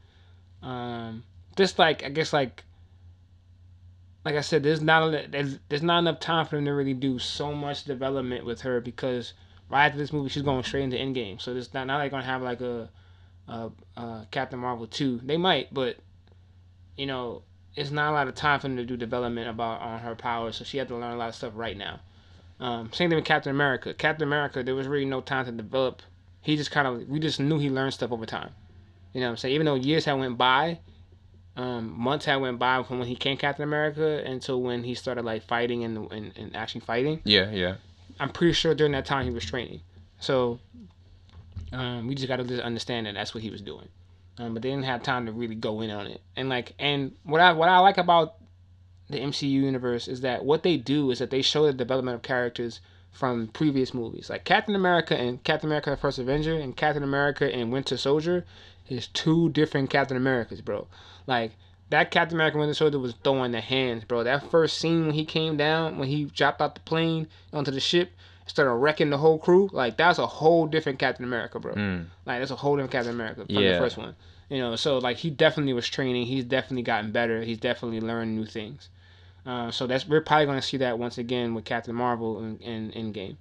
Um, 0.63 1.25
just 1.57 1.77
like 1.81 2.05
I 2.05 2.09
guess 2.11 2.33
like, 2.33 2.63
like 4.29 4.37
I 4.37 4.43
said, 4.43 4.63
there's 4.63 4.83
not 4.83 5.11
there's, 5.31 5.59
there's 5.71 5.83
not 5.83 6.01
enough 6.01 6.21
time 6.21 6.45
for 6.45 6.57
them 6.57 6.67
to 6.67 6.73
really 6.73 6.93
do 6.93 7.19
so 7.19 7.55
much 7.55 7.85
development 7.85 8.45
with 8.45 8.61
her 8.61 8.79
because 8.79 9.33
right 9.71 9.87
after 9.87 9.97
this 9.97 10.13
movie 10.13 10.29
she's 10.29 10.43
going 10.43 10.63
straight 10.65 10.83
into 10.83 10.99
Endgame. 10.99 11.41
So 11.41 11.57
it's 11.57 11.73
not 11.73 11.87
not 11.87 11.97
like 11.97 12.11
gonna 12.11 12.25
have 12.25 12.43
like 12.43 12.61
a, 12.61 12.91
a, 13.49 13.71
a 13.97 14.27
Captain 14.31 14.59
Marvel 14.59 14.87
two. 14.87 15.19
They 15.25 15.39
might, 15.39 15.73
but 15.73 15.97
you 16.99 17.07
know, 17.07 17.41
it's 17.75 17.91
not 17.91 18.11
a 18.11 18.13
lot 18.13 18.29
of 18.29 18.35
time 18.35 18.61
for 18.61 18.69
them 18.69 18.77
to 18.77 18.85
do 18.85 18.99
development 18.99 19.49
about 19.49 19.81
on 19.81 20.01
her 20.01 20.15
powers. 20.15 20.57
So 20.57 20.65
she 20.65 20.77
had 20.77 20.89
to 20.89 20.95
learn 20.95 21.15
a 21.15 21.17
lot 21.17 21.31
of 21.31 21.35
stuff 21.35 21.55
right 21.57 21.77
now. 21.77 22.01
Um, 22.61 22.93
same 22.93 23.09
thing 23.09 23.17
with 23.17 23.25
Captain 23.25 23.51
America. 23.51 23.95
Captain 23.95 24.29
America, 24.29 24.63
there 24.63 24.75
was 24.75 24.87
really 24.87 25.07
no 25.07 25.23
time 25.23 25.47
to 25.47 25.53
develop. 25.53 26.03
He 26.43 26.55
just 26.59 26.71
kind 26.71 26.87
of, 26.87 27.09
we 27.09 27.19
just 27.19 27.41
knew 27.41 27.59
he 27.59 27.71
learned 27.71 27.95
stuff 27.95 28.13
over 28.13 28.27
time. 28.27 28.51
You 29.15 29.23
know 29.23 29.29
what 29.29 29.31
I'm 29.31 29.37
saying? 29.39 29.55
Even 29.55 29.65
though 29.65 29.75
years 29.77 30.05
had 30.05 30.19
went 30.19 30.37
by, 30.37 30.81
um, 31.59 31.93
months 31.99 32.25
had 32.25 32.37
went 32.37 32.59
by 32.61 32.83
from 32.85 33.01
when 33.01 33.09
he 33.09 33.17
came 33.17 33.37
Captain 33.37 33.65
America 33.65 34.23
until 34.25 34.63
when 34.63 34.85
he 34.85 34.95
started 34.95 35.25
like 35.25 35.43
fighting 35.43 35.83
and, 35.83 36.11
and, 36.13 36.33
and 36.39 36.57
actually 36.57 36.83
fighting. 36.83 37.21
Yeah, 37.25 37.51
yeah. 37.51 37.75
I'm 38.21 38.31
pretty 38.31 38.53
sure 38.53 38.77
during 38.77 38.93
that 38.93 39.05
time 39.05 39.27
he 39.27 39.33
was 39.33 39.45
training. 39.45 39.81
So 40.21 40.61
um, 41.73 42.07
we 42.07 42.15
just 42.15 42.29
got 42.29 42.37
to 42.37 42.45
just 42.45 42.63
understand 42.63 43.07
that 43.07 43.15
that's 43.15 43.35
what 43.35 43.43
he 43.43 43.51
was 43.51 43.61
doing. 43.61 43.89
Um, 44.39 44.55
but 44.55 44.63
they 44.63 44.71
didn't 44.71 44.85
have 44.85 45.03
time 45.03 45.27
to 45.27 45.33
really 45.33 45.57
go 45.57 45.81
in 45.81 45.91
on 45.91 46.07
it. 46.07 46.21
And 46.37 46.49
like, 46.49 46.75
and 46.79 47.17
what 47.25 47.41
I 47.41 47.53
what 47.53 47.69
I 47.69 47.81
like 47.81 47.99
about 47.99 48.37
the 49.11 49.19
MCU 49.19 49.51
universe 49.51 50.07
is 50.07 50.21
that 50.21 50.45
what 50.45 50.63
they 50.63 50.77
do 50.77 51.11
is 51.11 51.19
that 51.19 51.31
they 51.31 51.43
show 51.43 51.67
the 51.67 51.73
development 51.73 52.15
of 52.15 52.23
characters 52.23 52.81
from 53.11 53.49
previous 53.49 53.93
movies. 53.93 54.31
Like 54.31 54.45
Captain 54.45 54.77
America 54.77 55.17
and 55.17 55.43
Captain 55.43 55.69
America: 55.69 55.91
The 55.91 55.97
First 55.97 56.21
Avenger 56.21 56.55
and 56.55 56.77
Captain 56.77 57.03
America 57.03 57.53
and 57.53 57.73
Winter 57.73 57.97
Soldier 57.97 58.45
is 58.89 59.07
two 59.09 59.49
different 59.51 59.91
Captain 59.91 60.17
Americas, 60.17 60.61
bro. 60.61 60.87
Like 61.27 61.53
that 61.91 62.11
Captain 62.11 62.37
America 62.37 62.59
Winter 62.59 62.75
Soldier 62.75 62.99
was 62.99 63.15
throwing 63.25 63.53
the 63.53 63.61
hands, 63.61 64.05
bro. 64.05 64.23
That 64.25 64.51
first 64.51 64.79
scene 64.79 65.07
when 65.07 65.15
he 65.15 65.25
came 65.25 65.57
down, 65.57 65.99
when 65.99 66.09
he 66.09 66.25
dropped 66.27 66.61
out 66.61 66.75
the 66.75 66.81
plane 66.83 67.29
onto 67.53 67.71
the 67.71 67.81
ship, 67.81 68.13
started 68.47 68.73
wrecking 68.75 69.11
the 69.11 69.19
whole 69.19 69.39
crew, 69.39 69.69
like 69.73 69.97
that's 69.97 70.19
a 70.19 70.27
whole 70.27 70.67
different 70.67 70.99
Captain 70.99 71.25
America, 71.25 71.59
bro. 71.61 71.75
Mm. 71.75 72.07
Like 72.27 72.39
that's 72.41 72.51
a 72.51 72.57
whole 72.57 72.77
different 72.77 72.93
Captain 72.93 73.13
America 73.13 73.45
from 73.47 73.55
Yeah. 73.55 73.73
the 73.73 73.79
first 73.79 73.97
one. 73.97 74.17
You 74.49 74.59
know, 74.59 74.77
so 74.77 74.99
like 74.99 75.19
he 75.19 75.29
definitely 75.31 75.75
was 75.75 75.87
training. 75.89 76.27
He's 76.27 76.45
definitely 76.45 76.83
gotten 76.83 77.13
better. 77.13 77.43
He's 77.43 77.59
definitely 77.59 78.01
learned 78.01 78.35
new 78.35 78.47
things. 78.47 78.89
Uh, 79.45 79.71
so 79.71 79.87
that's 79.87 80.07
we're 80.09 80.21
probably 80.23 80.47
going 80.47 80.59
to 80.61 80.67
see 80.67 80.79
that 80.79 80.99
once 80.99 81.17
again 81.19 81.55
with 81.55 81.65
Captain 81.65 81.95
Marvel 81.95 82.39
in, 82.39 82.59
in 82.59 82.91
Endgame. 82.93 83.37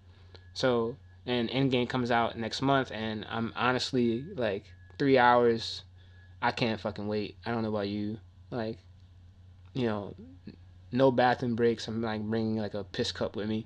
So 0.53 0.95
and 1.25 1.49
Endgame 1.49 1.89
comes 1.89 2.11
out 2.11 2.37
next 2.37 2.61
month, 2.61 2.91
and 2.93 3.25
I'm 3.29 3.51
honestly 3.55 4.25
like 4.35 4.65
three 4.97 5.17
hours. 5.17 5.83
I 6.41 6.51
can't 6.51 6.79
fucking 6.79 7.07
wait. 7.07 7.37
I 7.45 7.51
don't 7.51 7.63
know 7.63 7.69
about 7.69 7.87
you. 7.87 8.17
Like, 8.51 8.77
you 9.73 9.87
know, 9.87 10.15
no 10.91 11.11
bathroom 11.11 11.55
breaks. 11.55 11.87
I'm 11.87 12.01
like 12.01 12.21
bringing 12.21 12.57
like 12.57 12.73
a 12.73 12.83
piss 12.83 13.11
cup 13.11 13.35
with 13.35 13.47
me. 13.47 13.65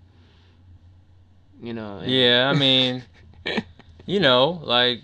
You 1.62 1.74
know. 1.74 2.02
Yeah, 2.04 2.52
I 2.54 2.58
mean, 2.58 3.04
you 4.06 4.20
know, 4.20 4.62
like 4.64 5.02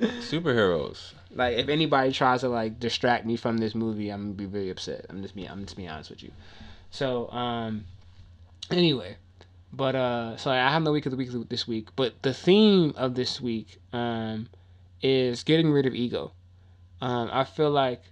superheroes. 0.00 1.12
Like 1.34 1.56
if 1.56 1.68
anybody 1.68 2.12
tries 2.12 2.40
to 2.40 2.48
like 2.48 2.80
distract 2.80 3.26
me 3.26 3.36
from 3.36 3.58
this 3.58 3.74
movie, 3.74 4.10
I'm 4.10 4.22
gonna 4.22 4.34
be 4.34 4.46
very 4.46 4.70
upset. 4.70 5.06
I'm 5.08 5.22
just 5.22 5.34
being 5.34 5.48
I'm 5.48 5.64
just 5.64 5.76
being 5.76 5.88
honest 5.88 6.10
with 6.10 6.22
you. 6.22 6.32
So 6.90 7.30
um 7.30 7.84
anyway. 8.70 9.16
But 9.72 9.94
uh 9.94 10.36
so 10.36 10.50
I 10.50 10.56
have 10.56 10.82
no 10.82 10.92
week 10.92 11.06
of 11.06 11.12
the 11.12 11.16
week 11.16 11.30
this 11.48 11.68
week. 11.68 11.88
But 11.96 12.22
the 12.22 12.32
theme 12.32 12.94
of 12.96 13.14
this 13.14 13.40
week 13.40 13.78
um 13.92 14.48
is 15.02 15.44
getting 15.44 15.70
rid 15.70 15.86
of 15.86 15.94
ego. 15.94 16.32
Um 17.00 17.30
I 17.32 17.44
feel 17.44 17.70
like 17.70 18.02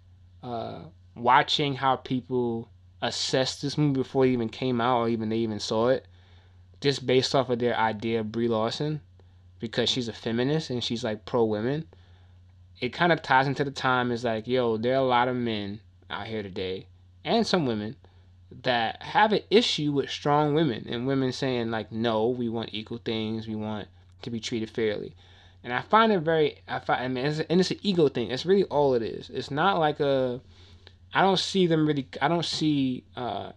uh 0.42 0.80
watching 1.14 1.74
how 1.74 1.96
people 1.96 2.70
assess 3.02 3.60
this 3.60 3.78
movie 3.78 4.00
before 4.00 4.26
it 4.26 4.30
even 4.30 4.48
came 4.48 4.80
out 4.80 5.00
or 5.00 5.08
even 5.08 5.28
they 5.28 5.36
even 5.36 5.60
saw 5.60 5.88
it, 5.88 6.06
just 6.80 7.06
based 7.06 7.34
off 7.34 7.50
of 7.50 7.58
their 7.58 7.76
idea 7.76 8.20
of 8.20 8.32
Brie 8.32 8.48
Larson, 8.48 9.00
because 9.60 9.88
she's 9.88 10.08
a 10.08 10.12
feminist 10.12 10.70
and 10.70 10.82
she's 10.82 11.04
like 11.04 11.24
pro 11.24 11.44
women 11.44 11.86
it 12.80 12.92
kind 12.92 13.12
of 13.12 13.22
ties 13.22 13.46
into 13.46 13.64
the 13.64 13.70
time 13.70 14.10
is 14.10 14.24
like, 14.24 14.46
yo, 14.46 14.76
there 14.76 14.94
are 14.94 14.96
a 14.96 15.02
lot 15.02 15.28
of 15.28 15.36
men 15.36 15.80
out 16.10 16.26
here 16.26 16.42
today, 16.42 16.86
and 17.24 17.46
some 17.46 17.66
women, 17.66 17.96
that 18.62 19.02
have 19.02 19.32
an 19.32 19.40
issue 19.50 19.92
with 19.92 20.10
strong 20.10 20.54
women 20.54 20.86
and 20.88 21.06
women 21.06 21.32
saying 21.32 21.70
like, 21.70 21.90
no, 21.90 22.28
we 22.28 22.48
want 22.48 22.70
equal 22.72 22.98
things, 22.98 23.48
we 23.48 23.54
want 23.54 23.88
to 24.22 24.30
be 24.30 24.38
treated 24.40 24.70
fairly. 24.70 25.14
And 25.66 25.74
I 25.74 25.80
find 25.80 26.12
it 26.12 26.20
very, 26.20 26.58
I 26.68 26.78
find, 26.78 27.02
I 27.02 27.08
mean, 27.08 27.26
it's, 27.26 27.40
and 27.40 27.58
it's 27.58 27.72
an 27.72 27.80
ego 27.82 28.06
thing. 28.06 28.30
It's 28.30 28.46
really 28.46 28.62
all 28.64 28.94
it 28.94 29.02
is. 29.02 29.30
It's 29.30 29.50
not 29.50 29.80
like 29.80 29.98
a, 29.98 30.40
I 31.12 31.22
don't 31.22 31.40
see 31.40 31.66
them 31.66 31.88
really, 31.88 32.06
I 32.22 32.28
don't 32.28 32.44
see 32.44 33.02
uh, 33.16 33.50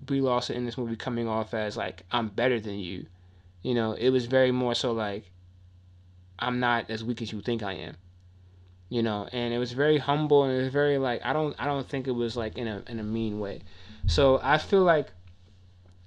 Brie 0.00 0.20
Larson 0.20 0.56
in 0.56 0.66
this 0.66 0.76
movie 0.76 0.96
coming 0.96 1.28
off 1.28 1.54
as 1.54 1.76
like, 1.76 2.02
I'm 2.10 2.26
better 2.26 2.58
than 2.58 2.74
you. 2.74 3.06
You 3.62 3.74
know, 3.74 3.92
it 3.92 4.10
was 4.10 4.26
very 4.26 4.50
more 4.50 4.74
so 4.74 4.90
like, 4.90 5.30
I'm 6.40 6.58
not 6.58 6.90
as 6.90 7.04
weak 7.04 7.22
as 7.22 7.30
you 7.30 7.40
think 7.40 7.62
I 7.62 7.74
am 7.74 7.94
you 8.88 9.02
know 9.02 9.26
and 9.32 9.54
it 9.54 9.58
was 9.58 9.72
very 9.72 9.96
humble 9.96 10.44
and 10.44 10.52
it 10.52 10.58
was 10.58 10.68
very 10.68 10.98
like 10.98 11.18
i 11.24 11.32
don't 11.32 11.56
i 11.58 11.64
don't 11.64 11.88
think 11.88 12.06
it 12.06 12.10
was 12.10 12.36
like 12.36 12.58
in 12.58 12.68
a 12.68 12.82
in 12.88 13.00
a 13.00 13.02
mean 13.02 13.40
way 13.40 13.62
so 14.06 14.38
i 14.42 14.58
feel 14.58 14.82
like 14.82 15.06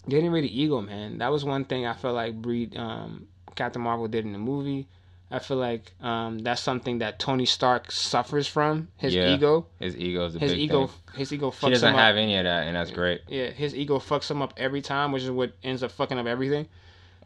getting 0.08 0.30
rid 0.30 0.44
of 0.44 0.52
ego 0.52 0.82
man 0.82 1.18
that 1.18 1.32
was 1.32 1.44
one 1.44 1.66
thing 1.66 1.88
i 1.88 1.94
felt 1.94 2.14
like 2.14 2.40
Brie 2.40 2.70
um 2.76 3.28
captain 3.56 3.82
marvel 3.82 4.08
did 4.08 4.24
in 4.24 4.34
the 4.34 4.38
movie 4.38 4.88
i 5.36 5.40
feel 5.40 5.58
like 5.58 5.92
um 6.02 6.40
that's 6.40 6.62
something 6.62 7.00
that 7.00 7.20
tony 7.20 7.46
stark 7.46 7.92
suffers 7.92 8.48
from 8.48 8.88
his 8.98 9.14
Yeah. 9.14 9.34
ego 9.36 9.66
His 9.80 9.96
ego's 9.98 10.36
a 10.36 10.40
his 10.40 10.52
big 10.54 10.60
ego 10.62 10.88
thing. 10.88 10.96
his 11.20 11.34
ego 11.34 11.52
She 11.52 11.58
fucks 11.66 11.72
doesn't 11.72 11.90
him 11.90 11.96
have 11.96 12.16
up 12.16 12.20
any 12.20 12.38
of 12.38 12.44
that, 12.46 12.68
and 12.68 12.76
that's 12.76 12.92
great 12.92 13.22
yeah 13.28 13.50
his 13.50 13.76
ego 13.76 14.00
fucks 14.00 14.30
him 14.32 14.42
up 14.42 14.54
every 14.58 14.82
time 14.82 15.12
which 15.12 15.24
is 15.24 15.32
what 15.32 15.52
ends 15.64 15.84
up 15.84 15.92
fucking 15.92 16.18
up 16.18 16.26
everything 16.26 16.68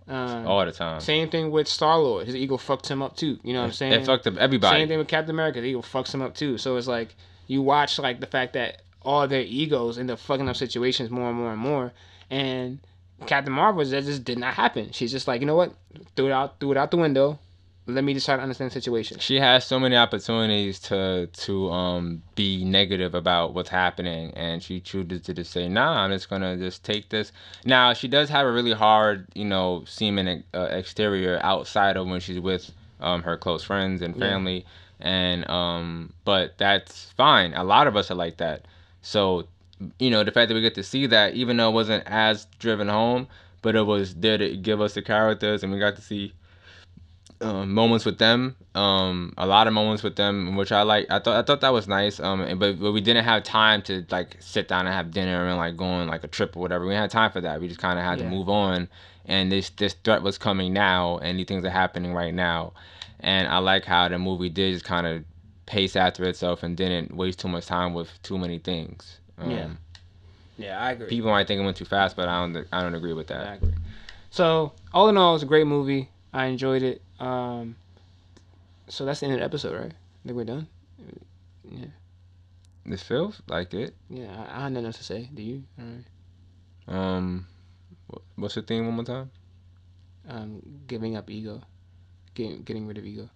um, 0.08 0.48
all 0.48 0.66
the 0.66 0.72
time. 0.72 1.00
same 1.00 1.30
thing 1.30 1.52
with 1.52 1.68
Star 1.68 2.00
Lord. 2.00 2.26
His 2.26 2.36
ego 2.36 2.58
fucked 2.58 2.88
him 2.90 3.04
up 3.04 3.16
too. 3.16 3.38
You 3.44 3.54
know 3.54 3.60
what 3.60 3.66
I'm 3.68 3.72
saying? 3.74 3.94
It 3.94 4.06
fucked 4.08 4.26
up 4.26 4.38
everybody. 4.38 4.80
Same 4.80 4.88
thing 4.88 4.98
with 4.98 5.08
Captain 5.08 5.30
America. 5.30 5.62
The 5.62 5.68
ego 5.68 5.82
fucks 5.84 6.12
him 6.12 6.24
up 6.24 6.34
too. 6.34 6.58
So 6.58 6.78
it's 6.78 6.88
like 6.88 7.16
you 7.46 7.62
watch 7.62 8.00
like 8.00 8.20
the 8.20 8.26
fact 8.26 8.54
that 8.54 8.82
all 9.04 9.28
their 9.28 9.44
egos 9.44 10.00
end 10.00 10.10
up 10.10 10.18
fucking 10.18 10.50
up 10.50 10.56
situations 10.56 11.12
more 11.12 11.30
and 11.30 11.38
more 11.38 11.52
and 11.52 11.60
more. 11.62 11.94
And 12.32 12.80
Captain 13.28 13.54
Marvel, 13.54 13.86
that 13.86 14.04
just 14.04 14.24
did 14.24 14.40
not 14.40 14.56
happen. 14.56 14.92
She's 14.94 15.12
just 15.12 15.28
like, 15.28 15.42
you 15.42 15.46
know 15.46 15.56
what? 15.56 15.76
Threw 16.16 16.26
it 16.26 16.32
out, 16.32 16.60
threw 16.60 16.72
it 16.72 16.78
out 16.78 16.90
the 16.90 16.98
window. 16.98 17.38
Let 17.90 18.04
me 18.04 18.14
just 18.14 18.26
try 18.26 18.36
to 18.36 18.42
understand 18.42 18.72
the 18.72 18.74
situation. 18.74 19.20
She 19.20 19.40
has 19.40 19.66
so 19.66 19.80
many 19.80 19.96
opportunities 19.96 20.80
to 20.82 21.28
to 21.28 21.72
um 21.72 22.24
be 22.36 22.64
negative 22.64 23.14
about 23.16 23.54
what's 23.54 23.70
happening, 23.70 24.32
and 24.36 24.62
she 24.64 24.80
chooses 24.80 25.22
to 25.24 25.34
just 25.34 25.52
say, 25.52 25.68
"Nah, 25.68 26.04
I'm 26.04 26.12
just 26.12 26.30
gonna 26.30 26.56
just 26.58 26.84
take 26.84 27.10
this." 27.10 27.32
Now 27.66 27.94
she 27.94 28.08
does 28.08 28.30
have 28.30 28.46
a 28.46 28.52
really 28.52 28.74
hard, 28.74 29.28
you 29.34 29.46
know, 29.46 29.84
seeming 29.88 30.44
uh, 30.54 30.60
exterior 30.72 31.40
outside 31.44 31.98
of 31.98 32.08
when 32.08 32.20
she's 32.20 32.40
with 32.40 32.72
um 33.00 33.24
her 33.24 33.38
close 33.38 33.64
friends 33.64 34.02
and 34.02 34.16
Yeah. 34.16 34.22
family, 34.22 34.66
and 35.00 35.50
um, 35.50 36.14
but 36.26 36.58
that's 36.58 37.12
fine. 37.12 37.54
A 37.54 37.64
lot 37.64 37.88
of 37.88 37.96
us 37.96 38.12
are 38.12 38.16
like 38.16 38.38
that. 38.38 38.66
So, 39.02 39.48
you 39.98 40.10
know, 40.10 40.24
the 40.24 40.32
fact 40.32 40.50
that 40.50 40.56
we 40.56 40.62
get 40.62 40.76
to 40.76 40.84
see 40.84 41.06
that, 41.08 41.34
even 41.36 41.58
though 41.58 41.70
it 41.70 41.74
wasn't 41.74 42.04
as 42.06 42.48
driven 42.60 42.90
home, 42.90 43.28
but 43.62 43.76
it 43.76 43.84
was 43.84 44.16
there 44.16 44.38
to 44.38 44.58
give 44.58 44.82
us 44.82 44.94
the 44.94 45.02
characters, 45.02 45.64
and 45.64 45.72
we 45.72 45.80
got 45.80 45.96
to 45.96 46.02
see 46.02 46.34
um, 47.42 47.74
moments 47.74 48.06
with 48.06 48.18
them. 48.18 48.56
Um, 48.76 49.34
a 49.38 49.46
lot 49.48 49.68
of 49.68 49.74
moments 49.74 50.04
with 50.04 50.16
them, 50.16 50.56
which 50.56 50.72
I 50.72 50.82
like. 50.84 51.08
I 51.10 51.20
thought 51.20 51.38
I 51.38 51.42
thought 51.44 51.62
that 51.62 51.74
was 51.74 51.88
nice. 51.88 52.20
Um, 52.20 52.42
and- 52.42 52.60
but 52.60 52.80
but 52.80 52.92
we 52.92 53.02
didn't 53.02 53.24
have 53.26 53.44
time 53.44 53.82
to 53.84 54.06
like 54.10 54.38
sit 54.40 54.68
down 54.68 54.86
and 54.86 54.94
have 54.96 55.12
dinner 55.12 55.48
and 55.48 55.58
like 55.58 55.78
go 55.78 55.86
on 55.86 56.08
like 56.08 56.24
a 56.24 56.28
trip 56.28 56.56
or 56.56 56.60
whatever. 56.60 56.86
We 56.86 56.92
didn't 56.92 57.04
have 57.04 57.12
time 57.12 57.32
for 57.32 57.42
that. 57.42 57.60
We 57.62 57.68
just 57.68 57.80
kind 57.80 57.98
of 57.98 58.06
had 58.06 58.20
Yeah. 58.20 58.26
to 58.26 58.30
move 58.30 58.50
on. 58.50 58.90
And 59.26 59.52
this 59.52 59.70
this 59.72 59.94
threat 60.04 60.22
was 60.22 60.38
coming 60.38 60.74
now, 60.74 61.18
and 61.20 61.38
these 61.40 61.46
things 61.48 61.64
are 61.66 61.70
happening 61.70 62.14
right 62.14 62.34
now. 62.34 62.74
And 63.22 63.48
I 63.48 63.58
like 63.60 63.86
how 63.86 64.08
the 64.08 64.18
movie 64.20 64.50
did 64.50 64.74
just 64.74 64.86
kind 64.86 65.06
of 65.06 65.24
pace 65.66 65.96
after 65.96 66.24
itself 66.26 66.64
and 66.64 66.76
didn't 66.76 67.16
waste 67.16 67.40
too 67.40 67.48
much 67.48 67.66
time 67.68 67.94
with 67.94 68.10
too 68.24 68.38
many 68.38 68.58
things. 68.60 69.20
Um, 69.38 69.52
Yeah. 69.52 69.68
Yeah, 70.58 70.80
I 70.82 70.92
agree. 70.92 71.08
People 71.08 71.30
might 71.32 71.48
think 71.48 71.62
it 71.62 71.64
went 71.64 71.78
too 71.78 71.86
fast, 71.86 72.16
but 72.18 72.28
I 72.28 72.40
don't. 72.42 72.66
I 72.74 72.82
don't 72.82 72.96
agree 72.96 73.14
with 73.14 73.28
that. 73.28 73.48
I 73.48 73.54
agree. 73.54 73.74
So 74.30 74.74
all 74.94 75.08
in 75.10 75.16
all, 75.18 75.36
it's 75.36 75.44
a 75.44 75.48
great 75.48 75.68
movie. 75.68 76.10
I 76.34 76.46
enjoyed 76.46 76.84
it. 76.84 77.02
Um, 77.20 77.76
so 78.88 79.06
that's 79.06 79.20
the 79.20 79.26
end 79.28 79.34
of 79.36 79.40
the 79.40 79.46
episode, 79.46 79.74
right? 79.80 79.92
I 79.94 80.28
think 80.28 80.36
we're 80.38 80.44
done. 80.46 80.68
Yeah. 81.70 81.86
It 82.86 83.00
feels 83.00 83.42
like 83.48 83.74
it. 83.74 83.96
Yeah, 84.10 84.46
I, 84.50 84.60
I 84.60 84.64
had 84.64 84.74
nothing 84.74 84.88
else 84.88 84.98
to 84.98 85.04
say. 85.04 85.30
Do 85.34 85.42
you? 85.42 85.64
All 85.80 85.86
right. 85.86 86.06
Um, 86.88 87.48
what's 88.36 88.56
the 88.56 88.62
theme 88.64 88.86
one 88.86 88.96
more 88.96 89.04
time? 89.06 89.30
Um, 90.28 90.62
giving 90.88 91.16
up 91.16 91.30
ego, 91.30 91.62
getting 92.34 92.64
getting 92.64 92.88
rid 92.88 92.98
of 92.98 93.06
ego. 93.06 93.30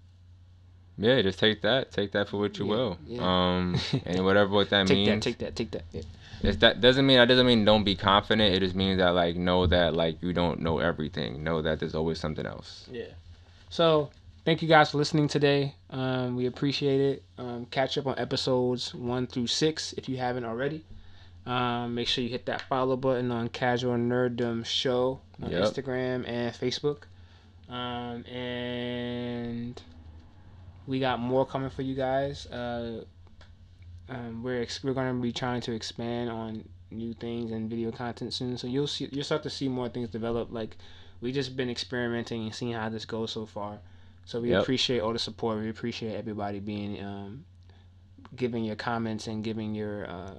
Yeah, 0.98 1.22
just 1.22 1.40
take 1.40 1.62
that. 1.64 1.92
Take 1.92 2.12
that 2.14 2.30
for 2.30 2.38
what 2.38 2.58
you 2.58 2.66
Yeah, 2.66 2.72
will. 2.72 2.98
yeah. 3.06 3.22
Um, 3.22 3.76
and 4.06 4.24
whatever 4.26 4.52
what 4.52 4.70
that 4.70 4.88
take 4.88 4.98
means. 4.98 5.10
that, 5.10 5.22
take 5.22 5.38
that, 5.40 5.56
take 5.56 5.72
that. 5.72 5.84
Yeah. 5.92 6.02
It's 6.42 6.58
that 6.58 6.82
doesn't 6.82 7.06
mean 7.06 7.18
that 7.18 7.28
doesn't 7.28 7.46
mean 7.46 7.64
don't 7.66 7.84
be 7.84 7.96
confident. 7.96 8.54
It 8.54 8.60
just 8.60 8.76
means 8.76 8.98
that 8.98 9.10
like 9.12 9.36
know 9.36 9.66
that 9.68 9.94
like 9.94 10.22
you 10.22 10.34
don't 10.34 10.60
know 10.62 10.80
everything. 10.80 11.44
Know 11.44 11.62
that 11.62 11.80
there's 11.80 11.96
always 11.96 12.20
something 12.20 12.46
else. 12.46 12.88
Yeah. 12.92 13.06
So 13.70 14.10
thank 14.46 14.62
you 14.62 14.68
guys 14.68 14.92
for 14.92 14.98
listening 14.98 15.28
today. 15.28 15.76
Um, 15.90 16.36
we 16.36 16.46
appreciate 16.48 17.00
it. 17.02 17.24
Um, 17.38 17.66
catch 17.72 17.98
up 17.98 18.08
on 18.08 18.18
episodes 18.20 18.94
one 18.94 19.28
through 19.28 19.48
six 19.48 19.94
if 19.94 20.10
you 20.10 20.18
haven't 20.18 20.46
already. 20.46 20.84
Um, 21.46 21.96
make 21.96 22.08
sure 22.08 22.24
you 22.24 22.30
hit 22.30 22.46
that 22.46 22.62
follow 22.62 22.96
button 22.96 23.30
on 23.32 23.50
Casual 23.50 23.96
Nerddom 23.96 24.66
Show 24.66 25.20
on 25.42 25.52
Yep. 25.52 25.64
Instagram 25.64 26.28
and 26.28 26.54
Facebook. 26.56 27.04
Um, 27.70 28.24
and 28.26 29.82
we 30.88 31.00
got 31.00 31.20
more 31.20 31.46
coming 31.46 31.70
for 31.70 31.82
you 31.82 31.96
guys. 31.96 32.46
Uh, 32.48 33.04
um, 34.10 34.44
we're 34.44 34.62
ex- 34.62 34.84
we're 34.84 34.94
gonna 34.94 35.14
be 35.14 35.32
trying 35.32 35.62
to 35.62 35.72
expand 35.74 36.30
on 36.30 36.68
new 36.92 37.14
things 37.14 37.52
and 37.52 37.70
video 37.70 37.92
content 37.92 38.34
soon. 38.34 38.58
So 38.58 38.68
you'll 38.68 38.88
see 38.88 39.10
you'll 39.12 39.24
start 39.24 39.44
to 39.44 39.50
see 39.50 39.68
more 39.68 39.90
things 39.90 40.10
develop. 40.10 40.52
Like 40.52 40.78
we 41.22 41.32
just 41.32 41.56
been 41.56 41.70
experimenting 41.70 42.44
and 42.44 42.54
seeing 42.56 42.74
how 42.74 42.90
this 42.90 43.06
goes 43.06 43.32
so 43.32 43.46
far. 43.46 43.80
So 44.26 44.40
we 44.42 44.52
Yep. 44.52 44.62
appreciate 44.64 45.00
all 45.00 45.14
the 45.14 45.20
support. 45.20 45.60
We 45.60 45.70
appreciate 45.70 46.16
everybody 46.16 46.60
being 46.60 47.04
um, 47.04 47.46
giving 48.36 48.64
your 48.64 48.76
comments 48.76 49.28
and 49.28 49.44
giving 49.44 49.74
your 49.76 50.10
uh, 50.10 50.36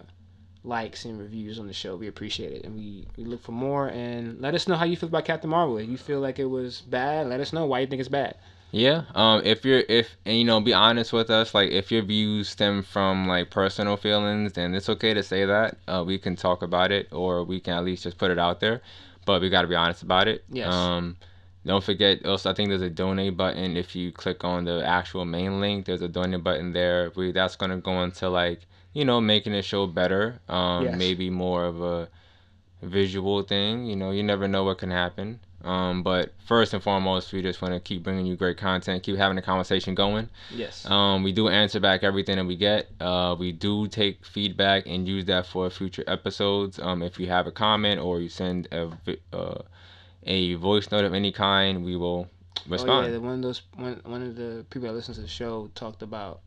likes 0.62 1.04
and 1.04 1.18
reviews 1.18 1.58
on 1.58 1.66
the 1.66 1.72
show. 1.72 1.96
We 1.96 2.08
appreciate 2.08 2.52
it, 2.52 2.64
and 2.64 2.74
we, 2.74 3.06
we 3.16 3.24
look 3.24 3.42
for 3.42 3.52
more. 3.52 3.88
And 3.88 4.40
let 4.40 4.54
us 4.54 4.66
know 4.66 4.76
how 4.76 4.84
you 4.86 4.96
feel 4.96 5.08
about 5.08 5.24
Captain 5.26 5.50
Marvel. 5.50 5.76
If 5.78 5.88
you 5.88 5.98
feel 5.98 6.20
like 6.20 6.38
it 6.38 6.46
was 6.46 6.80
bad, 6.80 7.28
let 7.28 7.40
us 7.40 7.52
know 7.52 7.66
why 7.66 7.80
you 7.80 7.86
think 7.86 8.00
it's 8.00 8.08
bad. 8.08 8.36
Yeah. 8.74 9.04
Um. 9.14 9.40
If 9.44 9.64
you're 9.64 9.84
if 9.88 10.16
and 10.26 10.36
you 10.36 10.44
know 10.44 10.60
be 10.60 10.74
honest 10.74 11.12
with 11.12 11.30
us. 11.30 11.54
Like 11.54 11.70
if 11.70 11.92
your 11.92 12.02
views 12.02 12.48
stem 12.48 12.82
from 12.82 13.28
like 13.28 13.50
personal 13.50 13.96
feelings, 13.96 14.54
then 14.54 14.74
it's 14.74 14.88
okay 14.88 15.14
to 15.14 15.22
say 15.22 15.44
that. 15.44 15.78
Uh, 15.86 16.02
we 16.04 16.18
can 16.18 16.34
talk 16.34 16.62
about 16.62 16.90
it, 16.90 17.06
or 17.12 17.44
we 17.44 17.60
can 17.60 17.74
at 17.74 17.84
least 17.84 18.02
just 18.02 18.18
put 18.18 18.32
it 18.32 18.38
out 18.38 18.58
there. 18.58 18.82
But 19.26 19.40
we 19.40 19.48
got 19.48 19.62
to 19.62 19.68
be 19.68 19.76
honest 19.76 20.02
about 20.02 20.26
it. 20.26 20.44
Yes. 20.50 20.72
Um. 20.72 21.16
Don't 21.64 21.84
forget. 21.84 22.26
Also, 22.26 22.50
I 22.50 22.54
think 22.54 22.68
there's 22.68 22.82
a 22.82 22.90
donate 22.90 23.36
button. 23.36 23.76
If 23.76 23.94
you 23.94 24.10
click 24.10 24.44
on 24.44 24.64
the 24.64 24.84
actual 24.84 25.24
main 25.24 25.60
link, 25.60 25.86
there's 25.86 26.02
a 26.02 26.08
donate 26.08 26.42
button 26.42 26.72
there. 26.72 27.12
We 27.14 27.30
that's 27.30 27.54
gonna 27.54 27.78
go 27.78 28.02
into 28.02 28.28
like 28.28 28.66
you 28.92 29.04
know 29.04 29.20
making 29.20 29.52
the 29.52 29.62
show 29.62 29.86
better. 29.86 30.40
Um. 30.48 30.86
Yes. 30.86 30.98
Maybe 30.98 31.30
more 31.30 31.64
of 31.64 31.80
a 31.80 32.08
visual 32.82 33.44
thing. 33.44 33.86
You 33.86 33.94
know, 33.94 34.10
you 34.10 34.24
never 34.24 34.48
know 34.48 34.64
what 34.64 34.78
can 34.78 34.90
happen. 34.90 35.38
Um, 35.64 36.02
but 36.02 36.32
first 36.46 36.74
and 36.74 36.82
foremost, 36.82 37.32
we 37.32 37.40
just 37.42 37.62
want 37.62 37.74
to 37.74 37.80
keep 37.80 38.02
bringing 38.02 38.26
you 38.26 38.36
great 38.36 38.58
content, 38.58 39.02
keep 39.02 39.16
having 39.16 39.36
the 39.36 39.42
conversation 39.42 39.94
going. 39.94 40.28
Yes. 40.50 40.84
Um, 40.88 41.22
we 41.22 41.32
do 41.32 41.48
answer 41.48 41.80
back 41.80 42.02
everything 42.04 42.36
that 42.36 42.44
we 42.44 42.56
get. 42.56 42.88
Uh, 43.00 43.34
we 43.38 43.52
do 43.52 43.88
take 43.88 44.24
feedback 44.24 44.86
and 44.86 45.08
use 45.08 45.24
that 45.26 45.46
for 45.46 45.68
future 45.70 46.04
episodes. 46.06 46.78
Um, 46.78 47.02
if 47.02 47.18
you 47.18 47.28
have 47.28 47.46
a 47.46 47.52
comment 47.52 48.00
or 48.00 48.20
you 48.20 48.28
send 48.28 48.68
a 48.72 48.90
uh, 49.32 49.62
a 50.26 50.54
voice 50.54 50.90
note 50.90 51.04
of 51.04 51.14
any 51.14 51.32
kind, 51.32 51.84
we 51.84 51.96
will 51.96 52.28
respond. 52.68 53.06
Oh 53.06 53.10
yeah, 53.10 53.18
one 53.18 53.34
of 53.34 53.42
those 53.42 53.62
one 53.76 54.00
one 54.04 54.22
of 54.22 54.36
the 54.36 54.64
people 54.70 54.88
that 54.88 54.94
listen 54.94 55.14
to 55.14 55.22
the 55.22 55.28
show 55.28 55.70
talked 55.74 56.02
about 56.02 56.40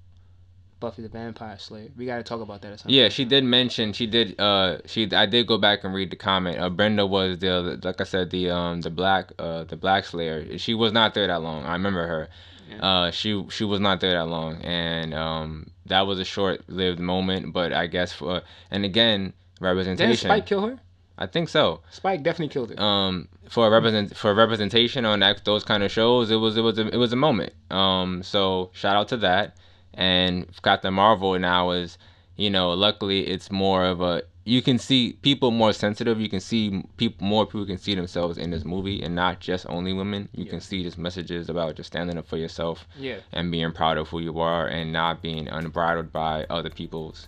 Buffy 0.79 1.01
the 1.01 1.09
Vampire 1.09 1.57
Slayer. 1.57 1.89
We 1.97 2.05
got 2.05 2.17
to 2.17 2.23
talk 2.23 2.39
about 2.41 2.61
that 2.61 2.73
at 2.73 2.79
some 2.81 2.91
Yeah, 2.91 3.05
point. 3.05 3.13
she 3.13 3.25
did 3.25 3.43
mention 3.43 3.93
she 3.93 4.05
did 4.05 4.39
uh 4.39 4.77
she 4.85 5.11
I 5.11 5.25
did 5.25 5.47
go 5.47 5.57
back 5.57 5.83
and 5.83 5.93
read 5.93 6.11
the 6.11 6.15
comment. 6.15 6.59
Uh, 6.59 6.69
Brenda 6.69 7.05
was 7.05 7.39
the 7.39 7.79
like 7.83 7.99
I 7.99 8.03
said 8.03 8.29
the 8.29 8.51
um 8.51 8.81
the 8.81 8.89
black 8.91 9.31
uh 9.39 9.63
the 9.63 9.75
black 9.75 10.05
slayer. 10.05 10.57
She 10.57 10.73
was 10.73 10.93
not 10.93 11.13
there 11.15 11.25
that 11.27 11.41
long. 11.41 11.65
I 11.65 11.73
remember 11.73 12.05
her. 12.05 12.29
Yeah. 12.69 12.77
Uh 12.87 13.11
she 13.11 13.43
she 13.49 13.63
was 13.63 13.79
not 13.79 14.01
there 14.01 14.13
that 14.13 14.27
long 14.27 14.61
and 14.61 15.13
um 15.13 15.71
that 15.87 16.01
was 16.05 16.19
a 16.19 16.25
short-lived 16.25 16.99
moment, 16.99 17.53
but 17.53 17.73
I 17.73 17.87
guess 17.87 18.13
for 18.13 18.41
and 18.69 18.85
again 18.85 19.33
representation. 19.59 20.09
Didn't. 20.09 20.19
Spike 20.19 20.45
kill 20.45 20.65
her? 20.67 20.79
I 21.17 21.25
think 21.25 21.49
so. 21.49 21.81
Spike 21.89 22.21
definitely 22.21 22.49
killed 22.53 22.69
her. 22.69 22.79
Um 22.79 23.29
for 23.49 23.67
represent 23.71 24.15
for 24.15 24.35
representation 24.35 25.05
on 25.05 25.21
that 25.21 25.43
those 25.43 25.63
kind 25.63 25.81
of 25.81 25.91
shows, 25.91 26.29
it 26.29 26.35
was 26.35 26.55
it 26.55 26.61
was 26.61 26.77
a, 26.77 26.87
it 26.87 26.97
was 26.97 27.13
a 27.13 27.15
moment. 27.15 27.53
Um 27.71 28.21
so 28.21 28.69
shout 28.73 28.95
out 28.95 29.07
to 29.07 29.17
that. 29.17 29.55
And 29.97 30.45
Captain 30.61 30.93
Marvel 30.93 31.37
now 31.39 31.71
is, 31.71 31.97
you 32.37 32.49
know, 32.49 32.71
luckily 32.71 33.27
it's 33.27 33.51
more 33.51 33.83
of 33.83 33.99
a 33.99 34.21
you 34.45 34.61
can 34.61 34.77
see 34.79 35.11
people 35.23 35.51
more 35.51 35.73
sensitive. 35.73 36.21
You 36.21 36.29
can 36.29 36.39
see 36.39 36.81
people 36.95 37.27
more 37.27 37.45
people 37.45 37.65
can 37.65 37.77
see 37.77 37.95
themselves 37.95 38.37
in 38.37 38.49
this 38.51 38.63
movie, 38.63 39.01
and 39.03 39.13
not 39.13 39.41
just 39.41 39.65
only 39.67 39.91
women. 39.91 40.29
You 40.33 40.45
Yeah. 40.45 40.51
can 40.51 40.61
see 40.61 40.83
just 40.83 40.97
messages 40.97 41.49
about 41.49 41.75
just 41.75 41.87
standing 41.87 42.17
up 42.17 42.25
for 42.27 42.37
yourself 42.37 42.87
yeah. 42.97 43.17
and 43.33 43.51
being 43.51 43.73
proud 43.73 43.97
of 43.97 44.07
who 44.07 44.19
you 44.21 44.39
are, 44.39 44.67
and 44.67 44.93
not 44.93 45.21
being 45.21 45.49
unbridled 45.49 46.13
by 46.13 46.45
other 46.49 46.69
people's 46.69 47.27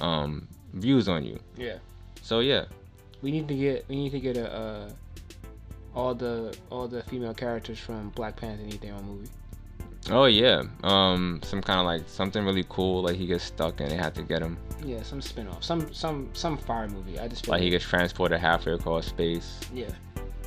um, 0.00 0.48
views 0.72 1.06
on 1.08 1.22
you. 1.24 1.38
Yeah. 1.56 1.76
So 2.22 2.40
yeah, 2.40 2.64
We 3.22 3.30
need 3.30 3.46
to 3.46 3.54
get 3.54 3.84
we 3.88 3.94
need 3.96 4.10
to 4.10 4.20
get 4.20 4.36
a 4.36 4.52
uh, 4.52 4.90
all 5.94 6.14
the 6.14 6.56
all 6.70 6.88
the 6.88 7.02
female 7.04 7.34
characters 7.34 7.78
from 7.78 8.08
Black 8.10 8.34
Panther 8.36 8.64
need 8.64 8.80
their 8.80 8.94
own 8.94 9.04
movie. 9.06 9.28
Oh 10.10 10.26
yeah, 10.26 10.62
um, 10.84 11.40
some 11.42 11.60
kind 11.60 11.80
of 11.80 11.86
like 11.86 12.08
something 12.08 12.44
really 12.44 12.64
cool. 12.68 13.02
Like 13.02 13.16
he 13.16 13.26
gets 13.26 13.44
stuck 13.44 13.80
and 13.80 13.90
they 13.90 13.96
have 13.96 14.14
to 14.14 14.22
get 14.22 14.40
him. 14.42 14.56
Yeah, 14.84 15.02
some 15.02 15.20
spin 15.20 15.48
off. 15.48 15.64
Some 15.64 15.92
some 15.92 16.28
some 16.32 16.56
fire 16.56 16.88
movie. 16.88 17.18
I 17.18 17.26
just 17.28 17.48
Like 17.48 17.60
he 17.62 17.70
gets 17.70 17.84
transported 17.84 18.38
halfway 18.38 18.72
across 18.74 19.06
space, 19.06 19.58
Yeah. 19.74 19.86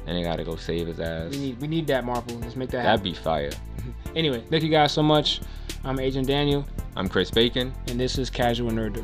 and 0.08 0.18
they 0.18 0.24
gotta 0.24 0.44
go 0.46 0.56
save 0.56 0.88
his 0.88 1.00
ass. 1.00 1.32
We 1.32 1.38
need 1.40 1.62
we 1.62 1.68
need 1.68 1.88
that 1.88 2.06
Marvel. 2.06 2.38
Let's 2.40 2.56
make 2.56 2.70
that 2.70 2.84
That'd 2.84 3.00
happen. 3.00 3.04
be 3.04 3.14
fire. 3.14 3.52
Anyway, 4.16 4.44
thank 4.50 4.64
you 4.64 4.70
guys 4.70 4.92
so 4.92 5.04
much. 5.04 5.40
I'm 5.84 6.00
Adrian 6.00 6.26
Daniel 6.26 6.66
I'm 6.96 7.08
Chris 7.08 7.30
Bacon. 7.32 7.72
and 7.88 8.00
this 8.00 8.18
is 8.18 8.30
Casual 8.30 8.72
Nerd. 8.72 9.04